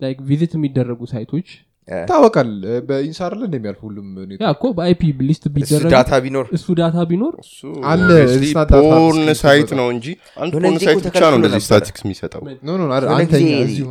[0.00, 1.48] ላይክ ቪዚት የሚደረጉ ሳይቶች
[1.88, 2.50] ይታወቃል
[2.88, 4.08] በኢንሳር ላይ እንደሚያልፍ ሁሉም
[4.50, 7.58] እኮ በአይፒ ሊስት እሱ ቢደረግ ዳታ ቢኖር እሱ ዳታ ቢኖር እሱ
[7.92, 10.06] አለ፣ obviously it's not that hard ፖርን to ሳይት ነው እንጂ
[10.42, 12.42] አንድ ፖርን ሳይት ብቻ ነው እንደዚህ ስታቲክስ የሚሰጠው።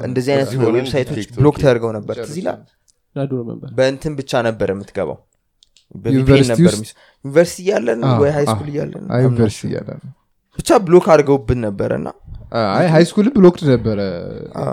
[0.07, 2.15] እንደዚህ አይነት ዌብሳይቶች ብሎክ ተደርገው ነበር።
[3.51, 5.19] ነበር። በእንትን ብቻ ነበር የምትገባው።
[6.15, 9.03] ዩኒቨርሲቲ እያለን ወይ ሃይ አዎ። ስኩል እያለን
[10.59, 12.07] ብቻ block አድርገውብን ነበረ እና
[12.51, 13.99] አይ high school blocked ነበረ።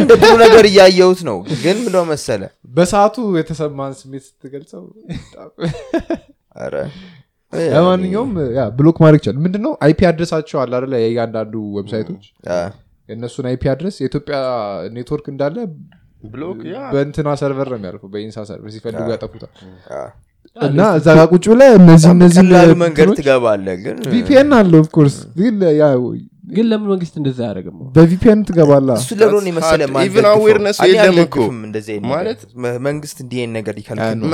[0.00, 2.42] እንደ ጥሩ ነገር እያየሁት ነው። ግን ምለው መሰለ?
[2.74, 4.82] በሰዓቱ የተሰማን ስሜት ስትገልጸው
[6.58, 6.74] ኧረ
[7.72, 8.32] ለማንኛውም
[8.76, 9.72] block ማድረግ ይቻላል። ምንድነው?
[9.84, 12.24] IP address ኣቸው አለ አይደለ የእያንዳንዱ website ኦች
[13.08, 14.36] የእነሱን IP address የኢትዮጵያ
[14.96, 15.56] ኔትወርክ እንዳለ
[16.92, 19.52] በእንትና server ነው የሚያልፈው። በኢንሳ server ሲፈልጉ ያጠፉታል
[20.56, 22.46] እና እዛ ጋር ቁጭ ብለ እነዚህ እነዚህ
[22.82, 25.54] መንገድ ትገባለ ግን ቪፒኤን አለ ኦፍኮርስ ግን
[26.50, 29.94] ግን ለምን መንግስት እንደዛ ያደረግም በቪፒኤን ትገባላ እሱ ለሮን የመሰለ እኔ
[30.96, 31.36] የለም እኮ።
[32.06, 32.44] ማለት-
[32.86, 34.28] መንግስት እንዲህ አይነት ነገር ይከልክል ነው።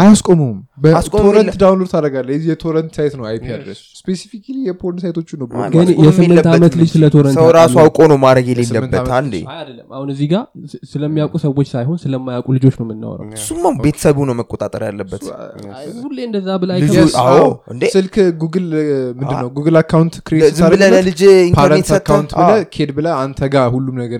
[0.00, 0.56] አያስቆሙም።
[1.62, 6.72] ዳውንሎድ ታደረጋለ የዚህ የቶረንት ሳይት ነው አይፒ አድረስ። ስፔሲፊካሊ የፖርን ሳይቶቹ ነው ግን የስምንት ዓመት
[6.72, 10.28] ልጅ እንጂ። ስለ ቶረንት ሰው ራሱ አውቆ ነው ማድረግ የሌለበት አንዴ። አይ አይደለም። አሁን እዚህ
[10.32, 10.44] ጋር
[10.90, 15.24] ስለሚያውቁ ሰዎች ሳይሆን ስለማያውቁ ልጆች ነው የምናወራው። እሱማ ቤተሰቡ ነው መቆጣጠር ያለበት።
[16.00, 16.70] ሁሌ እንደዛ ብላ?
[17.94, 18.66] ስልክ ጉግል
[19.18, 20.14] ምንድነው ጉግል account
[20.94, 24.18] ለልጅ ኢንተርኔት account ብለህ kid ብለህ አንተ ጋር ሁሉም ነገር.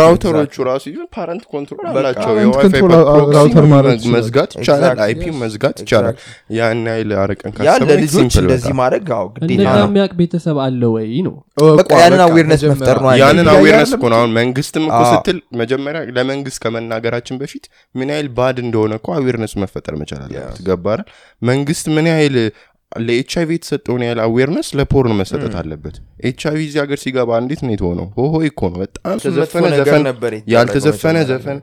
[0.00, 0.84] router ኦቹ ራሱ
[1.16, 2.30] parent control አላቸው
[3.74, 4.98] parent የ WiFi መዝጋት ይቻላል.
[5.06, 5.22] IP.
[5.42, 6.16] መዝጋት ይቻላል።
[6.58, 7.52] ያን ያህል አረቀን
[7.90, 11.34] ለልጆች እንደዚህ ማድረግ አዎ ግዴታ የሚያውቅ ቤተሰብ አለ ወይ ነው?
[11.78, 13.10] በቃ ያንን awareness መፍጠር ነው?
[13.22, 17.64] ያንን awareness እኮ ነው። አሁን መንግስትም እኮ ስትል መጀመሪያ ለመንግስት ከመናገራችን በፊት
[17.94, 21.00] ምን ያህል bad እንደሆነ እኮ awareness መፈጠር መቻል አለበት። ገባረ
[21.42, 22.36] መንግስት ምን ያህል
[22.92, 25.96] ለኤች አይቪ የተሰጠውን ያህል awareness ለ porn መሰጠት አለበት።
[26.28, 28.06] ኤች አይቪ እዚህ ሀገር ሲገባ እንዴት ነው የተሆነው?
[28.16, 29.04] ሆሆ እኮ ነው። በጣም
[30.54, 31.58] ያልተዘፈነ ዘፈን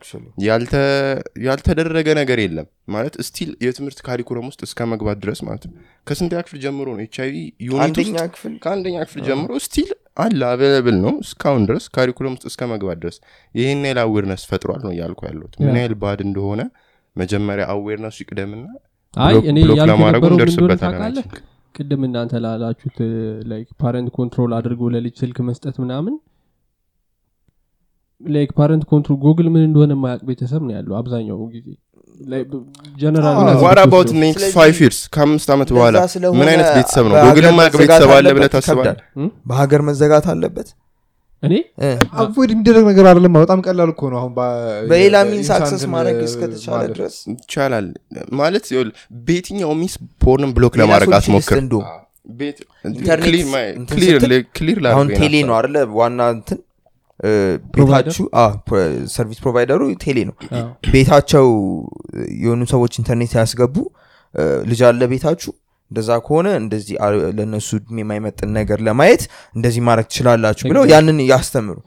[1.47, 5.76] ያልተደረገ ነገር የለም። ማለት still የትምህርት curriculum ውስጥ እስከ መግባት ድረስ ማለት ነው።
[6.07, 7.36] ከስንተኛ ክፍል ጀምሮ ነው HIV
[7.67, 8.15] unit ውስጥ
[8.63, 9.91] ከአንደኛ ክፍል ጀምሮ still
[10.23, 13.17] አለ available ነው እስካሁን ድረስ curriculum ውስጥ እስከ መግባት ድረስ።
[13.55, 16.61] ይህን ያህል awareness ፈጥሯል ነው እያልኩ ያለሁት። ምን ያህል bad እንደሆነ
[17.15, 18.63] መጀመሪያ awareness ኡ ይቅደምና
[19.16, 19.88] አይ እኔ I
[20.82, 21.26] ታውቃለህ?
[21.76, 22.97] ቅድም እናንተ ላላችሁት
[23.49, 26.13] like parent control አድርጎ ለልጅ ስልክ መስጠት ምናምን
[28.21, 31.68] like parent control ጉግል ምን እንደሆነ የማያውቅ ቤተሰብ ነው ያለው አብዛኛው ጊዜ።
[32.99, 35.95] ጀነራል አዎ። ዋት አባውት ኔክስት ፋይቭ ይርስ ከአምስት ዓመት በኋላ
[36.38, 37.16] ምን አይነት ቤተሰብ ነው?
[37.16, 38.93] ማያውቅ መዘጋት ቤተሰብ አለ ታስባለህ?
[38.93, 40.70] ይከብዳል። በሀገር መዘጋት አለበት
[41.43, 41.53] እኔ?
[41.79, 41.88] እ።
[42.19, 44.31] አቮይድ የሚደረግ ነገር አይደለም። በጣም ቀላል እኮ ነው አሁን
[44.89, 47.88] በሌላ ሚንስ አክሰስ ማድረግ እስከተቻለ ድረስ። ይቻላል።
[48.39, 51.57] ማለት ይኸውልህ፣ በየትኛው ሚስ ፖርንን ብሎክ ሌላ ለማድረግ አትሞክር?
[54.91, 56.59] አሁን ቴሌ ነው አለ ዋና እንትን?
[57.75, 58.23] ቤታችሁ
[59.11, 60.36] service provider ኡ ቴሌ ነው።
[60.93, 61.45] ቤታቸው
[62.39, 63.75] የሆኑ ሰዎች ኢንተርኔት ያስገቡ
[64.69, 65.51] ልጅ አለ ቤታችሁ
[65.95, 66.95] እንደዛ ከሆነ እንደዚህ
[67.37, 69.21] ለእነሱ እድሜ የማይመጥን ነገር ለማየት
[69.55, 71.77] እንደዚህ ማድረግ ትችላላችሁ ብለው ያንን ያስተምሩ.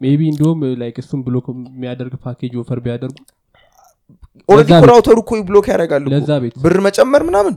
[0.00, 0.60] maybe እንዲሁም
[1.00, 3.16] እሱም block የሚያደርግ package offer ቢያደርጉ?
[4.90, 6.04] router ኡ እኮ block ያደርጋሉ
[6.64, 7.56] ብር መጨመር ምናምን?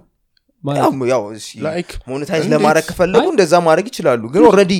[0.64, 2.44] ማለት ያው- ያው እሺ፣ Like monetize?
[2.51, 4.74] ለማድረግ ከፈለጉ እንደዛ ማድረግ ይችላሉ ግን already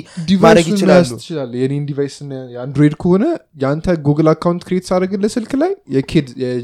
[0.44, 1.08] ማድረግ ይችላሉ።
[1.56, 2.16] የኔን device
[2.52, 3.24] የአንድሮይድ ከሆነ
[3.62, 5.72] የአንተ ጉግል account create ሳደርግልህ ስልክ ላይ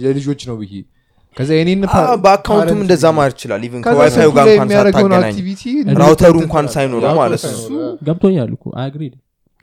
[0.04, 0.74] የልጆች ነው ብዬ
[1.38, 4.70] ከዛ የኔን አ፣ በ account ኡም እንደዛ ማድረግ ይችላል። even ከ WiFi ኡ ጋር እንኳን
[4.76, 5.62] ሳታገናኝ activity
[6.00, 7.58] router ኡ እንኳን ሳይኖረው ማለት ነው።
[8.06, 9.02] ገብቶኛል እኮ agree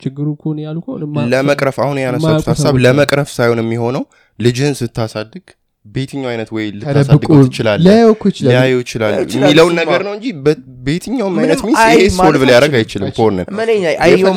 [0.00, 0.86] ችግሩ እኮ ነው ያልኩ
[1.32, 4.02] ለመቅረፍ አሁን ያነሳችሁት ሀሳብ ለመቅረፍ ሳይሆን የሚሆነው
[4.38, 5.44] ልጅህን ስታሳድግ
[5.84, 7.84] በየትኛው አይነት ወይ ልታሳድገው ትችላለህ?
[7.84, 10.56] ሊያየው እኮ ይችላል። የሚለውን ነገር ነው። እንጂ በ-
[10.86, 13.46] በየትኛውም አይነት አይ ይሄ ማለት solve ሊያደርግ አይችልም። porn ን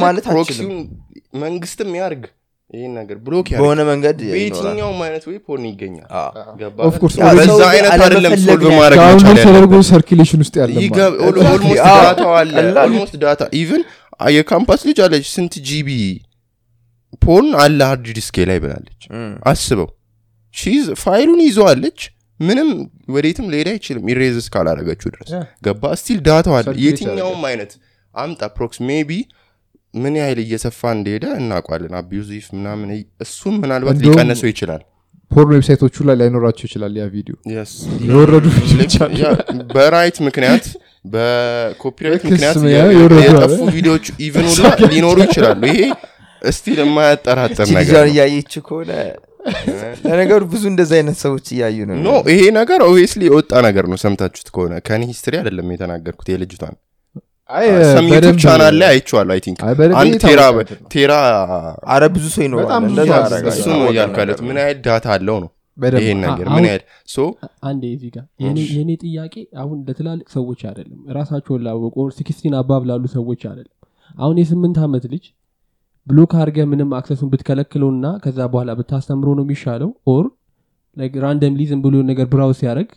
[0.03, 0.25] ማለት
[1.43, 2.23] መንግስትም ያርግ
[2.69, 6.07] ይህን ነገር block በሆነ መንገድ በየትኛውም አይነት ወይ porn ይገኛል
[9.39, 11.53] ተደርጎ circulation ውስጥ ያለ ይገብ- al- Exactly.
[11.53, 13.81] Almost አዎ፣ data ው አለ። ቀላል። Almost data even
[14.33, 15.89] የ campus ልጅ አለች ስንት GB
[17.21, 19.01] porn አለ hard disk ኤ ላይ ብላለች።
[19.51, 19.89] አስበው።
[20.55, 21.99] She's file ኡን ይዘዋለች።
[22.39, 22.69] ምንም
[23.13, 25.29] ወዴትም ሊሄድ አይችልም። erase እስካላረገችው ድረስ.
[25.65, 27.71] ገባ still data ው አለ። የትኛውም አይነት
[28.15, 29.11] አምጣ ፕሮክስ maybe
[29.93, 32.89] ምን ያህል እየሰፋ እንደሄደ እናውቋለን abusive ምናምን
[33.25, 34.81] እሱም ምናልባት ሊቀነሰው ይችላል።
[35.31, 37.71] Porn website ኦቹ ላይ ላይኖራቸው ይችላል ያ video። Yes.
[38.05, 38.45] የወረዱ
[39.73, 40.65] በ right ምክንያት
[41.13, 42.57] በ copyright ምክንያት
[43.17, 43.57] የጠፉ
[44.27, 45.81] even ሁላ ሊኖሩ ይችላሉ። ይሄ
[46.41, 48.91] still የማያጠራጥር ነገር እያየች ከሆነ
[50.05, 54.49] ለነገሩ ብዙ እንደዚህ አይነት ሰዎች እያዩ ነው። No ይሄ ነገር obviously የወጣ ነገር ነው። ሰምታችሁት
[54.55, 56.75] ከሆነ ከኔ history አይደለም የተናገርኩት የልጅቷን
[58.11, 59.59] በደንብ- ቻናል ላይ አይቼዋለሁ I think።
[60.01, 60.41] አንድ tera
[60.93, 61.13] tera
[61.93, 62.67] አረ ብዙ ሰው ይኖራል
[63.51, 65.49] እሱ ነው ነው። ምን ያህል data አለው ነው
[65.97, 66.81] ይሄን ነገር ምን ያህል?
[67.07, 67.17] So
[67.67, 68.25] አንዴ እዚህ ጋር
[68.73, 73.75] የኔ ጥያቄ አሁን ለትላልቅ ሰዎች አይደለም ራሳቸውን ላወቁ sixteen above ላሉ ሰዎች አይደለም።
[74.17, 75.25] አሁን የስምንት ዓመት ልጅ
[76.07, 79.89] Block አድርገህ ምንም access ኡን ብትከለክለውና ከዛ በኋላ ብታስተምሮ ነው የሚሻለው?
[80.07, 80.25] Or
[81.23, 82.89] randomly ዝም ብሎ ነገር browse ሲያደርግ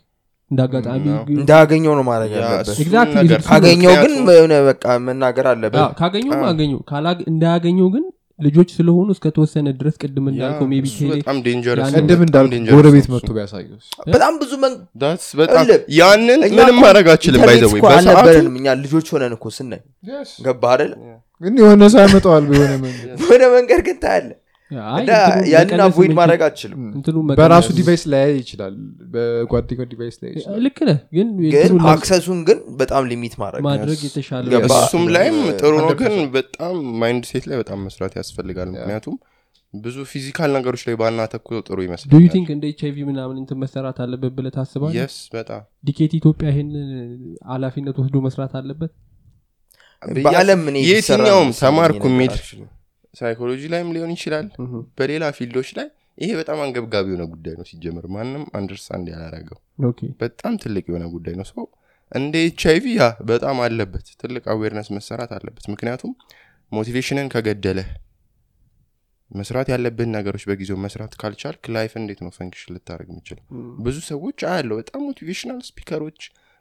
[1.26, 4.14] ግ- እንዳገኘው ነው ማድረግ ያለበት። ካገኘው ግን
[4.66, 5.92] በቃ መናገር አለበት። አዎ።
[6.48, 6.80] አገኘው
[7.30, 8.04] እንዳያገኘው ግን
[8.40, 12.52] ልጆች ስለሆኑ እስከተወሰነ ድረስ ቅድም እንዳልከው maybe እሱ በጣም dangerous ያን- ነው፣ ቅድም በጣም እንዳልኩ
[12.54, 13.76] dangerous ጎረቤት ነው መጥቶ እሱ። ቢያሳየው
[14.08, 14.52] በጣም ብዙ
[15.96, 19.44] ያንን ምንም ማድረግ አትችልም ኢንተርኔት by the way እኮ በሰዓቱ አልነበረንም እኛ ልጆች ሆነን እኮ
[19.56, 19.82] ስናይ።
[20.46, 20.92] ገባ አይደል?
[21.40, 24.41] ግን የሆነ ሰው ያመጣዋል በሆነ መንገድ። ግን ታያለ አይ፣ እና እንትኑን
[25.52, 28.74] ያንን avoid ማድረግ አትችልም እንትኑን በራሱ device ላይ ይችላል።
[29.14, 31.28] በጓደኛው device ላይ ይችላል። ልክ ነህ። ግን
[31.92, 36.00] access ኡን ግን በጣም limit ማድረግ የተሻለ እሱም ላይም ጥሩ ነው 100%.
[36.02, 39.16] ግን በጣም mindset ላይ በጣም መስራት ያስፈልጋል። ምክንያቱም
[39.74, 43.58] ብዙ physical ነገሮች ላይ ባናተኩሮ ጥሩ do you ይመስለኛል think እንደ ኤች አይቪ ምናምን እንትን
[43.62, 44.96] መሰራት አለበት ብለህ ታስባለህ?
[44.98, 46.70] Yes በጣም። ዲኬት ኢትዮጵያ ይሄን
[47.52, 48.92] ኃላፊነት ወስዶ መስራት አለበት?
[50.24, 52.32] በአለም የትኛውም ተማርኩ የሚል
[53.14, 54.46] ሳይኮሎጂ ላይም ሊሆን ይችላል።
[54.98, 55.88] በሌላ field ኦች ላይ
[56.18, 59.58] ይሄ በጣም አንገብጋቢ የሆነ ጉዳይ ነው ሲጀምር ማንም understand ያላረገው
[60.22, 61.64] በጣም ትልቅ የሆነ ጉዳይ ነው። ሰው
[62.12, 66.12] እንደ ኤች አይቪ Yeah በጣም አለበት። ትልቅ awareness መሰራት አለበት። ምክንያቱም
[66.72, 67.88] motivation ን ከገደለህ
[69.30, 73.44] መስራት ያለብህን ነገሮች በጊዜው መስራት ካልቻልክ life እንዴት ነው function ልታደርግ የምትችለው
[73.84, 76.20] ብዙ ሰዎች አያለው በጣም motivational speaker ኦች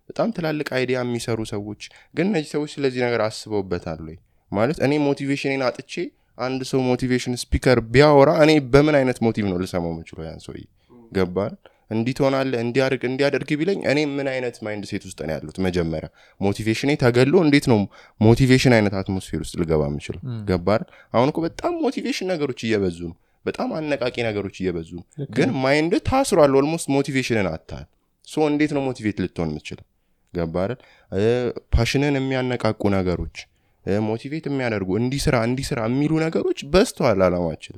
[0.10, 1.82] በጣም ትላልቅ idea የሚሰሩ ሰዎች።
[2.16, 4.16] ግን እነዚህ ሰዎች ስለዚህ ነገር አስበውበታል ወይ?
[4.52, 5.94] ማለት እኔ motivation ን አጥቼ
[6.38, 10.64] አንድ ሰው motivation speaker ቢያወራ እኔ በምን አይነት motive ነው ልሰማው የምችለው ያን ሰውዬ?
[11.12, 11.54] ገባል?
[11.92, 16.10] እንዲህ ትሆናለህ እንዲያደርግ እንዲያደርግ ቢለኝ እኔ ምን አይነት mindset ውስጥ ነው ያሉት መጀመሪያ?
[16.42, 17.80] motivation ኤ ተገሎ እንዴት ነው
[18.20, 20.22] motivation አይነት atmosphere ውስጥ ልገባ የምችለው?
[20.50, 20.84] ገባል?
[21.14, 24.90] አሁን እኮ በጣም motivation ነገሮች እየበዙ ነው። በጣም አነቃቂ ነገሮች እየበዙ
[25.38, 27.86] ግን mind ታስሯል almost motivation ን አጥቷል
[28.28, 29.86] so እንዴት ነው motivate ልትሆን የምትችለው
[30.34, 30.72] ገባል?
[31.76, 33.38] Passion ን የሚያነቃቁ ነገሮች
[34.06, 37.78] motivate የሚያደርጉ እንዲስራ እንዲስራ የሚሉ ነገሮች በስተዋል አላማችን።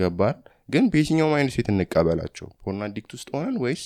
[0.00, 0.36] ገባል
[0.68, 3.84] ግን በየትኛው mindset እንቀበላቸው። Porn addict ውስጥ ሆነን ወይስ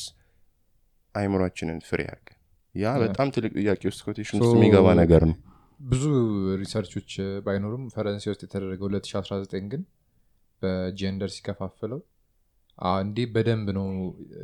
[1.14, 2.36] አይምሯችንን free ያርገን
[2.74, 5.36] Yeah በጣም ትልቅ ጥያቄ ውስጥ quotation ውስጥ የሚገባ ነገር ነው።
[5.80, 6.04] ብዙ
[6.60, 7.10] research ኦች
[7.44, 9.82] ባይኖሩም ፈረንሳይ ውስጥ የተደረገው 2019 ግን
[10.62, 12.00] በ gender ሲከፋፍለው
[13.00, 13.86] እንዲህ በደንብ ነው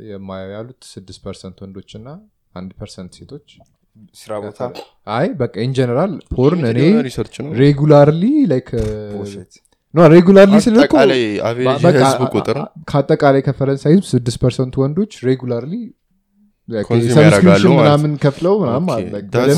[0.09, 2.09] የማየው ያሉት ስድስት percent ወንዶች እና
[2.55, 3.47] አንድ percent ሴቶች
[4.15, 4.59] ስራ ቦታ
[5.17, 6.81] አይ በቃ in general porn እኔ
[7.59, 8.69] regularly like
[10.09, 10.53] regularly
[12.89, 15.73] ከአጠቃላይ ከፈረንሳይ ህዝብ ስድስት percent ወንዶች regularly
[17.73, 18.55] ምናምን ከፍለው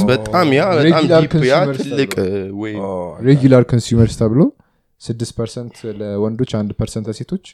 [0.09, 0.49] በጣም
[0.97, 2.13] ትልቅ ተብሎ።
[2.59, 4.41] ወይ Oh, regular consumers ተብሎ
[5.01, 7.45] ስድስት percent ለወንዶች አንድ percent ለሴቶች።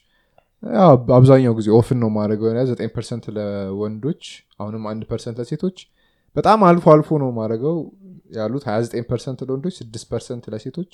[0.64, 4.22] ያው አብዛኛው ጊዜ often ነው ማድረገው ዘጠኝ percent ለወንዶች
[4.60, 5.78] አሁንም አንድ percent ለሴቶች
[6.36, 7.76] በጣም አልፎ አልፎ ነው ማድረገው
[8.36, 10.92] ያሉት 29 percent ለወንዶች ስድስት percent ለሴቶች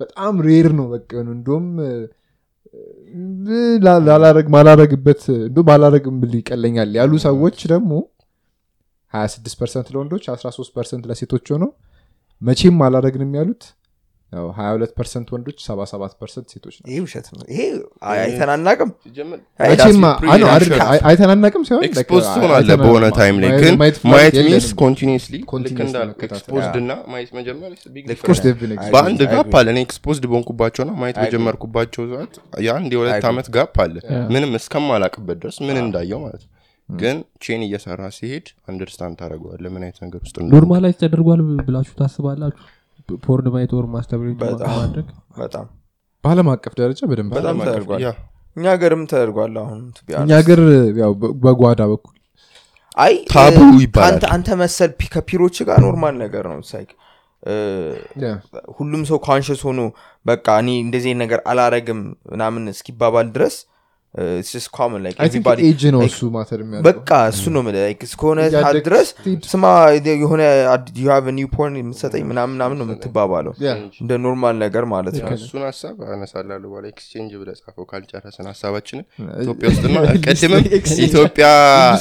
[0.00, 1.90] በጣም rare ነው በቃ የሆነ እንደውም እ፣
[3.84, 7.92] ላ- ላላረግ ማላረግበት እንዲሁም ባላረግም ብል ይቀለኛል። ያሉ ሰዎች ደግሞ
[9.12, 11.70] 26 percent ለወንዶች 13 percent ለሴቶች ሆነው
[12.40, 13.64] መቼም አላረግንም ያሉት
[14.52, 17.60] 22 percent ወንዶች 77 percent ሴቶች ነው ይሄ ውሸት ነው። ይሄ
[18.06, 18.90] አይ- አይተናናቅም።
[21.04, 23.74] አይተናናቅም ሳይሆን expose like ትሆናለ አይተናናቅም። በሆነ time ላይ ግን
[24.06, 25.34] ማየት means continuously
[26.76, 27.70] እና ማየት መጀመር.
[28.94, 29.20] በአንድ.
[29.34, 31.18] Gap አለ። እኔ exposed በሆንኩባቸውና ማየት.
[31.24, 33.26] በጀመርኩባቸው ሰዓት የአንድ የሁለት.
[33.30, 33.96] ዓመት gap አለ።
[34.32, 36.50] ምንም እስከማላቅበት ድረስ ምን እንዳየው ማለት ነው።
[36.88, 42.64] ግን chain እየሰራ ሲሄድ understand ታደረገዋለ ምን አይነት ነገር ውስጥ Normalize ተደርጓል ብላችሁ ታስባላችሁ
[43.08, 44.36] Porn ማየት or masturbate
[44.74, 45.08] ማድረግ
[45.42, 45.66] በጣም
[46.24, 48.02] በዓለም አቀፍ ደረጃ በደንብ በጣም ተደርጓል
[48.56, 50.36] እኛ ሀገርም ተደርጓል አሁን to be እኛ honest.
[50.40, 50.60] ሀገር
[51.44, 52.14] በጓዳ በኩል
[52.96, 56.90] አይ taboo ይባላል። አንተ መሰል ከ peer ኦች ጋር normal ነገር ነው like
[58.76, 59.80] ሁሉም ሰው conscious ሆኖ
[60.26, 62.00] በቃ እኔ እንደዚህ ነገር አላረግም
[62.32, 63.56] ምናምን እስኪባባል ድረስ
[64.74, 67.82] common like I think everybody age ነው እሱ matter የሚያደርገው በቃ እሱ ነው የምልህ.
[67.84, 69.08] Like እስከሆነ ሰዓት ድረስ
[69.48, 69.64] ስማ
[70.16, 70.42] የሆነ
[71.36, 73.52] new porn የምትሰጠኝ ምናምን ምናምን ነው የምትባባለው።
[74.02, 79.04] እንደ normal ነገር ማለት ነው። እሱን ሀሳብ አነሳላለሁ በኋላ exchange ብለ ጻፈው ካልጨረስን ሀሳባችንን።
[79.42, 79.96] ኢትዮጵያ ውስጥና
[80.26, 80.64] ቅድምም
[81.06, 81.46] ኢትዮጵያ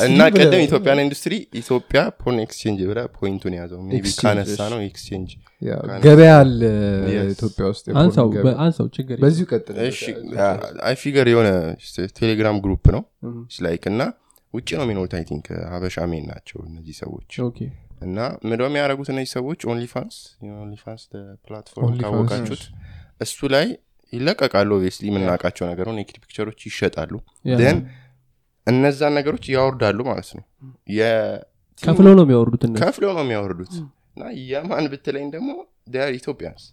[0.08, 4.60] እና ብለህ- ቅድም ኢትዮጵያን ኢንዱስትሪ ኢትዮጵያ porn exchange ብለ point ኡን ያዘው። ቢ Exchange, ካነሳ
[4.74, 5.32] ነው exchange
[6.04, 6.60] ገበያ አለ.
[7.32, 7.86] ኢትዮጵያ ውስጥ
[8.94, 10.02] ችግር በዚሁ ቀጥል። እሺ
[10.84, 11.50] I figure የሆነ
[12.20, 13.04] Telegram group ነው።
[13.66, 14.02] like እና
[14.54, 17.60] ውጭ ነው የሚኖሩት I think ሀበሻ men ናቸው እነዚህ ሰዎች። Okay።
[18.02, 19.60] እና ምንደ የሚያደረጉት እነዚህ ሰዎች?
[19.72, 20.16] OnlyFans
[20.60, 21.04] OnlyFans
[21.46, 22.64] platform ካወቃችሁት
[23.22, 23.66] እሱ ላይ
[24.14, 27.14] ይለቀቃሉ obviously የምናውቃቸው ነገር ነው። naked picture ኦች ይሸጣሉ።
[27.62, 27.80] ን
[28.68, 30.44] እነዛን ነገሮች ያወርዳሉ ማለት ነው።
[30.98, 31.40] የ-
[31.82, 33.74] ከፍለው ነው የሚያወርዱት ከፍለው ነው የሚያወርዱት
[34.16, 35.50] እና የማን ብትለኝ ደግሞ
[36.16, 36.64] Ethiopians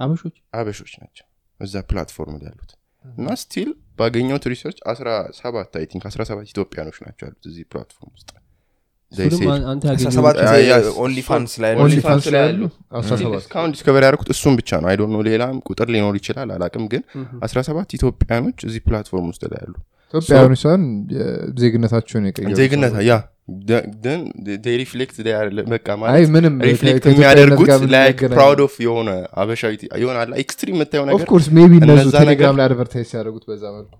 [0.00, 0.36] አበሾች?
[0.54, 1.26] አበሾች ናቸው
[1.60, 2.72] እዛ platform ላይ ያሉት።
[3.04, 8.30] እና still ባገኘሁት research 17 I think 17 ኢትዮጵያኖች ናቸው ያሉት እዚህ platform ውስጥ.
[9.12, 10.86] They እሱንም said- አን- አንተ ያገኘው 17 yes.
[11.02, 12.66] OnlyFans ላይ ነው። Only Only fans Fans ላይ ላይ ያሉ ያሉ?
[13.02, 16.84] 17 እስካሁን discover ያደርኩት እሱም ብቻ ነው። I don't know ሌላም ቁጥር ሊኖር ይችላል አላቅም
[16.92, 17.02] ግን
[17.46, 19.74] 17 ኢትዮጵያኖች እዚህ platform ውስጥ ላይ ያሉ
[20.14, 20.82] ኢትዮጵያውያን ሲሆን
[21.58, 23.14] ዜግነታቸውን የቀየሩ ዜግነት ያ
[24.02, 24.20] ግን
[24.74, 25.16] ሪፍሌክት
[25.68, 28.18] በቃ ማለት ምንም ሪፍሌክት የሚያደርጉት ላይክ?
[28.32, 29.10] ፕራውድ ኦፍ የሆነ
[29.42, 29.72] አበሻዊ
[30.02, 33.96] ይሆናል ኤክስትሪም የምታየው ነገር ኦፍኮርስ ሜቢ እነሱ ቴሌግራም ላይ አድቨርታይዝ ሲያደርጉት በዛ መልኩ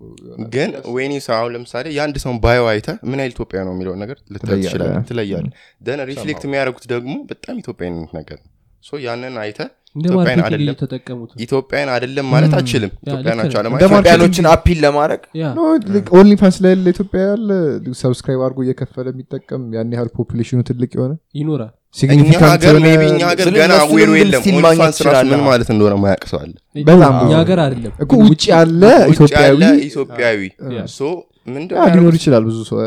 [0.53, 4.19] ግን ወይኒ ሰው አሁን ለምሳሌ የአንድ ሰውን ባዮ አይተ ምን ያህል ኢትዮጵያ ነው የሚለውን ነገር
[4.35, 5.47] ልታይ ትችላለ ትለያለ
[5.81, 8.49] ደን ሪፍሌክት የሚያደርጉት ደግሞ በጣም ኢትዮጵያዊነት ነገር ነው።
[8.83, 9.61] ሶ ያንን አይተ
[11.43, 15.21] ኢትዮጵያን አይደለም። ማለት አችልም ኢትዮጵያኖችን አፒል ለማድረግ
[16.17, 17.49] ኦንሊ ፋንስ ላይ ያለ ኢትዮጵያ ያለ
[18.01, 23.03] ሰብስክራይብ አድርጎ እየከፈለ የሚጠቀም ያን ያህል ፖፑሌሽኑ ትልቅ የሆነ ይኖራል። እኛ ሲግኒፊካንት ሀገር የሆነ ሜቢ
[23.11, 25.39] እኛ ሀገር ስለ ገና እነሱ ዌሩ ልምድ የለም። still ኦንሊ ማግኘት ፋንስ ራሱ ምን ትችላለህ።
[25.47, 26.53] ማለት እንደሆነ ማያቅ ሰው አለ።
[26.89, 28.83] በጣም ሀገር አይደለም። እኮ ውጭ ያለ
[29.13, 30.39] ኢትዮጵያዊ ኢትዮጵያዊ
[31.89, 32.77] ሊኖር ይችላል ብዙ ሰው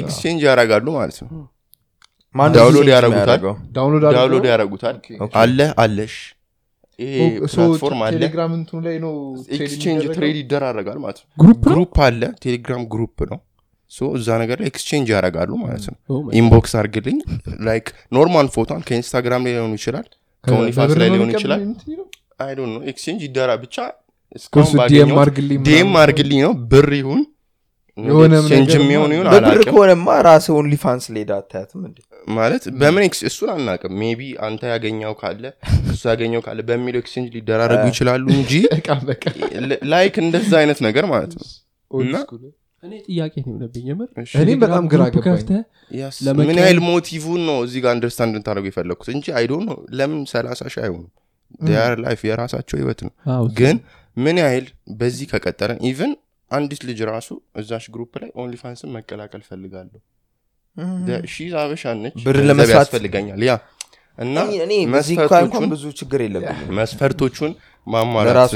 [0.00, 1.30] ኤክስቼንጅ ያደርጋሉ ማለት ነው
[2.54, 3.54] ዳውንሎድ የሚያደርገው?
[3.76, 4.46] ዳውንሎድ
[5.20, 6.14] ኦኬ። አለ አለሽ።
[8.14, 9.12] ቴሌግራም እንትኑ ላይ ነው
[9.46, 10.16] ትሬድ ኤክስቼንጅ የሚደረገው?
[10.16, 11.84] ትሬድ ይደራረጋል ማለት ነው። ግሩፕ ነው?
[12.06, 13.38] አለ ቴሌግራም ግሩፕ ነው።
[13.90, 17.16] ሶ እዛ ነገር ላይ ኤክስቼንጅ ያደርጋሉ ማለት ነው። Oh ኢንቦክስ አርግልኝ
[17.68, 20.06] ላይክ ኖርማል ፎቶን ከኢንስታግራም ላይ ሊሆኑ ይችላል
[20.44, 21.62] ከኦኒፋንስ በብር ላይ ነው ሊሆን ይችላል?
[22.40, 23.76] አይ ዶንት ኖ። ኤክስቼንጅ ይደራ ብቻ
[24.52, 25.20] ዲኤም ባገኘሁት
[26.02, 26.52] አርግልኝ ነው?
[26.70, 27.20] ብር ይሁን
[27.98, 31.98] ኤክስቼንጅ የሚሆን ይሁን በብር ከሆነማ ራስህ ኦንሊ ፋንስ ሌዳ አታያትም እንዴ
[32.36, 35.44] ማለት በምን ኤክስ- እሱን አናውቅም ሜቢ አንተ ያገኘው ካለ
[35.90, 38.52] እሱ ያገኘው ካለ በሚለው ኤክስቼንጅ ሊደራረጉ ይችላሉ እንጂ
[39.92, 41.46] ላይክ እንደዛ አይነት ነገር ማለት ነው።
[42.82, 44.08] እኔ ጥያቄ ነው የሆነብኝ የምር።
[44.62, 45.48] በጣም ግራ ገባኝ።
[46.40, 50.82] ምን ያህል ሞቲቭን ነው እዚህ ጋር አንደርስታንድ እንታደረጉ የፈለግኩት እንጂ አይዶ ነው ለምን ሰላሳ ሺህ
[50.84, 51.10] አይሆኑም
[51.86, 53.12] ር ላይፍ የራሳቸው ህይወት ነው።
[53.58, 53.76] ግን
[54.16, 54.66] ምን ያህል
[54.98, 56.12] በዚህ ከቀጠለን ኢቨን
[56.50, 57.28] አንዲት ልጅ ራሱ
[57.60, 60.00] እዛሽ group ላይ OnlyFans ን መቀላቀል ፈልጋለሁ
[61.26, 63.54] she አበሻ ነች ብር ለመስራት- ያስፈልገኛል። Yeah
[64.18, 64.36] እና
[65.72, 67.52] ብዙ ችግር የለብኝም። መስፈርቶቹን
[67.86, 68.52] ማሟላት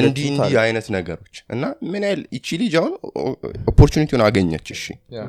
[0.00, 0.28] እንዲህ
[0.62, 2.92] አይነት ነገሮች እና ምን ያህል ይቺ ልጅ አሁን
[3.72, 4.84] opportunity ውን አገኘች። እሺ
[5.14, 5.26] uh,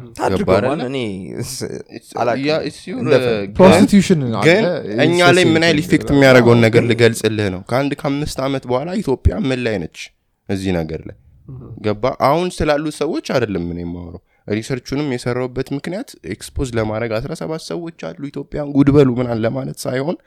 [4.48, 4.70] ግን-
[5.06, 9.62] እኛ ላይ ምን ያህል effect የሚያደርገውን ነገር ልገልጽልህ ነው። ከአንድ ከአምስት ዓመት በኋላ ኢትዮጵያ ምን
[9.68, 9.98] ላይ ነች?
[10.49, 11.18] እዚህ ነገር ላይ
[11.82, 17.97] ገባ አሁን ስላሉት ሰዎች አይደለም ምን የማወራው research ኡንም የሰራውበት ምክንያት expose ለማድረግ 17 ሰዎች
[18.09, 20.17] አሉ ኢትዮጵያን ጉድ በሉ ምናን ለማለት ሳይሆን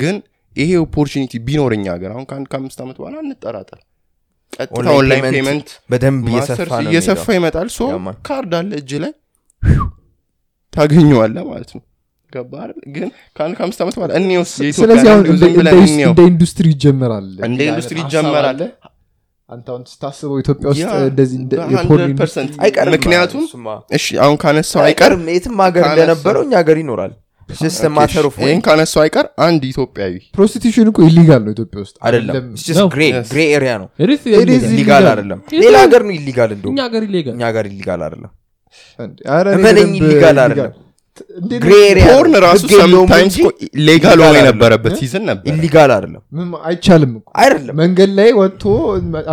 [0.00, 0.16] ግን
[0.56, 3.80] ይሄ opportunity ቢኖር እኛ ሀገር አሁን ከአንድ ከአምስት ዓመት በኋላ እንጠራጠር።
[4.52, 6.26] ቀጥታ online payment በደንብ
[6.84, 7.88] እየሰፋ ይመጣል። So
[8.28, 9.12] ካርድ አለ እጅ ላይ
[10.72, 11.82] ታገኘዋለ ማለት ነው።
[12.30, 12.78] ገባ አይደል?
[12.94, 15.08] ግን ከአንድ ከአምስት ዓመት በኋላ እኔውስ ስለዚህ
[16.06, 18.60] እንደ ኢንዱስትሪ ይጀመራል። እንደ ኢንዱስትሪ ይጀመራል።
[19.48, 23.42] አንተ አሁን ስታስበው ኢትዮጵያ ውስጥ እንደዚህ እንደ በ100% የ porn industry አይቀርም ምክንያቱም
[23.98, 27.12] እሺ አሁን ካነሳው አይቀር አይቀርም የትም ሀገር እንደነበረው እኛ ሀገር ይኖራል
[28.40, 33.28] ይህን ካነሳው አይቀር አንድ ኢትዮጵያዊ prostitution እኮ illegal ነው ኢትዮጵያ ውስጥ አይደለም ነው። Yes.
[33.28, 34.72] gray area ነው It is It is illegal.
[34.72, 35.06] illegal.
[35.12, 37.02] አይደለም ሌላ ሀገር ነው illegal እንደው እኛ ሀገር
[37.70, 38.32] illegal አይደለም
[40.00, 40.74] illegal። አይደለም።
[42.06, 43.36] ፖርን ራሱ ሰምታይምስ
[43.86, 46.22] ሌጋል ሆኖ illegal የነበረበት ሲዝን ነበር። ኢሊጋል አይደለም።
[46.64, 48.64] አይቻልም እኮ። አይደለም። መንገድ ላይ ወጥቶ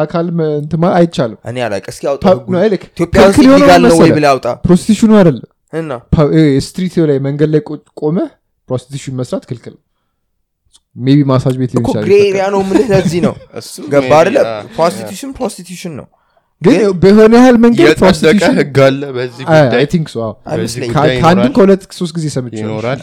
[0.04, 3.62] አካል ማለት አይቻልም። እኔ አላውቅ እስኪ አውጣ ፓ- ህጉን። ነው አይልክ። ኢትዮጵያ ውስጥ ክልክል የሆነው
[3.62, 4.12] ኢሊጋል ነው ወይ?
[4.12, 5.50] ብለህ አውጣ። ፕሮስቲቱሽኑ አይደለም?
[5.74, 5.92] እና?
[6.66, 7.62] ስትሪት ላይ መንገድ ላይ
[8.02, 8.18] ቆመ
[8.70, 9.76] ፕሮስቲቱሽን መስራት ክልክል
[10.96, 13.34] ሜቢ ማሳጅ ቤት ሊሆን ይችላል ነው ምልህ ለዚህ ነው።
[13.88, 14.38] ገባ maybe, አይደለ?
[14.76, 16.08] ፕሮስቲቱሽን ፕሮስቲቱሽን ነው
[16.64, 19.80] ግን በሆነ ያህል መንገድ የጸደቀ ፕሮስቲቱሽን ህግ አለ በዚህ ጉዳይ?
[19.80, 20.18] አይ ቲንክ ሶ
[21.18, 23.00] ከአንድም ከሁለት ሶስት ጊዜ ሰምቼ ይኖራል?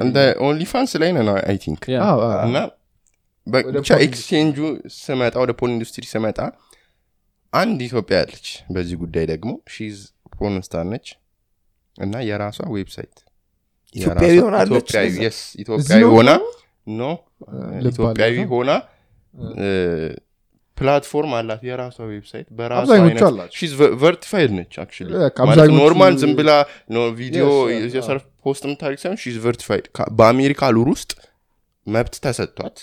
[0.00, 1.84] እንደ OnlyFans ላይ ነን I think።
[2.46, 2.56] እና
[3.76, 4.58] ብቻ ኤክስቼንጁ
[4.98, 6.38] ስመጣ ወደ porn industry ስመጣ
[7.52, 9.98] አንድ ኢትዮጵያ ያለች በዚህ ጉዳይ ደግሞ she's
[10.34, 11.06] porn star ነች።
[11.96, 13.16] እና የራሷ website
[13.94, 14.34] ኢትዮጵያዊ
[16.12, 16.30] ሆና
[16.92, 17.02] no
[17.82, 18.70] ኢትዮጵያዊ ሆና
[20.78, 22.88] platform አላት የራሷ website በራሷ
[24.02, 24.74] verified ነች
[25.48, 26.50] ማለት normal ዝም ብላ
[27.18, 27.46] ቪዲዮ
[27.96, 29.86] የሰርፍ post የምታደርግ ሳይሆን she's verified
[30.20, 31.10] በአሜሪካ rule ውስጥ
[31.86, 32.78] መብት ተሰጥቷት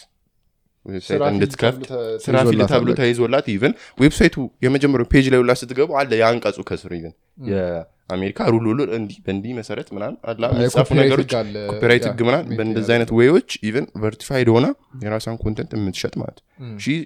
[1.30, 1.84] እንድትከፍት
[2.26, 4.36] ስራ ተይዞላታል። ተብሎ ተይዞላት even website ኡ
[4.66, 7.14] የመጀመሪያው page ላይ ሁላ ስትገቡ አለ የአንቀጹ ከስር even
[8.10, 10.18] የአሜሪካ rule ሁሉ እንዲህ በእንዲህ መሰረት ምናምን
[10.64, 11.32] የ copyright ነገሮች
[11.72, 14.68] copyright ህግ ምናምን ያደርጋል። አይነት way ዎች even verified ሆና
[15.04, 16.38] የራሷን content የምትሸጥ ማለት.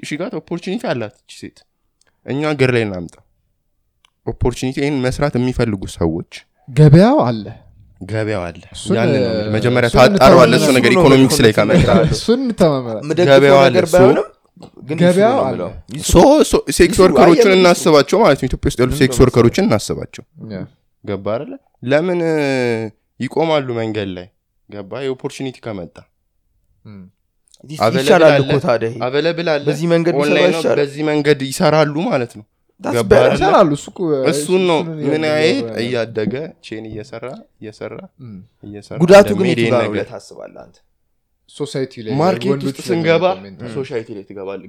[0.10, 1.58] ሺጋት ኦፖርቹኒቲ አላት ሴት።
[2.26, 3.16] እኛ ሀገር ላይ እናምጣ።
[4.28, 6.32] ኦፖርቹኒቲ ይህን መስራት የሚፈልጉ ሰዎች
[6.70, 7.46] ገበያው አለ።
[8.04, 8.62] ገበያው አለ።
[9.56, 13.88] መጀመሪያ ታጣረዋለ እሱ ነገር ኢኮኖሚክስ ላይ ኢኮኖሚክስ ከመጣ ላይ እሱን እንተማመናለን ምደግፈው ገበያው አለ፣ ነገር
[13.88, 14.28] ሶ- ባይሆንም
[14.88, 18.80] ግን ገበያው ይሱ ነው አለ። የምለው። ይሱ- ሶ ሴክስ ወርከሮችን እናስባቸው ማለት ነው። ኢትዮጵያ ውስጥ
[18.84, 20.24] ያሉ ሴክስ ወርከሮችን እናስባቸው
[21.04, 21.54] ገባ አይደለ?
[21.84, 22.20] ለምን
[23.20, 24.28] ይቆማሉ መንገድ ላይ?
[24.70, 24.92] ገባ?
[25.06, 25.96] የኦፖርቹኒቲ ከመጣ።
[27.96, 28.90] ይሻላል እኮ ታዲያ
[29.68, 30.14] በዚህ መንገድ?
[30.80, 32.46] በዚህ መንገድ ይሰራሉ ማለት ነው።
[32.82, 33.24] That's ገባ better.
[33.24, 33.38] አይደለ?
[33.38, 34.00] ይሰራሉ። እሱ እኮ
[34.32, 34.78] እሱን ነው
[35.08, 36.34] ምን ያለው። እያደገ
[36.66, 37.26] ቼን እየሰራ
[37.62, 37.96] እየሰራ.
[38.64, 40.78] እየሰራ ጉዳቱ ግን የቱ ጋር ብለህ ታስባለህ አንተ?
[42.22, 43.26] market ውስጥ ስንገባ
[43.76, 44.60] society ላይ ትገባል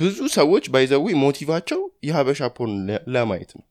[0.00, 2.76] ብዙ ሰዎች by the way motive ኣቸው የሀበሻ porn
[3.14, 3.64] ለማየት ነው።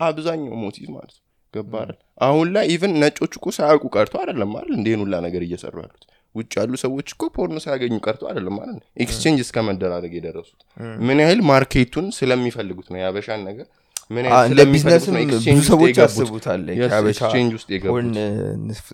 [0.00, 1.23] አብዛኛው motive ማለት ነው
[1.54, 1.98] ገባ አይደል?
[2.20, 6.02] አሁን ላይ even ነጮች እኮ ሳያውቁ ቀርቶ አይደለም አይደል እንዴን ሁላ ነገር እየሰሩ ያሉት?
[6.34, 10.60] ውጭ ያሉ ሰዎች እኮ porn ሳያገኙ ቀርቶ አይደለም ማለት ነው exchange እስከ መደራረግ የደረሱት።
[11.06, 13.66] ምን ያህል market ኡን ስለሚፈልጉት ነው የሀበሻን ነገር?
[14.10, 16.16] ምን አ- ያህል እንደ ስለሚፈልጉት ቢዝነስም ነው ብዙ exchange ውስጥ ሰዎች የገቡት?
[16.18, 16.62] ያስቡታል
[17.06, 17.68] exchange ውስጥ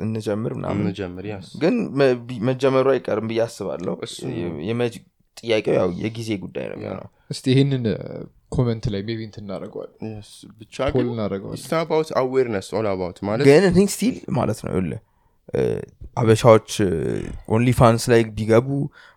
[0.04, 1.74] እንጀምር ምናምን እንጀምር ያስ ግን
[2.48, 3.94] መጀመሩ አይቀርም ብዬ አስባለሁ።
[5.36, 6.78] ጥያቄው ያው የጊዜ ጉዳይ ነው
[7.30, 7.84] እስቲ ይህንን
[8.52, 9.44] comment ላይ maybe እንትን
[10.60, 11.08] ብቻ poll
[12.20, 15.00] awareness all about ማለት ግን እኔ still ማለት ነው ይኸውልህ
[15.54, 15.60] እ፣
[16.16, 16.70] አበሻዎች
[17.54, 18.68] OnlyFans ላይ ቢገቡ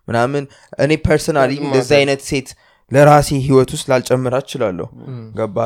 [0.08, 0.44] ምናምን
[0.78, 2.48] እኔ personally እንደዚህ አይነት ሴት
[2.92, 4.86] ለራሴ ህይወት ውስጥ ላልጨምራት እችላለሁ።
[5.38, 5.56] ገባ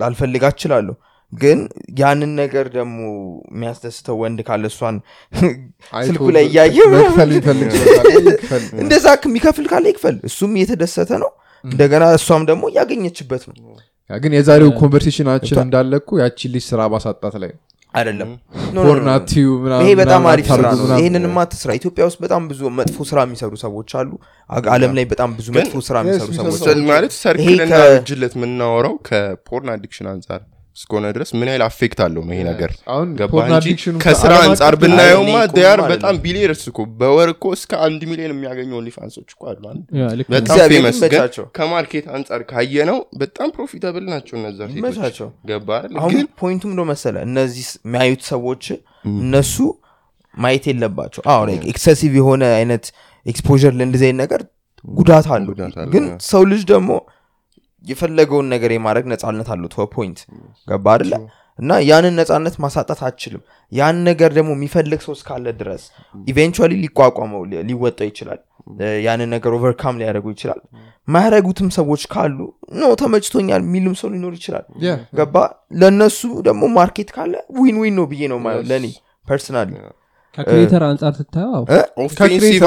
[0.00, 0.94] ላልፈልጋት እችላለሁ።
[1.32, 1.58] ግን
[2.00, 2.98] ያንን ነገር ደግሞ
[3.50, 4.96] የሚያስደስተው ወንድ ካለ እሷን
[6.02, 6.76] ስልኩ ላይ እያየ
[8.82, 11.32] እንደዛ የሚከፍል ካለ ይክፈል። እሱም እየተደሰተ ነው
[11.66, 13.56] እንደገና እሷም ደግሞ እያገኘችበት ነው።
[14.10, 17.62] ግን የዛሬው conversation ኣችን እንዳለ እኮ ያቺ ልጅ ስራ ማሳጣት ላይ ነው።
[17.94, 18.30] አይደለም።
[19.82, 23.52] ይሄ በጣም አሪፍ ስራ ነው። ምናምን። ይህንንማ አትስራ። ኢትዮጵያ ውስጥ በጣም ብዙ መጥፎ ስራ የሚሰሩ
[23.62, 24.10] ሰዎች አሉ።
[24.72, 26.28] አለም ላይ በጣም ብዙ መጥፎ ስራ የሚሰሩ
[26.58, 30.42] ሰዎች ማለት circle ና ከ- እጅለት የምናወራው ከ porn addiction አንጻር
[30.76, 32.70] እስከሆነ ድረስ ምን ያህል affect አለው ነው ይሄ ነገር?
[34.04, 39.12] ከስራ አንጻር ብናየውማ ዲያር በጣም ነው። billions እኮ በወር እኮ እስከ አንድ ሚሊዮን የሚያገኙ OnlyFans
[39.12, 39.62] ኦች እኮ አሉ
[40.28, 41.22] በጣም famous ግን
[41.58, 45.18] ከ market አንጻር ካየ ነው በጣም profitable ናቸው እነዛ ሴቶች።
[45.50, 45.96] ገባ አይደል?
[46.00, 48.64] አሁን ግን point ኡም እንደ መሰለ እነዚህ የሚያዩት ሰዎች
[49.16, 49.56] እነሱ
[50.34, 51.42] ማየት የለባቸው። አሁ
[51.72, 52.86] excessive የሆነ አይነት
[53.26, 54.40] exposure ለእንደዚህ አይነት ነገር
[54.84, 55.52] ጉዳት አለው፣
[55.94, 56.90] ግን ሰው ልጅ ደግሞ
[57.86, 60.20] የፈለገውን ነገር የማድረግ ነፃነት አለው to point
[60.68, 61.12] ገባ አደለ
[61.58, 63.42] እና ያንን ነፃነት ማሳጣት አችልም
[63.72, 65.82] ያን ነገር ደግሞ የሚፈልግ ሰው እስካለ ድረስ
[66.26, 68.40] eventually ሊቋቋመው ሊ- ሊወጣው ይችላል።
[68.78, 70.60] እ፣ ያንን ነገር overcome ሊያደርጉ ይችላል።
[71.08, 72.38] ማያረጉትም ሰዎች ካሉ
[72.76, 74.64] no ተመችቶኛል የሚልም ሰው ሊኖር ይችላል.
[75.18, 75.34] ገባ?
[75.80, 78.38] ለእነሱ ደግሞ market ካለ win win ነው ብዬ ነው
[78.70, 78.86] ለእኔ
[79.26, 79.70] personally
[80.36, 81.62] ከ creator አንጻር ስታየው
[82.04, 82.62] offensive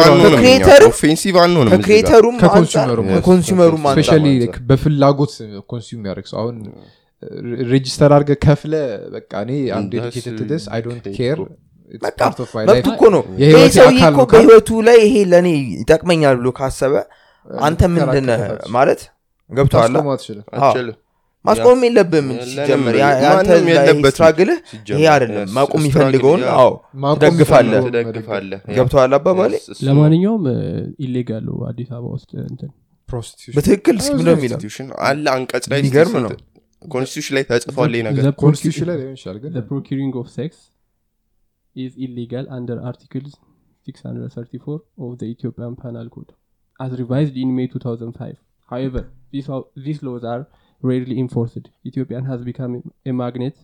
[1.43, 2.35] አንሆንም ከ creator ኡም
[4.69, 5.33] በፍላጎት
[5.72, 6.57] consume ያደርግ ሰው። አሁን
[7.72, 8.73] register አድርገ ከፍለ
[9.15, 11.39] በቃ እኔ I'm That's dedicated ስ I don't care
[12.69, 16.93] መብቱ እኮ ነው። ይሄ የህይወቴ ሰውዬ እኮ በህይወቱ ላይ ይሄ ለእኔ ይጠቅመኛል ብሎ ካሰበ
[17.47, 18.29] አንተ ምንድነ
[18.77, 19.01] ማለት?
[19.49, 19.95] ገብተዋላ
[21.45, 22.95] ማስቆም የለብም ሲጀምር
[24.10, 24.57] struggle ህ
[24.91, 26.72] ይሄ አይደለም። ማቆም የሚፈልገውን አዎ
[27.22, 27.84] ትደግፋለህ።
[28.78, 29.53] ገብተዋል አባባሌ?
[29.88, 30.45] ለማንኛውም
[31.06, 32.32] illegal ኡ አዲስ አበባ ውስጥ
[33.57, 34.60] በትክክል እስኪ ነው የሚለው።
[35.10, 36.34] አለ አንቀጽ ላይ የሚገርም ነው።
[36.88, 40.52] ኮንስቲቱሽን ላይ ተጽፏል ይሄ ነገር። The ኮንስቲቱሽን ላይ ሊሆን ይችላል ግን The procuring of sex
[41.76, 43.34] is illegal under Articles
[43.88, 46.32] 634 of the Ethiopian Penal Code,
[46.80, 48.36] as revised in May 2005.
[48.72, 49.02] However,
[49.32, 49.48] these,
[49.78, 50.41] these laws are
[50.84, 51.65] rarely enforced.
[51.85, 52.73] Ethiopia has become
[53.06, 53.56] a magnet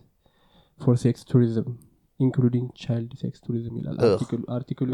[0.80, 1.66] for sex tourism,
[2.20, 3.72] including child sex tourism.
[3.80, 3.96] ይላል.
[4.56, 4.88] አርቲክሉ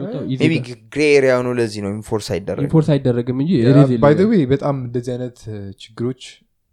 [0.89, 3.53] ግሬ ኤሪያ ነው ለዚህ ነው ኢንፎርስ አይደረግ ኢንፎርስ አይደረግም እንጂ
[4.05, 6.23] ባይ way በጣም እንደዚህ አይነት እ, ችግሮች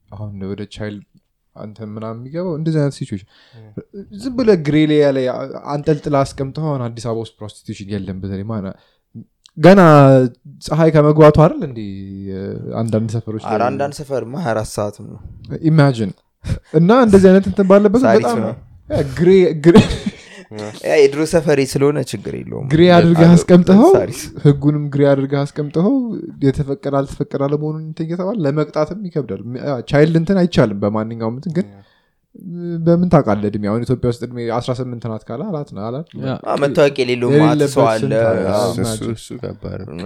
[0.09, 1.05] አሁን ወደ child
[1.55, 3.30] አንተ ምናምን የሚገባው እንደዚህ አይነት situation
[4.21, 5.26] ዝም ብለ grey area ላይ
[5.73, 8.45] አንጠልጥላ አስቀምጠው አሁን አዲስ አበባ ውስጥ prostitution የለም በተለይ
[9.60, 9.81] ገና
[10.64, 11.80] ፀሐይ ከመግባቱ አይደል እንዲ
[12.81, 15.19] አንዳንድ ሰፈሮች አንዳንድ ሰፈር ማ 24 ሰዓትም ነው።
[15.69, 16.11] imagine
[16.73, 18.38] እና እንደዚህ አይነት እንትን ባለበት በጣም
[20.94, 23.91] የድሮ ሰፈሬ ስለሆነ ችግር የለውም። grey አድርገህ አስቀምጠኸው?
[24.45, 25.95] ህጉንም grey አድርገህ አስቀምጠኸው?
[26.45, 29.41] የተፈቀደ አልተፈቀደ አለመሆኑን እንትን እየተባለ ለመቅጣትም ይከብዳል።
[29.91, 31.68] child እንትን አይቻልም በማንኛውም እንትን ግን
[32.85, 33.64] በምን ታውቃለህ እድሜ?
[33.69, 36.07] አሁን ኢትዮጵያ ውስጥ እድሜ 18 ናት ካለ አላት ነው አላት
[36.64, 38.11] መታወቂያ የሌለው ማት ሰው አለ።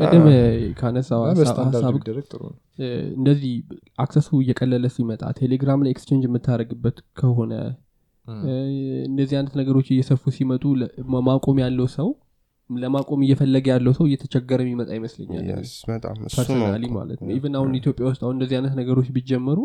[0.04, 0.26] ቅድም
[3.18, 3.54] እንደዚህ
[3.99, 7.54] access ኡ እየቀለለ ሲመጣ ቴሌግራም ላይ exchange የምታደርግበት ከሆነ
[9.08, 10.64] እንደዚህ አይነት ነገሮች እየሰፉ ሲመጡ
[11.28, 12.10] ማቆም ያለው ሰው
[12.70, 15.48] ለማቆም እየፈለገ ያለው ሰው እየተቸገረ የሚመጣ ይመስለኛል።
[16.98, 19.60] ማለት ነው። even አሁን ኢትዮጵያ ውስጥ አሁን እንደዚህ አይነት ነገሮች ቢጀመሩ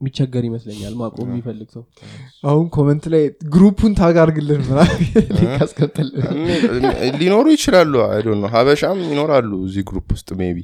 [0.00, 1.82] የሚቸገር ይመስለኛል ማቆም የሚፈልግ ሰው።
[2.46, 3.22] አሁን comment ላይ
[3.54, 4.62] group ኡን ታጋርግልን
[7.20, 7.94] ሊኖሩ ይችላሉ።
[8.36, 10.58] ነው ሀበሻም ይኖራሉ እዚህ group ውስጥ maybe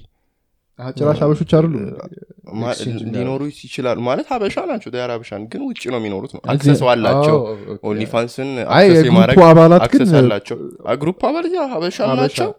[0.97, 1.19] ጭራሽ
[2.57, 6.81] ማ- Exchange ሊኖሩ ይችላሉ ማለት ሀበሻ ናቸው። ዳር ሀበሻን ግን ውጭ ነው የሚኖሩት ነው። አክሰስ
[6.91, 7.37] አላቸው።
[7.91, 9.09] ኦንሊፋንስን አክሰስ
[9.49, 10.59] አባላት ግን አላቸው።
[11.01, 12.51] ግሩፕ አባላት ሀበሻ ናቸው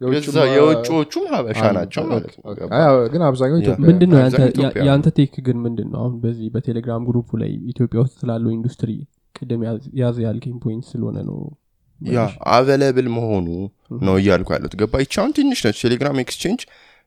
[0.00, 2.42] የውጭዎቹም ሀበሻ ናቸው ማለት ነው።
[3.12, 6.48] ግን አብዛኛው ኢትዮጵያ ምንድን ነው አብዛኛው ያንተ- ኢትዮጵያ የአንተ ቴክ ግን ምንድን ነው አሁን በዚህ
[6.54, 8.90] በቴሌግራም ግሩፑ ላይ ኢትዮጵያ ውስጥ ስላለው ኢንዱስትሪ
[9.34, 11.38] ቅድም ያዝ- ያዝ ያልከኝ ፖይንት ስለሆነ ነው
[12.00, 12.20] ያ
[12.54, 13.46] አቬለብል መሆኑ
[14.02, 16.62] ነው እያልኩ ያሉት ገባ ይቻውን ትንሽ ነች። ቴሌግራም ኤክስቼንጅ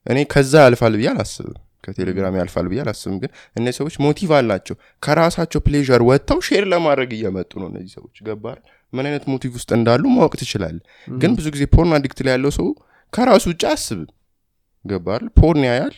[0.05, 5.59] እኔ ከዛ ያልፋል ብዬ አላስብም። ከቴሌግራም ያልፋል ብዬ አላስብም። ግን እነዚህ ሰዎች motive አላቸው። ከራሳቸው
[5.65, 8.57] pleasure ወጥተው share ለማድረግ እየመጡ ነው እነዚህ ሰዎች። ገባህ
[8.93, 10.77] ምን አይነት motive ውስጥ እንዳሉ ማወቅ ትችላል
[11.17, 12.67] ግን ብዙ ጊዜ porn addict ላይ ያለው ሰው
[13.13, 14.07] ከራሱ ውጭ አያስብም።
[14.85, 15.95] ገባህ porn ያያል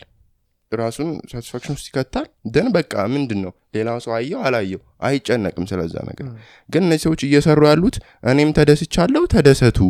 [0.72, 6.26] ራሱን satisfaction ውስጥ ይከታል። then በቃ ምንድን ነው ሌላ ሰው አየው አላየው አይጨነቅም ስለዛ ነገር።
[6.68, 9.80] ግን እነዚህ ሰዎች እየሰሩ ያሉት እኔም ተደስቻለሁ ተደሰቱ።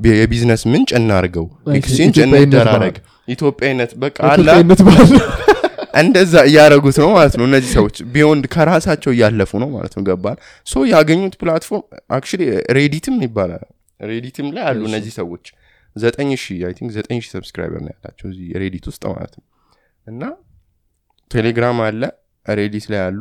[0.00, 2.96] የቢዝነስ ምንጭ እናርገው exchange እንደራረግ
[3.28, 4.48] ኢትዮጵያዊነት በቃ አላ
[5.94, 10.36] እንደዛ እያደረጉት ነው ማለት ነው እነዚህ ሰዎች። beyond ከራሳቸው እያለፉ ነው ማለት ነው። ገባህ?
[10.66, 11.84] so ያገኙት platform
[12.16, 12.42] actually
[12.78, 13.64] ሬዲትም ይባላል።
[14.00, 15.44] ሬዲትም ላይ አሉ እነዚህ ሰዎች።
[15.96, 19.44] ዘጠኝ ሺህ I think ዘጠኝ ሺህ subscriber ነው ያላቸው እዚህ ሬዲት ውስጥ ማለት ነው።
[20.06, 20.22] እና
[21.30, 22.02] ቴሌግራም አለ
[22.46, 23.20] ሬዲት ላይ አሉ።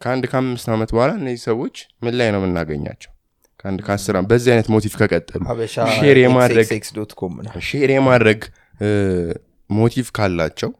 [0.00, 3.10] ከአንድ ከአምስት ዓመት በኋላ እነዚህ ሰዎች ምን ላይ ነው የምናገኛቸው?
[3.60, 5.42] ከአንድ ከአስር በዚህ አይነት motive ከቀጠሉ
[5.96, 6.66] share የማድረግ
[7.68, 8.40] share የማድረግ
[9.70, 10.70] motive ካላቸው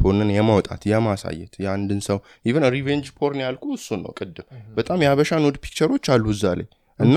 [0.00, 5.40] porn ን የማውጣት የማሳየት የአንድን ሰው even revenge porn ያልኩ እሱን ነው ቅድም። በጣም የሀበሻ
[5.42, 6.68] nude picture ኦች አሉ እዛ ላይ
[7.00, 7.16] እና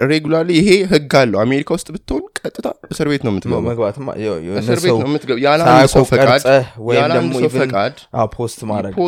[0.00, 4.58] regularly ይሄ ህግ አለው። አሜሪካ ውስጥ ብትሆን ቀጥታ እስር ቤት ነው የምትገባው። መግባትማ ያው የሆነ
[4.62, 7.32] እስር ቤት ሰው ነው የምትገባው። ያለ አንድ ሰው ሳያውቀው ፈቃድ ቀርጸህ ወይም ያለ አንድ ደግሞ
[7.36, 8.98] ሰው even ፈቃድ አዎ፣ post ማድረግ።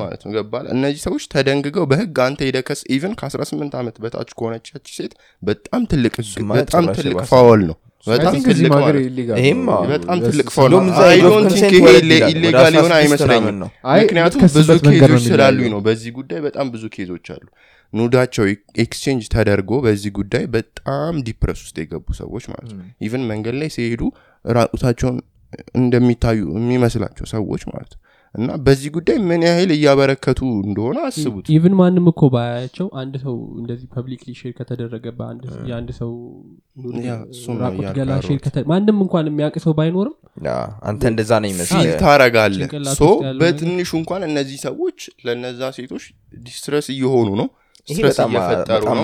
[0.00, 5.12] ማለት ነው። ገባህ እነዚህ ሰዎች ተደንግገው በህግ አንተ ሄደከስ even ከ18 ዓመት በታች ከሆነቻች ሴት
[5.42, 6.14] በጣም ትልቅ
[6.54, 7.76] በጣም ትልቅ foul ነው
[8.06, 8.70] በጣም ትልቅ
[9.90, 10.46] በጣም ትልቅ
[12.30, 16.40] illegal የሆነ 16 አይመስለኝም። ምናምን ነው። አይ ምክንያቱም ብዙ case ኦች ስላሉኝ ነው። በዚህ ጉዳይ
[16.46, 17.44] በጣም ብዙ case ኦች አሉ።
[17.92, 18.44] nude
[18.84, 23.68] አቸው exchange ተደርጎ በዚህ ጉዳይ በጣም depress ውስጥ የገቡ ሰዎች ማለት ነው። even መንገድ ላይ
[23.76, 24.02] ሲሄዱ
[24.44, 25.18] ራቁታቸውን
[25.78, 28.00] እንደሚታዩ የሚመስላቸው ሰዎች ማለት ነው
[28.34, 33.86] እና በዚህ ጉዳይ ምን ያህል እያበረከቱ እንደሆነ አስቡት። even ማንም እኮ ባያቸው አንድ ሰው እንደዚህ
[33.94, 35.04] publicly share ከተደረገ
[35.68, 36.10] የአንድ ሰው
[37.62, 38.40] ራቁት ገላ share
[38.72, 40.16] ማንም እንኳን የሚያውቅ ሰው ባይኖርም
[40.88, 42.60] አንተ እንደዛ ነው ይመስል ታረጋለ
[43.42, 46.06] በትንሹ እንኳን እነዚህ ሰዎች ለነዛ ሴቶች
[46.44, 47.48] distress እየሆኑ ነው
[47.88, 48.30] ይሄ በጣም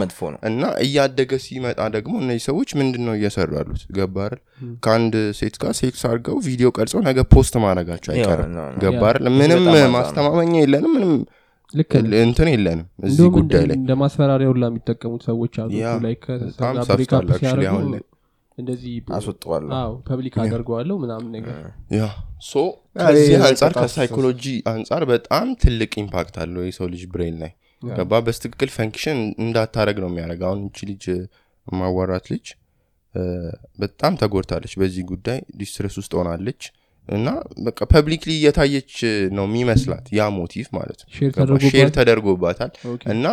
[0.03, 4.35] መጥፎ ነው። እና እያደገ ሲመጣ ደግሞ እነዚህ ሰዎች ምንድን ነው እየሰሩ ያሉት ገባህ
[4.85, 9.65] ከአንድ ሴት ጋር ሴክስ አድርገው ቪዲዮ ቀርጸው ነገ post ማድረጋቸው አይቀርም። ነው፣ ነው። ገባህ ምንም
[9.97, 11.13] ማስተማመኛ የለንም ምንም
[12.23, 15.71] እንትን የለንም እዚህ ጉዳይ ላይ። እንደ ማስፈራሪያ ሁላ የሚጠቀሙት ሰዎች አሉ።
[18.59, 21.55] እንደዚህ አስወጥዋለሁ አዎ public አደርገዋለሁ ምናምን ነገር
[21.95, 22.09] ያ
[22.45, 22.63] so
[23.01, 27.53] ከዚህ አንጻር ከ psychology አንጻር በጣም ትልቅ impact አለው የሰው ልጅ brain ላይ
[27.83, 31.05] ገባህ። በትክክል function እንዳታረግ ነው የሚያደርግ። አሁን እቺ ልጅ
[31.67, 32.47] ማዋራት ልጅ
[33.79, 36.63] በጣም ተጎድታለች። በዚህ ጉዳይ distress ውስጥ ሆናለች
[37.09, 37.29] እና
[37.67, 38.93] በቃ publicly እየታየች
[39.37, 41.09] ነው የሚመስላት ያ motive ማለት ነው።
[41.71, 42.71] share ተደርጎባታል?
[43.13, 43.25] እና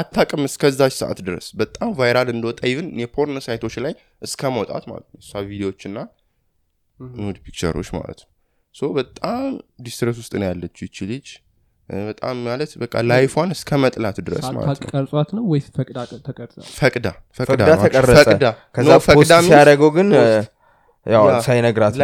[0.00, 4.86] አታቅም እስከዛች ሰዓት ድረስ በጣም viral እንደወጣ even የ porn site ኦች ላይ እስከ መውጣት
[4.92, 5.98] ማለት ነው። እሷ ቪዲዮዎች እና
[7.20, 8.30] nude picture ኦች ማለት ነው።
[8.94, 9.44] በጣም
[9.84, 11.28] distress ውስጥ ነው ያለችው ይቺ ልጅ
[12.04, 17.06] በጣም ማለት በቃ life ኧን እስከ መጥላት ድረስ ማለት ቀርጿት ነው ወይስ ፈቅዳ ተቀርጻ ፈቅዳ
[19.06, 20.10] ፈቅዳ ሲያደረገው ግን
[21.44, 21.94] ሳይነግራት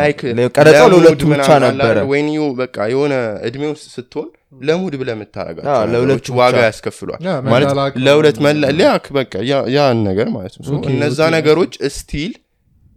[0.56, 1.96] ቀረጸው ለሁለቱ ብቻ ነበረ?
[2.10, 3.14] ወይን ዩ በቃ የሆነ
[3.48, 4.28] እድሜ ውስጥ ስትሆን
[4.60, 7.70] ለሙድ ብለህ አዎ፣ የምታረጋቸው ለሁለቱ ነገሮች ዋጋ ያስከፍሏል። ማለት
[8.04, 8.38] ለሁለት
[8.78, 12.32] ሊያክ በቃ ያ- ያን ነገር ማለት ነው። እነዛ ነገሮች ስቲል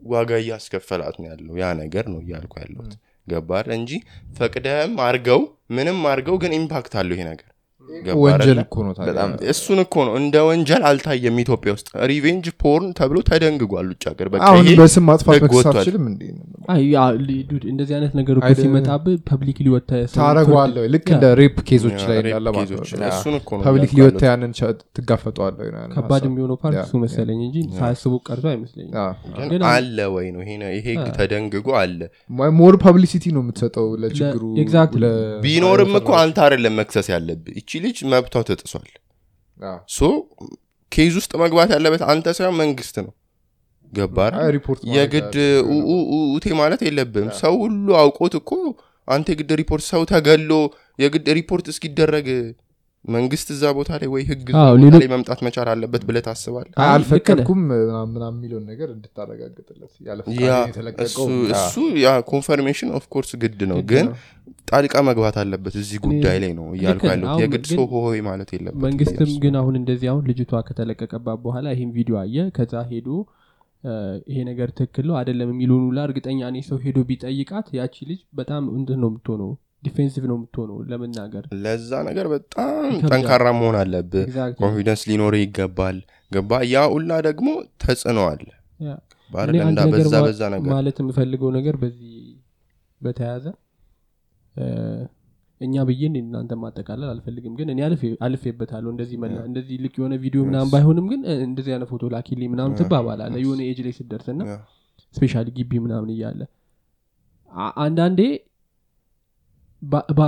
[0.10, 2.94] ዋጋ እያስከፈላት ነው ያለው። ያ ነገር ነው እያልኩ ያለሁት
[3.28, 3.92] ገባር እንጂ
[4.38, 5.42] ፈቅደም አርገው
[5.78, 7.50] ምንም አርገው ግን impact አለው ይሄ ነገር
[8.20, 8.58] ወንጀል?
[8.62, 8.94] እኮ ነው
[9.52, 14.42] እሱን እኮ ነው። እንደ ወንጀል አልታየም ኢትዮጵያ ውስጥ። revenge porn ተብሎ ተደንግጓል ውጭ ሀገር። በቃ
[14.50, 15.44] አሁን ይሄ በስም ማጥፋት
[17.50, 20.90] dude እንደዚህ አይነት ነገር እኮ ሲመጣብህ publicly አውተህ ታረገዋለህ ወይ?
[20.96, 22.48] ልክ እንደ rape case ኦች ላይ እንዳለ
[23.66, 24.52] publicly አውተህ ያንን
[25.78, 28.94] ያንን ከባድ የሚሆነው part እሱ መሰለኝ እንጂ ሳያስቡ ቀርቶ አይመስለኝም።
[29.72, 30.42] አለ ወይ ነው?
[30.44, 34.44] ይሄ ህግ ተደንግጎ አለ። mo- more publicity ነው የምትሰጠው ለችግሩ
[35.44, 38.88] ቢኖርም እኮ አንተ አይደለም መክሰስ ያለብህ። እቺ ልጅ መብቷ ተጥሷል።
[39.90, 40.10] so
[40.92, 43.14] case ውስጥ መግባት ያለበት አንተ ሳይሆን መንግስት ነው።
[43.94, 44.34] ገባህ
[44.96, 45.36] የግድ
[46.30, 48.52] ኡቴ ማለት የለብም ሰው ሁሉ አውቆት እኮ
[49.08, 50.52] አንተ የግድ ሪፖርት ሰው ተገሎ
[51.00, 52.28] የግድ ሪፖርት እስኪደረግ
[53.08, 54.48] መንግስት እዛ ቦታ ላይ ወይ ህግ
[54.96, 56.72] ላይ መምጣት መቻል አለበት ብለህ ታስባለህ?
[56.76, 59.92] አይ፣ አይ፣ አልፈቀድኩም ምናምን የሚለውን ነገር እንድታረጋግጥለት
[61.54, 64.08] እሱ- ያ confirmation of course ግድ ነው ግን
[64.72, 69.32] ጣልቃ መግባት አለበት እዚህ ጉዳይ ላይ ነው እያልኩ አሁን የግድ ሰው ሆይ ማለት የለበት መንግስትም
[69.44, 73.10] ግን አሁን እንደዚህ አሁን ልጅቷ ከተለቀቀባት በኋላ ይህን ቪዲዮ አየ ከዛ ሄዶ
[74.30, 78.64] ይሄ ነገር ትክክል ነው አይደለም የሚለውን ሁላ እርግጠኛ እኔ ሰው ሄዶ ቢጠይቃት ያቺ ልጅ በጣም
[78.78, 79.52] እንትን ነው የምትሆነው
[79.84, 84.26] defensive ነው የምትሆነው ለመናገር። ለዛ ነገር በጣም ጠንካራ መሆን አለብህ.
[84.60, 85.98] Confidence ሊኖር ይገባል።
[86.32, 86.52] ገባ?
[86.70, 87.48] ያ ሁላ ደግሞ
[87.84, 88.48] ተጽዕኖ አለ።
[89.94, 92.12] በዛ በዛ ነገር ማለት የምፈልገው ነገር በዚህ
[93.02, 93.46] በተያያዘ
[95.62, 100.42] እኛ ብዬ እናንተ ማጠቃለል አልፈልግም። ግን እኔ አልፌ- አልፌበታለሁ። እንደዚህ መላ እንደዚህ ልክ የሆነ ቪዲዮ
[100.48, 104.58] ምናምን ባይሆንም ግን እንደዚህ አይነት ፎቶ ላኪልኝ ምናምን ትባባላለ የሆነ ኤጅ ላይ ስደርስ እና yeah።
[105.16, 106.42] Specially ግቢ ምናምን እያለ
[107.84, 108.22] አንዳንዴ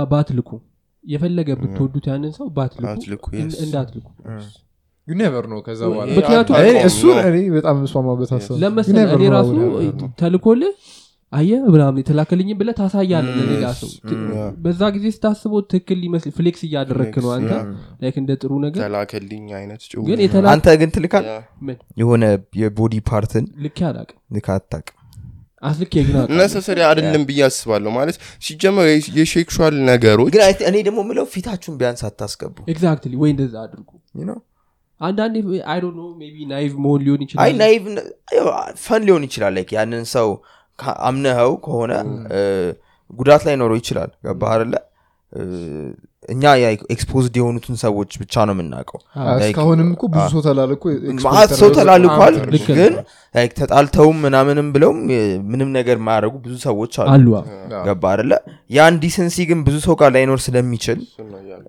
[0.08, 0.50] ባትልኩ።
[1.04, 3.24] የፈለገ ብትወዱት ያንን ሰው ባትልኩ
[3.62, 4.08] እንዳትልኩ።
[5.08, 7.76] You never know ከዛ በኋላ ይሄ ምክንያቱም- አታውቀውም እኔ- እሱ ነው። እኔ በጣም
[9.12, 9.52] know ራሱ.
[10.20, 10.72] ተልኮልህ
[11.32, 16.62] አየ ምናምን የተላከልኝ ብለ ታሳያለ ለሌላ ሰው። ት- yeah። በዛ ጊዜ ስታስበው ትክክል ሊመስል flex
[16.66, 17.50] እያደረግክ ነው አንተ።
[18.02, 21.26] Like እንደ ጥሩ ነገር። ተላከልኝ አይነት ጭው ግን የተላ አንተ ግን ትልካል
[22.00, 22.24] የሆነ
[22.62, 24.96] የ body part ን ልክ አላቅም ልክ አታውቅም
[25.62, 25.92] አስልክ
[26.38, 28.16] Necessary አይደለም ብዬ አስባለሁ። ማለት
[28.46, 28.86] ሲጀመር
[29.18, 34.26] የ sexual ነገሮች ግን እኔ ደግሞ ምለው ፊታችሁን ቢያንስ አታስገቡ። Exactly ወይ እንደዛ አድርጉ። You
[34.28, 34.38] know?
[35.00, 35.36] አንዳንዴ
[35.72, 37.84] I don't know maybe naive መሆን ሊሆን አይ ይችላል ናይቭ
[38.84, 40.28] ፈን ሊሆን ይችላል። Like ያንን ሰው
[41.08, 41.92] አምነኸው ከሆነ
[43.10, 44.74] ጉዳት ላይኖረው ይችላል። ገባህ አይደለ
[46.28, 46.42] እኛ
[46.90, 48.98] exposed የሆኑትን ሰዎች ብቻ ነው የምናውቀው።
[49.42, 50.84] እስካሁንም እኮ ብዙ ሰው ተላልኮ
[51.26, 52.92] ማአት ሰው ነው። ግን
[53.58, 54.98] ተጣልተውም ምናምንም ብለውም
[55.50, 57.26] ምንም ነገር የማያደርጉ ብዙ ሰዎች አሉ።
[57.86, 58.32] ገባ አይደለ?
[58.70, 60.98] ያን decency ግን ብዙ ሰው ጋር ላይኖር ስለሚችል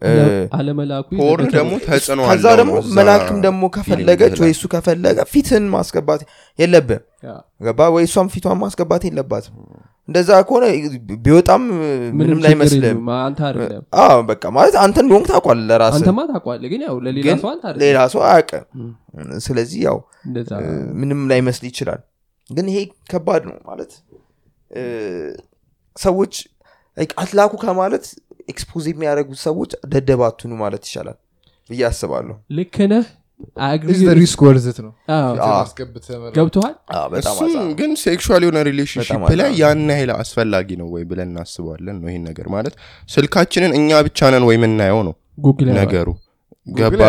[0.04, 0.12] እ፣
[0.56, 6.24] አለመላኩ porn ይዘበታል። ደግሞ ተጽዕኖ ከዛ ደግሞ መላክም ደግሞ ከፈለገች ወይ እሱ ከፈለገ ፊትን ማስገባት
[6.60, 7.80] የለብም yeah። ገባ?
[7.96, 9.56] ወይ እሷም ፊቷን ማስገባት የለባትም
[10.08, 10.66] እንደዛ ከሆነ
[11.26, 11.64] ቢወጣም
[12.20, 12.98] ምንም ላይመስልም
[14.30, 17.38] በቃ ማለት አንተ እንደሆንክ ታውቋል ለራስ አንተማ ታውቋለህ ግን ያው ለሌላ ግን
[18.14, 18.66] ሰው አያውቅም።
[19.46, 19.98] ስለዚህ ያው
[21.02, 22.02] ምንም ላይመስል ይችላል።
[22.50, 22.80] ግን ይሄ
[23.12, 23.92] ከባድ ነው ማለት
[25.96, 26.34] ሰዎች
[27.18, 28.06] አትላኩ ከማለት
[28.52, 31.18] expose የሚያደርጉት ሰዎች ደደባቱኑ ማለት ይሻላል
[31.70, 33.06] ብዬ አስባለሁ። ልክ ነህ
[34.20, 34.92] Risk worth it ነው.
[37.22, 39.12] እሱም ግን sexual የሆነ relationship
[39.42, 42.76] ላይ ያን ያህል አስፈላጊ ነው ወይ ብለን እናስባለን ነው ይህን ነገር ማለት።
[43.10, 45.16] ስልካችንን እኛ ብቻ ነን ወይ የምናየው ነው
[45.82, 46.10] ነገሩ።
[46.68, 47.02] ገባ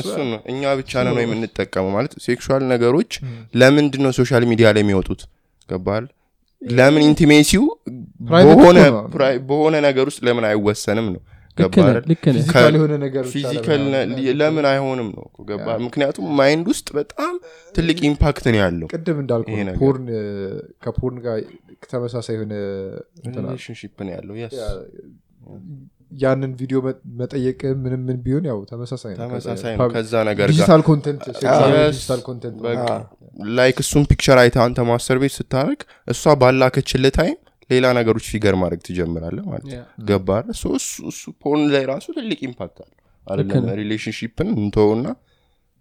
[0.00, 3.12] እሱ ነው እኛ ብቻ ነን ወይ የምንጠቀመው ማለት sexual ነገሮች
[3.54, 5.20] ለምንድን ነው social media ላይ የሚወጡት?
[5.68, 6.04] ገባል
[6.62, 7.64] ለምን intimacy ው
[9.48, 11.20] በሆነ ነገር ውስጥ ለምን አይወሰንም ነው
[14.40, 17.34] ለምን አይሆንም ነው እኮ ገባ ምክንያቱም mind ውስጥ በጣም
[17.74, 19.48] ትልቅ impact ነው ያለው። ቅድም እንዳልኩ
[20.84, 21.38] ከ porn ጋር
[21.90, 22.54] ተመሳሳይ የሆነ
[23.38, 24.34] relationship ነው ያለው
[26.16, 26.78] ያንን ቪዲዮ
[27.20, 30.82] መጠየቅ ምንም ምን ቢሆን ያው ተመሳሳይ ነው። ተመሳሳይ ነው ከዛ ነገር ጋር digital
[32.22, 32.54] content
[33.58, 37.36] Like እሱን picture አይተ አንተ masturbate ስታደረግ እሷ ባላከችል time
[37.70, 40.56] ሌላ ነገሮች figure ማድረግ ትጀምራለ ማለት yeah። ገባ አይደል?
[40.60, 42.92] So እሱ እሱ porn ላይ ራሱ ትልቅ impact አለ
[43.26, 43.48] አይደለም?
[43.80, 45.06] Relationship ን እንተውና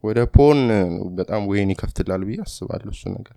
[0.04, 0.62] ወደ porn ን
[1.18, 3.36] በጣም way ን ይከፍትላል ብዬ አስባለሁ እሱ ነገር።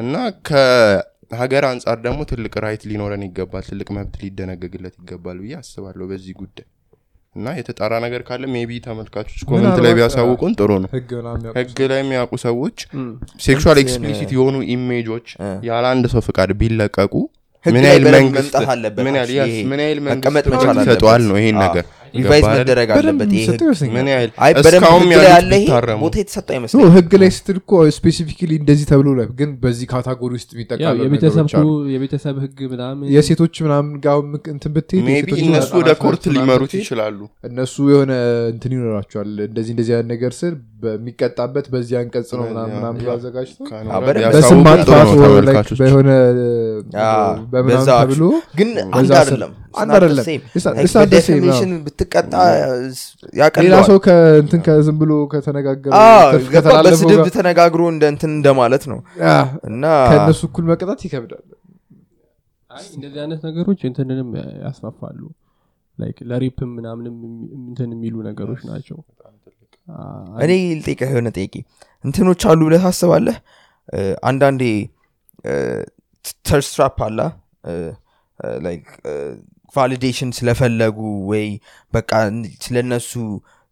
[0.00, 0.14] እና
[0.48, 6.66] ከሀገር አንጻር ደግሞ ትልቅ right ሊኖረን ይገባል ትልቅ መብት ሊደነገግለት ይገባል ብዬ አስባለሁ በዚህ ጉዳይ።
[7.36, 10.90] እና የተጣራ ነገር ካለ maybe ተመልካቾች comment ላይ ቢያሳውቁን ጥሩ ነው።
[11.58, 12.76] ህግ ላይ የሚያውቁ ሰዎች
[13.56, 15.26] እንትን- explicit የሆኑ image ኦች
[15.68, 17.14] ያለ አንድ ሰው ፍቃድ ቢለቀቁ
[17.66, 18.54] ምን ያህል መንግስት
[20.08, 21.84] መቀመጥ መቻል አለበት። ነው ይሄን ነገር
[22.16, 22.44] Revise?
[22.52, 23.30] መደረግ አለበት
[23.96, 24.30] ምን ያህል?
[24.44, 25.52] አይ በደንብ ያለ
[26.02, 30.32] ቦታ የተሰጠው no አይመስለኝም ህግ ላይ ስትል እኮ specifically እንደዚህ ተብሎ ላይ ግን በዚህ category
[30.38, 34.18] ውስጥ ያው የሚጠቃሉ የቤተሰብ ነገሮች አሉ የቤተሰብ ህግ ምናምን የሴቶች ምናምን ጋር
[34.54, 37.18] እንትን ብትሄድ እነሱ ወደ court ሊመሩት ይችላሉ።
[37.48, 38.12] እነሱ የሆነ
[38.52, 40.52] እንትን ይኖራቸዋል። እንደዚህ እንደዚህ አይነት ነገር ስር
[40.82, 43.58] በሚቀጣበት በዚህ አንቀጽ ነው ምናምን አዘጋጅቶ
[44.34, 45.10] በስም ማጥፋት
[45.80, 46.10] በሆነ
[47.52, 48.22] በምናምን ተብሎ
[48.58, 50.24] ግን አንድ አይደለም። አንድ አይደለም።
[51.98, 55.12] It's not- it's not the same, በ defamation ብትቀጣ ሌላ ያቀለዋል ሰው ከእንትን ከዝም ብሎ
[55.32, 58.98] ከተነጋገረ አዎ፣ ከፍ- ገባ ከተላለፈው በስድብ ጋር- ተነጋግሮ እንደ እንትን እንደማለት ነው።
[59.68, 61.44] እና ከእነሱ እኩል መቀጣት ይከብዳል።
[62.96, 64.30] እንደዚህ አይነት ነገሮች እንትንንም
[64.64, 65.20] ያስፋፋሉ።
[65.98, 67.14] Like ለ rape ም ምናምንም
[67.60, 68.98] እንትን የሚሉ ነገሮች ናቸው።
[70.44, 71.54] እኔ ልጠይቀህ የሆነ ጥያቄ
[72.04, 73.36] እንትኖች አሉ ብለህ ታስባለህ?
[74.22, 74.62] አንዳንዴ
[76.46, 77.20] thirst trap አላ
[79.76, 80.98] validation ስለፈለጉ
[81.30, 81.46] ወይ
[81.92, 82.10] በቃ
[82.64, 83.10] ስለነሱ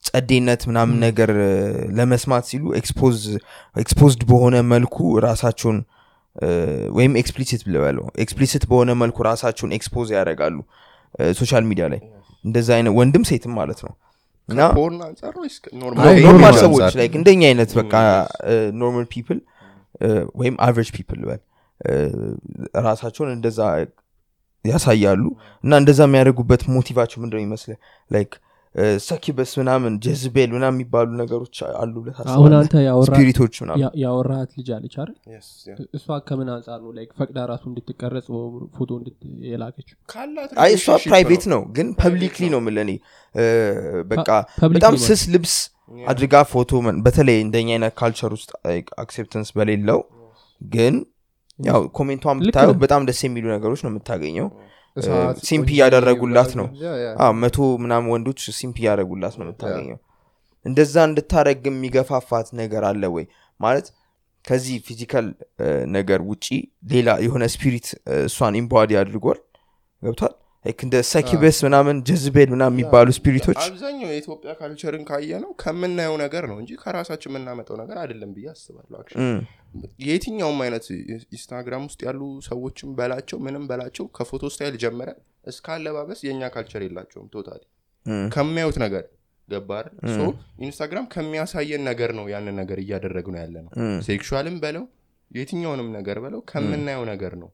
[0.05, 1.31] ጸዴነት ምናምን ነገር
[1.99, 2.65] ለመስማት ሲሉ
[3.77, 5.79] exposed በሆነ መልኩ ራሳቸውን
[6.97, 10.57] ወይም explicit ልበለው explicit በሆነ መልኩ ራሳቸውን expose ያደርጋሉ
[11.39, 12.01] social media ላይ።
[12.45, 13.93] እንደዛ አይነት ወንድም ሴትም ማለት ነው።
[16.25, 16.55] Normal?
[16.65, 16.81] ሰዎች?
[16.99, 17.93] Like እንደኛ አይነት በቃ
[18.81, 19.39] normal people
[20.41, 21.41] ወይም average people ልበል።
[21.81, 21.93] እ፣
[22.87, 23.61] ራሳቸውን እንደዛ
[24.65, 25.25] ያሳያሉ።
[25.65, 27.73] እና እንደዛ የሚያደርጉበት motive ኣቸው ምንድነው ይመስል
[28.11, 28.33] like
[29.05, 32.57] succubus ምናምን Jezebel ምናምን የሚባሉ ነገሮች አሉ ብለህ አሁን ታስባለህ?
[32.61, 32.75] አንተ
[33.09, 33.55] Spirit ኦች
[34.03, 35.13] ያወራሃት ልጅ አለች አይደል?
[35.35, 35.79] Yes, yeah.
[35.99, 36.91] እሷ ከምን አንጻር ነው?
[36.97, 38.27] Like ፈቅዳ ራሱ እንድትቀረጽ
[38.77, 38.91] ፎቶ
[39.51, 39.97] የላከችው?
[40.77, 42.91] እሷ private ነው። ግን publicly ነው። ምለኔ
[44.13, 44.29] በቃ
[44.63, 45.55] public በጣም ስስ ልብስ
[46.07, 46.71] አድርጋ ፎቶ
[47.07, 48.51] በተለይ እንደኛ አይነት culture ውስጥ
[49.03, 50.01] acceptance በሌለው
[50.61, 50.95] ግን
[51.59, 54.47] ያው comment ቷን ብታየው በጣም ደስ የሚሉ ነገሮች ነው የምታገኘው።
[55.47, 56.67] Simp እያደረጉላት ነው።
[57.43, 59.99] መቶ ምናምን ወንዶች simp እያደረጉላት ነው የምታገኘው።
[60.65, 63.25] እንደዛ እንድታረግ የሚገፋፋት ነገር አለ ወይ?
[63.61, 63.87] ማለት
[64.45, 65.27] ከዚህ physical
[65.97, 66.47] ነገር ውጪ
[66.93, 67.87] ሌላ የሆነ spirit
[68.25, 69.39] እሷን embody አድርጓል።
[70.03, 70.35] ገብቷል
[70.65, 76.45] እንደ succubus ምናምን Jezebel ምናምን የሚባሉ spirit ኦች አብዛኛው የኢትዮጵያ culture ን ካየን ከምናየው ነገር
[76.51, 79.01] ነው እንጂ ከራሳችን የምናመጣው ነገር አይደለም ብዬ አስባለሁ
[80.07, 80.85] የትኛውም አይነት
[81.31, 85.11] ኢንስታግራም ውስጥ ያሉ ሰዎችም በላቸው ምንም በላቸው ከፎቶ style ጀምሮ
[85.47, 87.63] እስከ አለባበስ የእኛ culture የላቸውም totally
[88.35, 89.05] ከሚያዩት ነገር
[89.49, 89.87] ገባህ
[90.67, 93.73] ኢንስታግራም ከሚያሳየን ነገር ነው ያንን ነገር እያደረግን ነው ያለነው
[94.07, 94.85] sexual ም በለው
[95.31, 97.51] የትኛውንም ነገር በለው ከምናየው ነገር ነው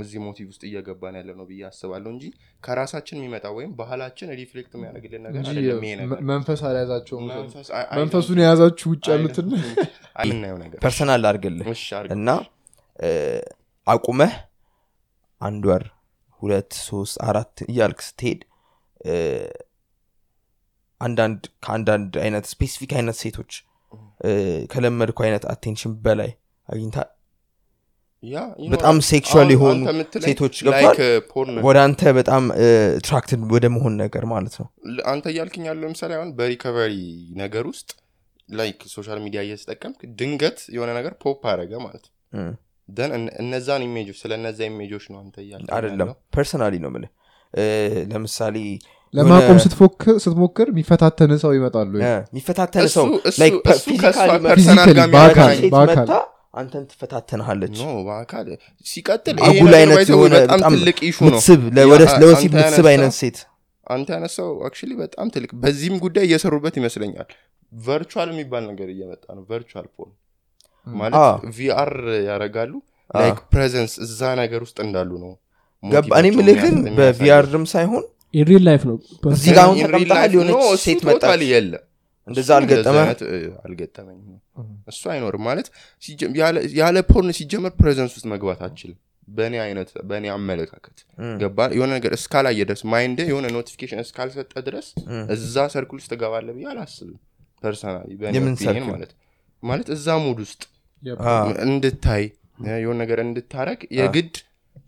[0.00, 2.24] እዚህ motive ውስጥ እየገባን ያለነው ብዬ አስባለሁ እንጂ
[2.62, 5.38] ከራሳችን የሚመጣ ወይም ባህላችን reflect የሚያደርግልን ነገር
[7.38, 9.48] መንፈስ አይ- መንፈሱን የያዛችሁ ውጭ ያሉትን
[10.16, 11.68] አይ- የምናየው ነገር personal አድርግልህ
[12.16, 12.28] እና
[13.86, 14.34] አቁመህ
[15.40, 15.84] አንድ ወር
[16.42, 18.40] ሁለት ሶስት አራት እያልክ ስትሄድ
[21.00, 23.52] አንዳንድ ከአንዳንድ አይነት specific አይነት ሴቶች
[24.70, 26.30] ከለመድከው አይነት attention በላይ
[26.68, 26.98] አግኝታ
[28.72, 29.78] በጣም sexual የሆኑ
[30.24, 30.98] ሴቶች ገብቷል
[31.66, 32.44] ወደ አንተ በጣም
[33.06, 34.66] attracted ወደ መሆን ነገር ማለት ነው።
[35.12, 36.94] አንተ እያልክኝ ያለው ለምሳሌ አሁን በ recovery
[37.38, 37.88] ነገር ውስጥ
[38.48, 42.04] like social media እየተጠቀምክ ድንገት የሆነ ነገር pop አደረገ ማለት
[42.88, 43.10] then
[43.42, 47.10] እነዛን image ኦች ስለ እነዛ image ኦች ነው አንተ እያልክ አይደለም። ያለው። personally ነው ምልህ
[48.10, 48.56] ለምሳሌ
[49.14, 49.58] ለማቆም
[50.24, 53.40] ስትሞክር የሚፈታተን ሰው ይመጣሉ እ፣ የሚፈታተን እሱ- ሰው እሱ-
[56.54, 57.76] አንተን ትፈታተንሃለች።
[58.06, 58.46] በአካል
[58.86, 61.40] ሲቀጥል አጉል አይነት የሆነ በጣም ትልቅ issue ነው።
[62.20, 63.38] ለወሲብ ምትስብ አይነት ሴት
[63.86, 67.30] አንተ ያነሳው actually በጣም ትልቅ በዚህም ጉዳይ እየሰሩበት ይመስለኛል።
[67.72, 70.10] virtual የሚባል ነገር እየመጣ ነው። virtual porn
[70.86, 71.22] ማለት
[71.56, 71.90] VR
[72.28, 72.72] ያደርጋሉ።
[73.10, 75.32] አዎ። like presence እዛ ነገር ውስጥ እንዳሉ ነው።
[76.18, 78.04] እኔ ምልህ ግን በ VR ም ሳይሆን
[78.34, 78.96] in real life ነው
[79.30, 81.82] እዚህ ጋር አሁን ተቀምጠሃል የሆነች ሴት መጣች። የለም
[82.28, 82.96] እንደዛ እሱ አልገጠመ
[83.64, 84.36] አልገጠመኝም
[84.88, 85.68] እሱ አይኖርም ማለት
[86.80, 90.98] ያለ- porn ሲጀመር presence ውስጥ መግባት አችልም በእኔ አይነት በእኔ አመለካከት
[91.40, 91.58] ገባ?
[91.76, 94.86] የሆነ ነገር እስካላየ ድረስ mind የሆነ notification እስካልሰጠ ድረስ
[95.34, 97.18] እዛ circle ውስጥ ትገባለህ ብዬ አላስብም።
[97.62, 98.08] personally?
[98.92, 99.12] ማለት
[99.62, 100.62] ማለት እዛ mood ውስጥ
[101.66, 102.24] እንድታይ
[102.78, 104.34] የሆነ ነገር እንድታረግ የግድ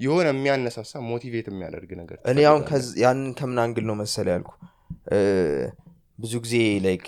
[0.01, 2.63] የሆነ የሚያነሳሳ motivate የሚያደርግ ነገር እኔ አሁን
[3.03, 4.51] ያንን ከምን angle ነው መሰለህ ያልኩ
[6.19, 7.05] ብዙ ጊዜ like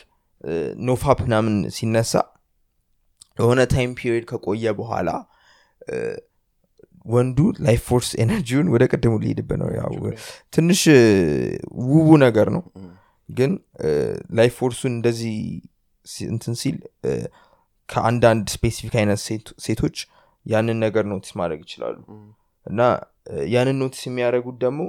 [0.89, 2.13] NoFap ምናምን ሲነሳ
[3.39, 5.09] የሆነ time period ከቆየ በኋላ
[7.07, 9.93] ወንዱ life force energy ውን ወደ ቅድሙ ሊሄድበት ነው። ያው
[10.53, 10.81] ትንሽ
[11.89, 12.63] ውቡ ነገር ነው።
[13.29, 13.53] ግን
[14.39, 15.37] life force ኡን እንደዚህ
[16.29, 16.77] እንትን ሲል
[17.89, 19.21] ከአንዳንድ specific አይነት
[19.67, 19.97] ሴቶች
[20.47, 21.97] ያንን ነገር notice ማድረግ ይችላሉ።
[22.67, 22.81] እና
[23.55, 24.81] ያንን notice የሚያደርጉት ደግሞ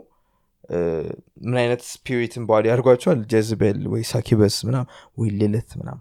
[1.44, 4.86] ምን አይነት spirit ን embody አድርጓቸዋል Jezebel ወይ succubus ምናም
[5.18, 6.00] ወይ ሊሊት ምናም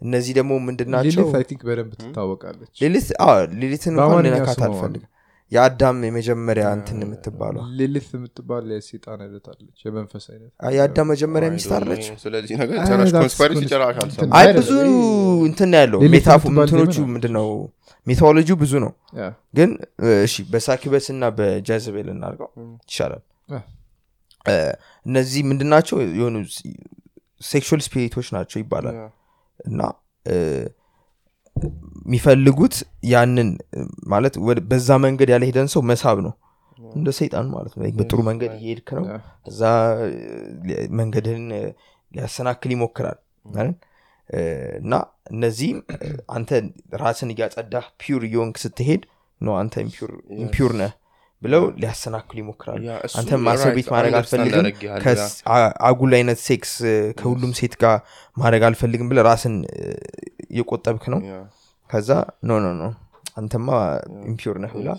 [0.00, 1.24] እነዚህ ደግሞ ምንድናቸው
[1.62, 2.72] በደንብ ትታወቃለች።
[3.60, 5.08] ሊሊትን እንኳን ልነካት አልፈልግም
[5.52, 12.04] የአዳም የመጀመሪያ እንትን የምትባለው ሊሊት የምትባል የሴጣን አይነት አለች የመንፈስ አይነት። የአዳም መጀመሪያ ሚስት አለች?
[14.38, 14.70] አይ, ብዙ
[15.46, 16.12] እንትን ነው ያለው። ሊሊት
[17.00, 17.48] ነው። ምንድነው?
[18.06, 18.92] mythology ው ብዙ ነው።
[19.54, 19.70] ግን
[20.02, 22.48] እ፣ እሺ በ succubus እና በ Jezebel እናርገው
[22.88, 23.22] ይሻላል።
[25.06, 25.96] እነዚህ ምንድናቸው?
[26.16, 26.36] የሆኑ
[27.42, 28.96] sexual spirit ኦች ናቸው ይባላል።
[29.68, 29.80] እና
[32.06, 32.74] የሚፈልጉት
[33.12, 33.48] ያንን
[34.12, 34.34] ማለት
[34.70, 36.32] በዛ መንገድ ያልሄደን ሰው መሳብ ነው።
[36.92, 39.04] እንደ ሰይጣን ማለት ነው። በጥሩ መንገድ እየሄድክ ነው።
[39.50, 39.60] እዛ
[41.00, 41.44] መንገድህን
[42.14, 43.18] ሊያሰናክል ይሞክራል
[44.80, 44.92] እና
[45.32, 45.78] እነዚህም
[46.36, 46.50] አንተ
[47.02, 49.02] ራስህን እያጸዳህ pure እየሆንክ ስትሄድ
[49.40, 49.74] ነው አንተ
[50.38, 50.92] impure ነህ
[51.42, 52.82] ብለው ሊያሰናክሉ ይሞክራሉ።
[53.20, 54.66] አንተ ማሰብ bate ማድረግ አልፈልግም።
[55.88, 56.72] አጉል አይነት ሴክስ
[57.18, 57.96] ከሁሉም ሴት ጋር
[58.36, 59.54] ማድረግ አልፈልግም ብለህ ራስህን
[60.52, 61.20] እየቆጠብክ ነው?
[61.90, 62.10] ከዛ
[62.44, 62.84] no no no
[63.36, 63.68] አንተማ
[64.30, 64.90] impure ነህ ብላ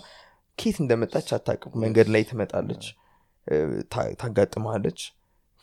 [0.58, 2.84] ከየት እንደመጣች አታቅም መንገድ ላይ ትመጣለች
[4.20, 5.00] ታጋጥመሃለች።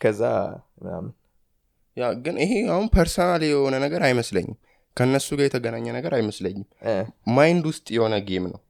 [0.00, 0.22] ከዛ
[0.80, 1.12] ምናምን።
[1.96, 4.56] ያ ግን ይሄ አሁን personal የሆነ ነገር አይመስለኝም።
[4.96, 6.66] ከእነሱ ጋር የተገናኘ ነገር አይመስለኝም።
[7.36, 8.60] mind ውስጥ የሆነ game ነው።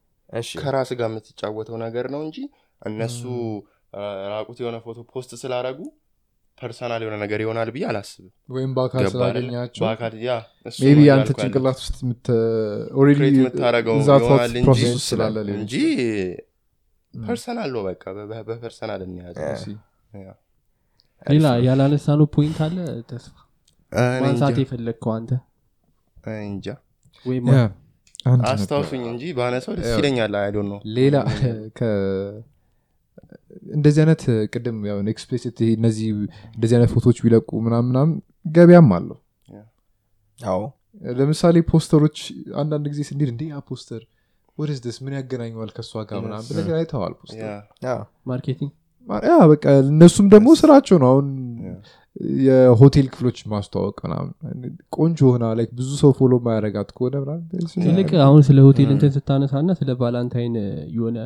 [0.60, 2.36] ከራስ ጋር የምትጫወተው ነገር ነው እንጂ
[2.82, 3.20] እነሱ
[4.32, 5.78] ራቁት የሆነ ፎቶ post ስላረጉ
[6.58, 9.04] personal የሆነ ነገር ይሆናል ብዬ አላስብም። ወይም በአካል?
[9.12, 9.88] ስላገኛቸው ነው
[11.14, 11.96] አንተ ጭንቅላት ውስጥ
[14.64, 15.74] process ስላለ እንጂ
[17.14, 18.02] personal ነው በቃ
[18.48, 19.36] በ personal እንያዘ
[21.26, 22.76] ሌላ ያላነሳነው point አለ?
[23.10, 23.34] ተስፋ
[24.20, 25.30] ማንሳት የፈለግከው አንተ?
[26.44, 26.66] እንጃ።
[28.48, 31.16] አስታውሱኝ እንጂ ባነሳው ደስ ይለኛል። አይዶ ነው ሌላ
[33.72, 34.22] እንደዚህ አይነት
[34.52, 34.78] ቅድም
[35.12, 36.08] explicit እነዚህ
[36.54, 38.12] እንደዚህ አይነት ፎቶዎች ቢለቁ ምናምን ምናምን
[38.46, 39.18] ገበያም አለው።
[40.38, 40.62] አዎ።
[41.14, 42.18] ለምሳሌ ፖስተሮች
[42.60, 44.02] አንዳንድ ጊዜ ስንሄድ እንዴ ያ ፖስተር
[44.58, 47.12] ወደስ ደስ ምን ያገናኘዋል ከእሷ ጋር ምናምን ብለህ ግን አይተዋል
[48.26, 48.70] marketing?
[49.26, 51.28] ያ በቃ እነሱም ደግሞ ስራቸው ነው። አሁን
[52.42, 54.30] የሆቴል ክፍሎች ማስተዋወቅ ምናምን
[54.96, 57.44] ቆንጆ ሆና like ብዙ ሰው follow ማያረጋት ከሆነ ምናምን
[57.86, 60.56] ይልቅ አሁን ስለ ሆቴል እንትን ስታነሳና ስለ Valentine
[60.96, 61.18] የሆነ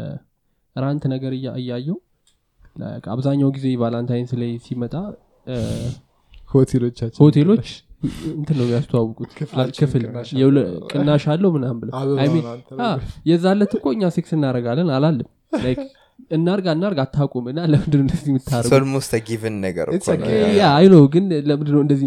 [0.77, 1.99] rant ነገር እያ- እያየው
[2.83, 4.95] like አብዛኛው ጊዜ Valentines ላይ ሲመጣ
[5.47, 5.57] እ፣
[6.51, 7.69] ሆቴሎቻችን ሆቴሎች
[8.33, 9.31] እንትን ነው የሚያስተዋውቁት።
[9.77, 10.03] ክፍል
[10.91, 11.95] ቅናሽ አለው። ምናምን ብለው።
[13.31, 15.29] የዛለት እኮ እኛ ሴክስ እናደረጋለን አላለም
[15.61, 15.83] Like
[16.73, 19.87] እናርግ አታቁም እና ለምንድን ነው እንደዚህ የምታደርጉ almost given ነገር
[20.71, 22.07] አይ ነው ግን ለምንድን ነው እንደዚህ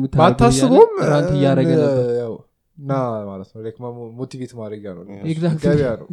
[1.10, 2.34] rant እያደረገ እ፣ ነበር። ያው
[2.78, 2.92] እና
[3.30, 3.62] ማለት ነው።
[4.20, 5.04] motivate ማድረጊያ ነው.
[5.66, 6.08] ገበያ ነው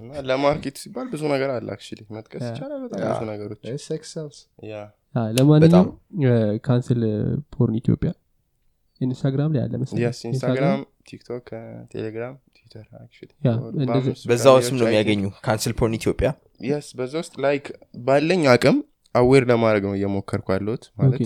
[0.00, 2.80] እና ለ market ሲባል ብዙ ነገር አለ actually መጥቀስ ይቻላል?
[2.84, 3.60] በጣም ብዙ ነገሮች።
[5.36, 5.88] ለማንኛውም
[6.66, 7.00] Cancel
[7.54, 8.10] Porn Ethiopia
[9.00, 9.74] ኢንስታግራም ላይ አለ
[10.28, 11.46] ኢንስታግራም ቲክቶክ
[11.92, 12.86] ቴሌግራም ትዊተር
[14.30, 15.22] በዛ ውስም ነው የሚያገኙ?
[15.46, 16.28] Cancel Porn Ethiopia?
[16.68, 17.66] Yes በዛ ውስጥ like
[18.06, 18.78] ባለኝ አቅም
[19.14, 21.22] aware ለማድረግ ነው እየሞከርኩ ያለሁት ማለት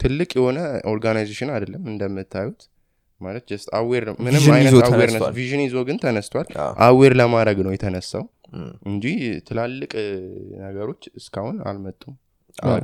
[0.00, 0.58] ትልቅ የሆነ
[0.92, 2.60] organization አይደለም እንደምታዩት
[3.20, 7.72] ማለት just aware ምንም አይነት awareness ተነስቷል። vision ይዞ ግን ተነስቷል። አዎ። aware ለማድረግ ነው
[7.74, 8.24] የተነሳው
[8.88, 9.04] እንጂ
[9.48, 9.92] ትላልቅ
[10.64, 12.14] ነገሮች እስካሁን አልመጡም።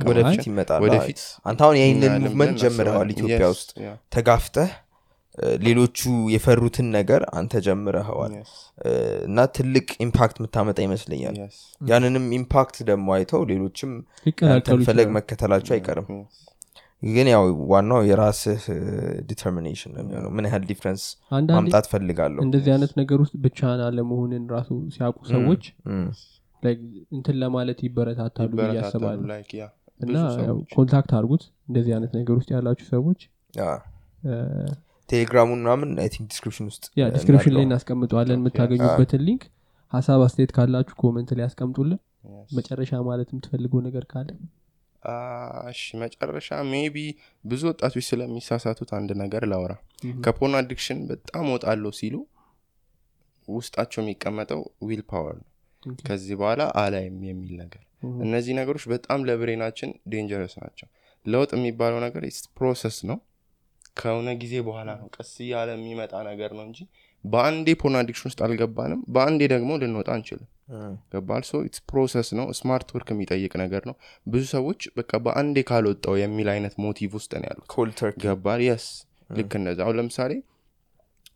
[0.09, 3.69] ወደፊት ይመጣል። ወደፊት አንተ አሁን ይህንን movement ጀምረዋል ኢትዮጵያ Yes, ውስጥ።
[4.15, 4.71] ተጋፍተህ
[5.63, 5.99] ሌሎቹ
[6.33, 8.33] የፈሩትን ነገር አንተ ጀምረኸዋል።
[9.27, 11.37] እና ትልቅ impact የምታመጣ ይመስለኛል።
[11.81, 13.91] ያንንም impact ደግሞ አይተው ሌሎችም
[14.87, 16.35] ፈለግ መከተላቸው አይቀርም። Yes.
[17.03, 18.63] ግን ያው ዋናው የራስህ
[19.29, 21.03] determination ነው የሚሆነው። ምን ያህል difference
[21.51, 26.05] ማምጣት ፈልጋለሁ እንደዚህ አይነት ነገር ውስጥ ብቻህን አለመሆንን ራሱ ሲያውቁ ሰዎች እም፣
[26.63, 29.69] like እንትን ለማለት ይበረታታሉ yeah,
[29.99, 33.19] እና ሰዎች። contact አድርጉት እንደዚህ አይነት ነገር ውስጥ ያላችሁ ሰዎች።
[35.09, 39.43] ቴሌግራሙን ምናምን I think description ውስጥ ያ description ላይ እናስቀምጠዋለን የምታገኙበትን link
[39.93, 41.99] ሀሳብ አስተያየት ካላችሁ comment ላይ ያስቀምጡልን.
[42.51, 44.29] መጨረሻ ማለት የምትፈልገው ነገር ካለ
[45.69, 46.95] እሺ መጨረሻ maybe
[47.43, 49.73] ብዙ ወጣቶች ስለሚሳሳቱት አንድ ነገር ላውራ።
[50.23, 52.15] ከ porn addiction በጣም ወጣለሁ ሲሉ
[53.47, 55.47] ውስጣቸው የሚቀመጠው willpower ነው.
[56.03, 57.83] ከዚህ በኋላ አላይም የሚል ነገር።
[58.23, 60.87] እነዚህ ነገሮች በጣም ለ brain ኣችን dangerous ናቸው።
[61.25, 62.23] ለውጥ የሚባለው ነገር
[62.57, 63.17] process ነው።
[63.97, 66.79] ከሆነ ጊዜ በኋላ ነው ቀስ እያለ የሚመጣ ነገር ነው እንጂ
[67.23, 70.47] በአንዴ porn addiction ውስጥ አልገባንም። በአንዴ ደግሞ ልንወጣ አንችልም
[71.13, 71.43] ገባል?
[71.47, 73.95] So it's process ነው። smart work የሚጠይቅ ነገር ነው።
[74.27, 77.67] ብዙ ሰዎች በቃ በአንዴ ካልወጣው የሚል አይነት motive ውስጥ ነው ያሉት።
[78.25, 78.61] ገባል?
[78.67, 78.85] Yes
[79.29, 80.31] ልክ እንደዛ። አሁን ለምሳሌ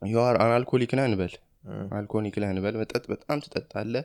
[0.08, 1.34] you're alcoholic ነህ እንበል።
[1.96, 4.04] alcoholic ነህ እንበል። መጠጥ በጣም ትጠጣለህ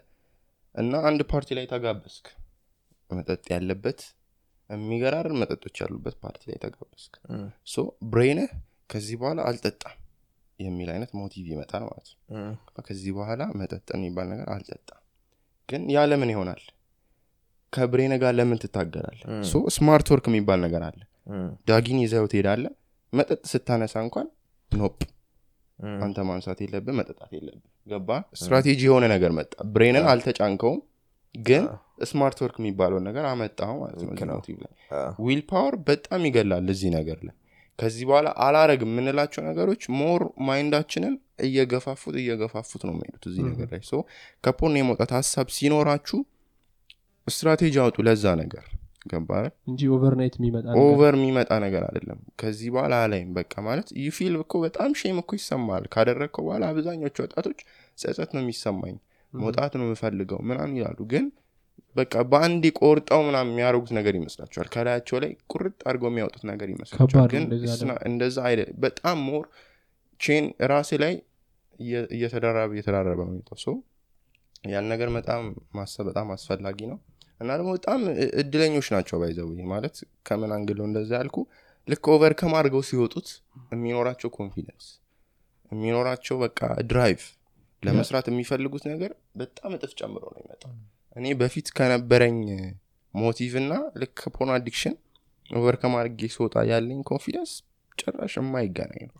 [0.76, 2.28] እና አንድ ፓርቲ ላይ ተጋበዝክ።
[3.10, 4.02] መጠጥ ያለበት
[4.70, 8.52] የሚገራርሙ መጠጦች ያሉበት ፓርቲ ላይ ተጋበዝክ። እም፣ So brain ህ
[8.90, 9.98] ከዚህ በኋላ አልጠጣም
[10.60, 12.18] የሚል አይነት motive ይመጣል ማለት ነው።
[12.86, 15.01] ከዚህ በኋላ መጠጥ የሚባል ነገር አልጠጣም
[15.72, 16.62] ግን ያ ለምን ይሆናል?
[17.74, 19.18] ከ brain ህ ጋር ለምን ትታገላል.
[19.44, 21.00] So smart work የሚባል ነገር አለ።
[21.70, 22.64] ዳጊን ይዘው ትሄዳለ
[23.14, 24.28] መጠጥ ስታነሳ እንኳን
[24.72, 25.00] nope።
[26.00, 30.80] አንተ ማንሳት የለብህ መጠጣት የለብህ። ገባ ስትራቴጂ የሆነ ነገር መጣ። brain ን አልተጫንከውም
[31.36, 31.64] ግን
[32.10, 34.40] smart work የሚባለውን ነገር አመጣው ማለት ነው።
[35.26, 37.36] Willpower በጣም ይገላል እዚህ ነገር ላይ
[37.80, 41.14] ከዚህ በኋላ አላረግ የምንላቸው ነገሮች more mind ኣችንን
[41.46, 43.82] እየገፋፉት እየገፋፉት ነው የሚሄዱት እዚህ ነገር ላይ።
[44.44, 46.20] ከ porn የመውጣት ሀሳብ ሲኖራችሁ
[47.28, 48.66] ስትራቴጂ አውጡ ለዛ ነገር።
[49.06, 49.30] ገባ
[49.70, 54.34] እንጂ overnight የሚመጣ ነገር over የሚመጣ ነገር አይደለም። ከዚህ በኋላ አላይም። በቃ ማለት you feel
[54.42, 57.60] እኮ በጣም shame እኮ ይሰማል ካደረግከው በኋላ አብዛኞቹ ወጣቶች
[57.98, 58.96] ጸጸት ነው የሚሰማኝ።
[59.34, 61.26] መውጣት ነው የምፈልገው ምናምን ይላሉ። ግን
[61.96, 67.44] በቃ በአንድ ቆርጠው ምናምን የሚያደርጉት ነገር ይመስላቸዋል ከላያቸው ላይ ቁርጥ አድርገው የሚያወጡት ነገር ይመስላቸዋል ግን
[68.10, 69.46] እንደዛ አይደለም በጣም more
[70.20, 71.14] chain ራሴ ላይ
[71.80, 73.70] እየ- እየተደራረበ እየተደራረበ ነው የሚመጣው so
[74.72, 75.44] ያን ነገር በጣም
[75.78, 76.98] ማሰብ በጣም አስፈላጊ ነው።
[77.42, 78.02] እና ደግሞ በጣም
[78.42, 79.96] እድለኞች ናቸው ባይዘው ማለት
[80.28, 81.38] ከምን angle ነው እንደዛ ያልኩ?
[81.88, 83.30] ልክ overcome አድርገው ሲወጡት
[83.72, 84.88] የሚኖራቸው confidence
[85.72, 87.22] የሚኖራቸው በቃ drive
[87.84, 90.72] ለመስራት የሚፈልጉት ነገር በጣም እጥፍ ጨምሮ ነው ይመጣው
[91.16, 92.38] እኔ በፊት ከነበረኝ
[93.14, 93.72] motive እና
[94.02, 94.94] ልክ porn addiction
[95.50, 97.54] overcome አድርጌ ስወጣ ያለኝ confidence
[97.98, 99.16] ጭራሽ የማይገናኝ ነው።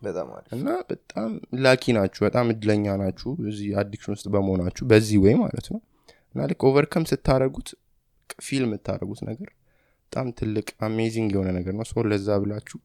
[0.58, 1.32] እና በጣም
[1.64, 5.82] lucky ናችሁ በጣም እድለኛ ናችሁ እዚህ addiction ውስጥ በመሆናችሁ በዚህ ወይ ማለት ነው።
[6.36, 7.70] እና ልክ overcome ስታደረጉት
[8.40, 9.50] feel የምታደረጉት ነገር
[10.04, 12.80] በጣም ትልቅ amazing የሆነ ነገር ነው። So ለዛ ብላችሁ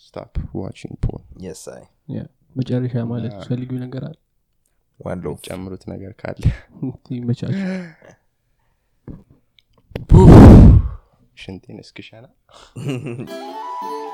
[0.00, 1.22] ስታፕ ዋቺንግ ፖን።
[2.56, 4.16] መጨረሻ ማለት ፈልጊው ነገር አለ
[5.24, 6.42] ሎቭ ጨምሩት ነገር ካለ
[7.16, 7.66] ይመቻችሁ
[11.36, 12.26] ሽንቴን እስክሸና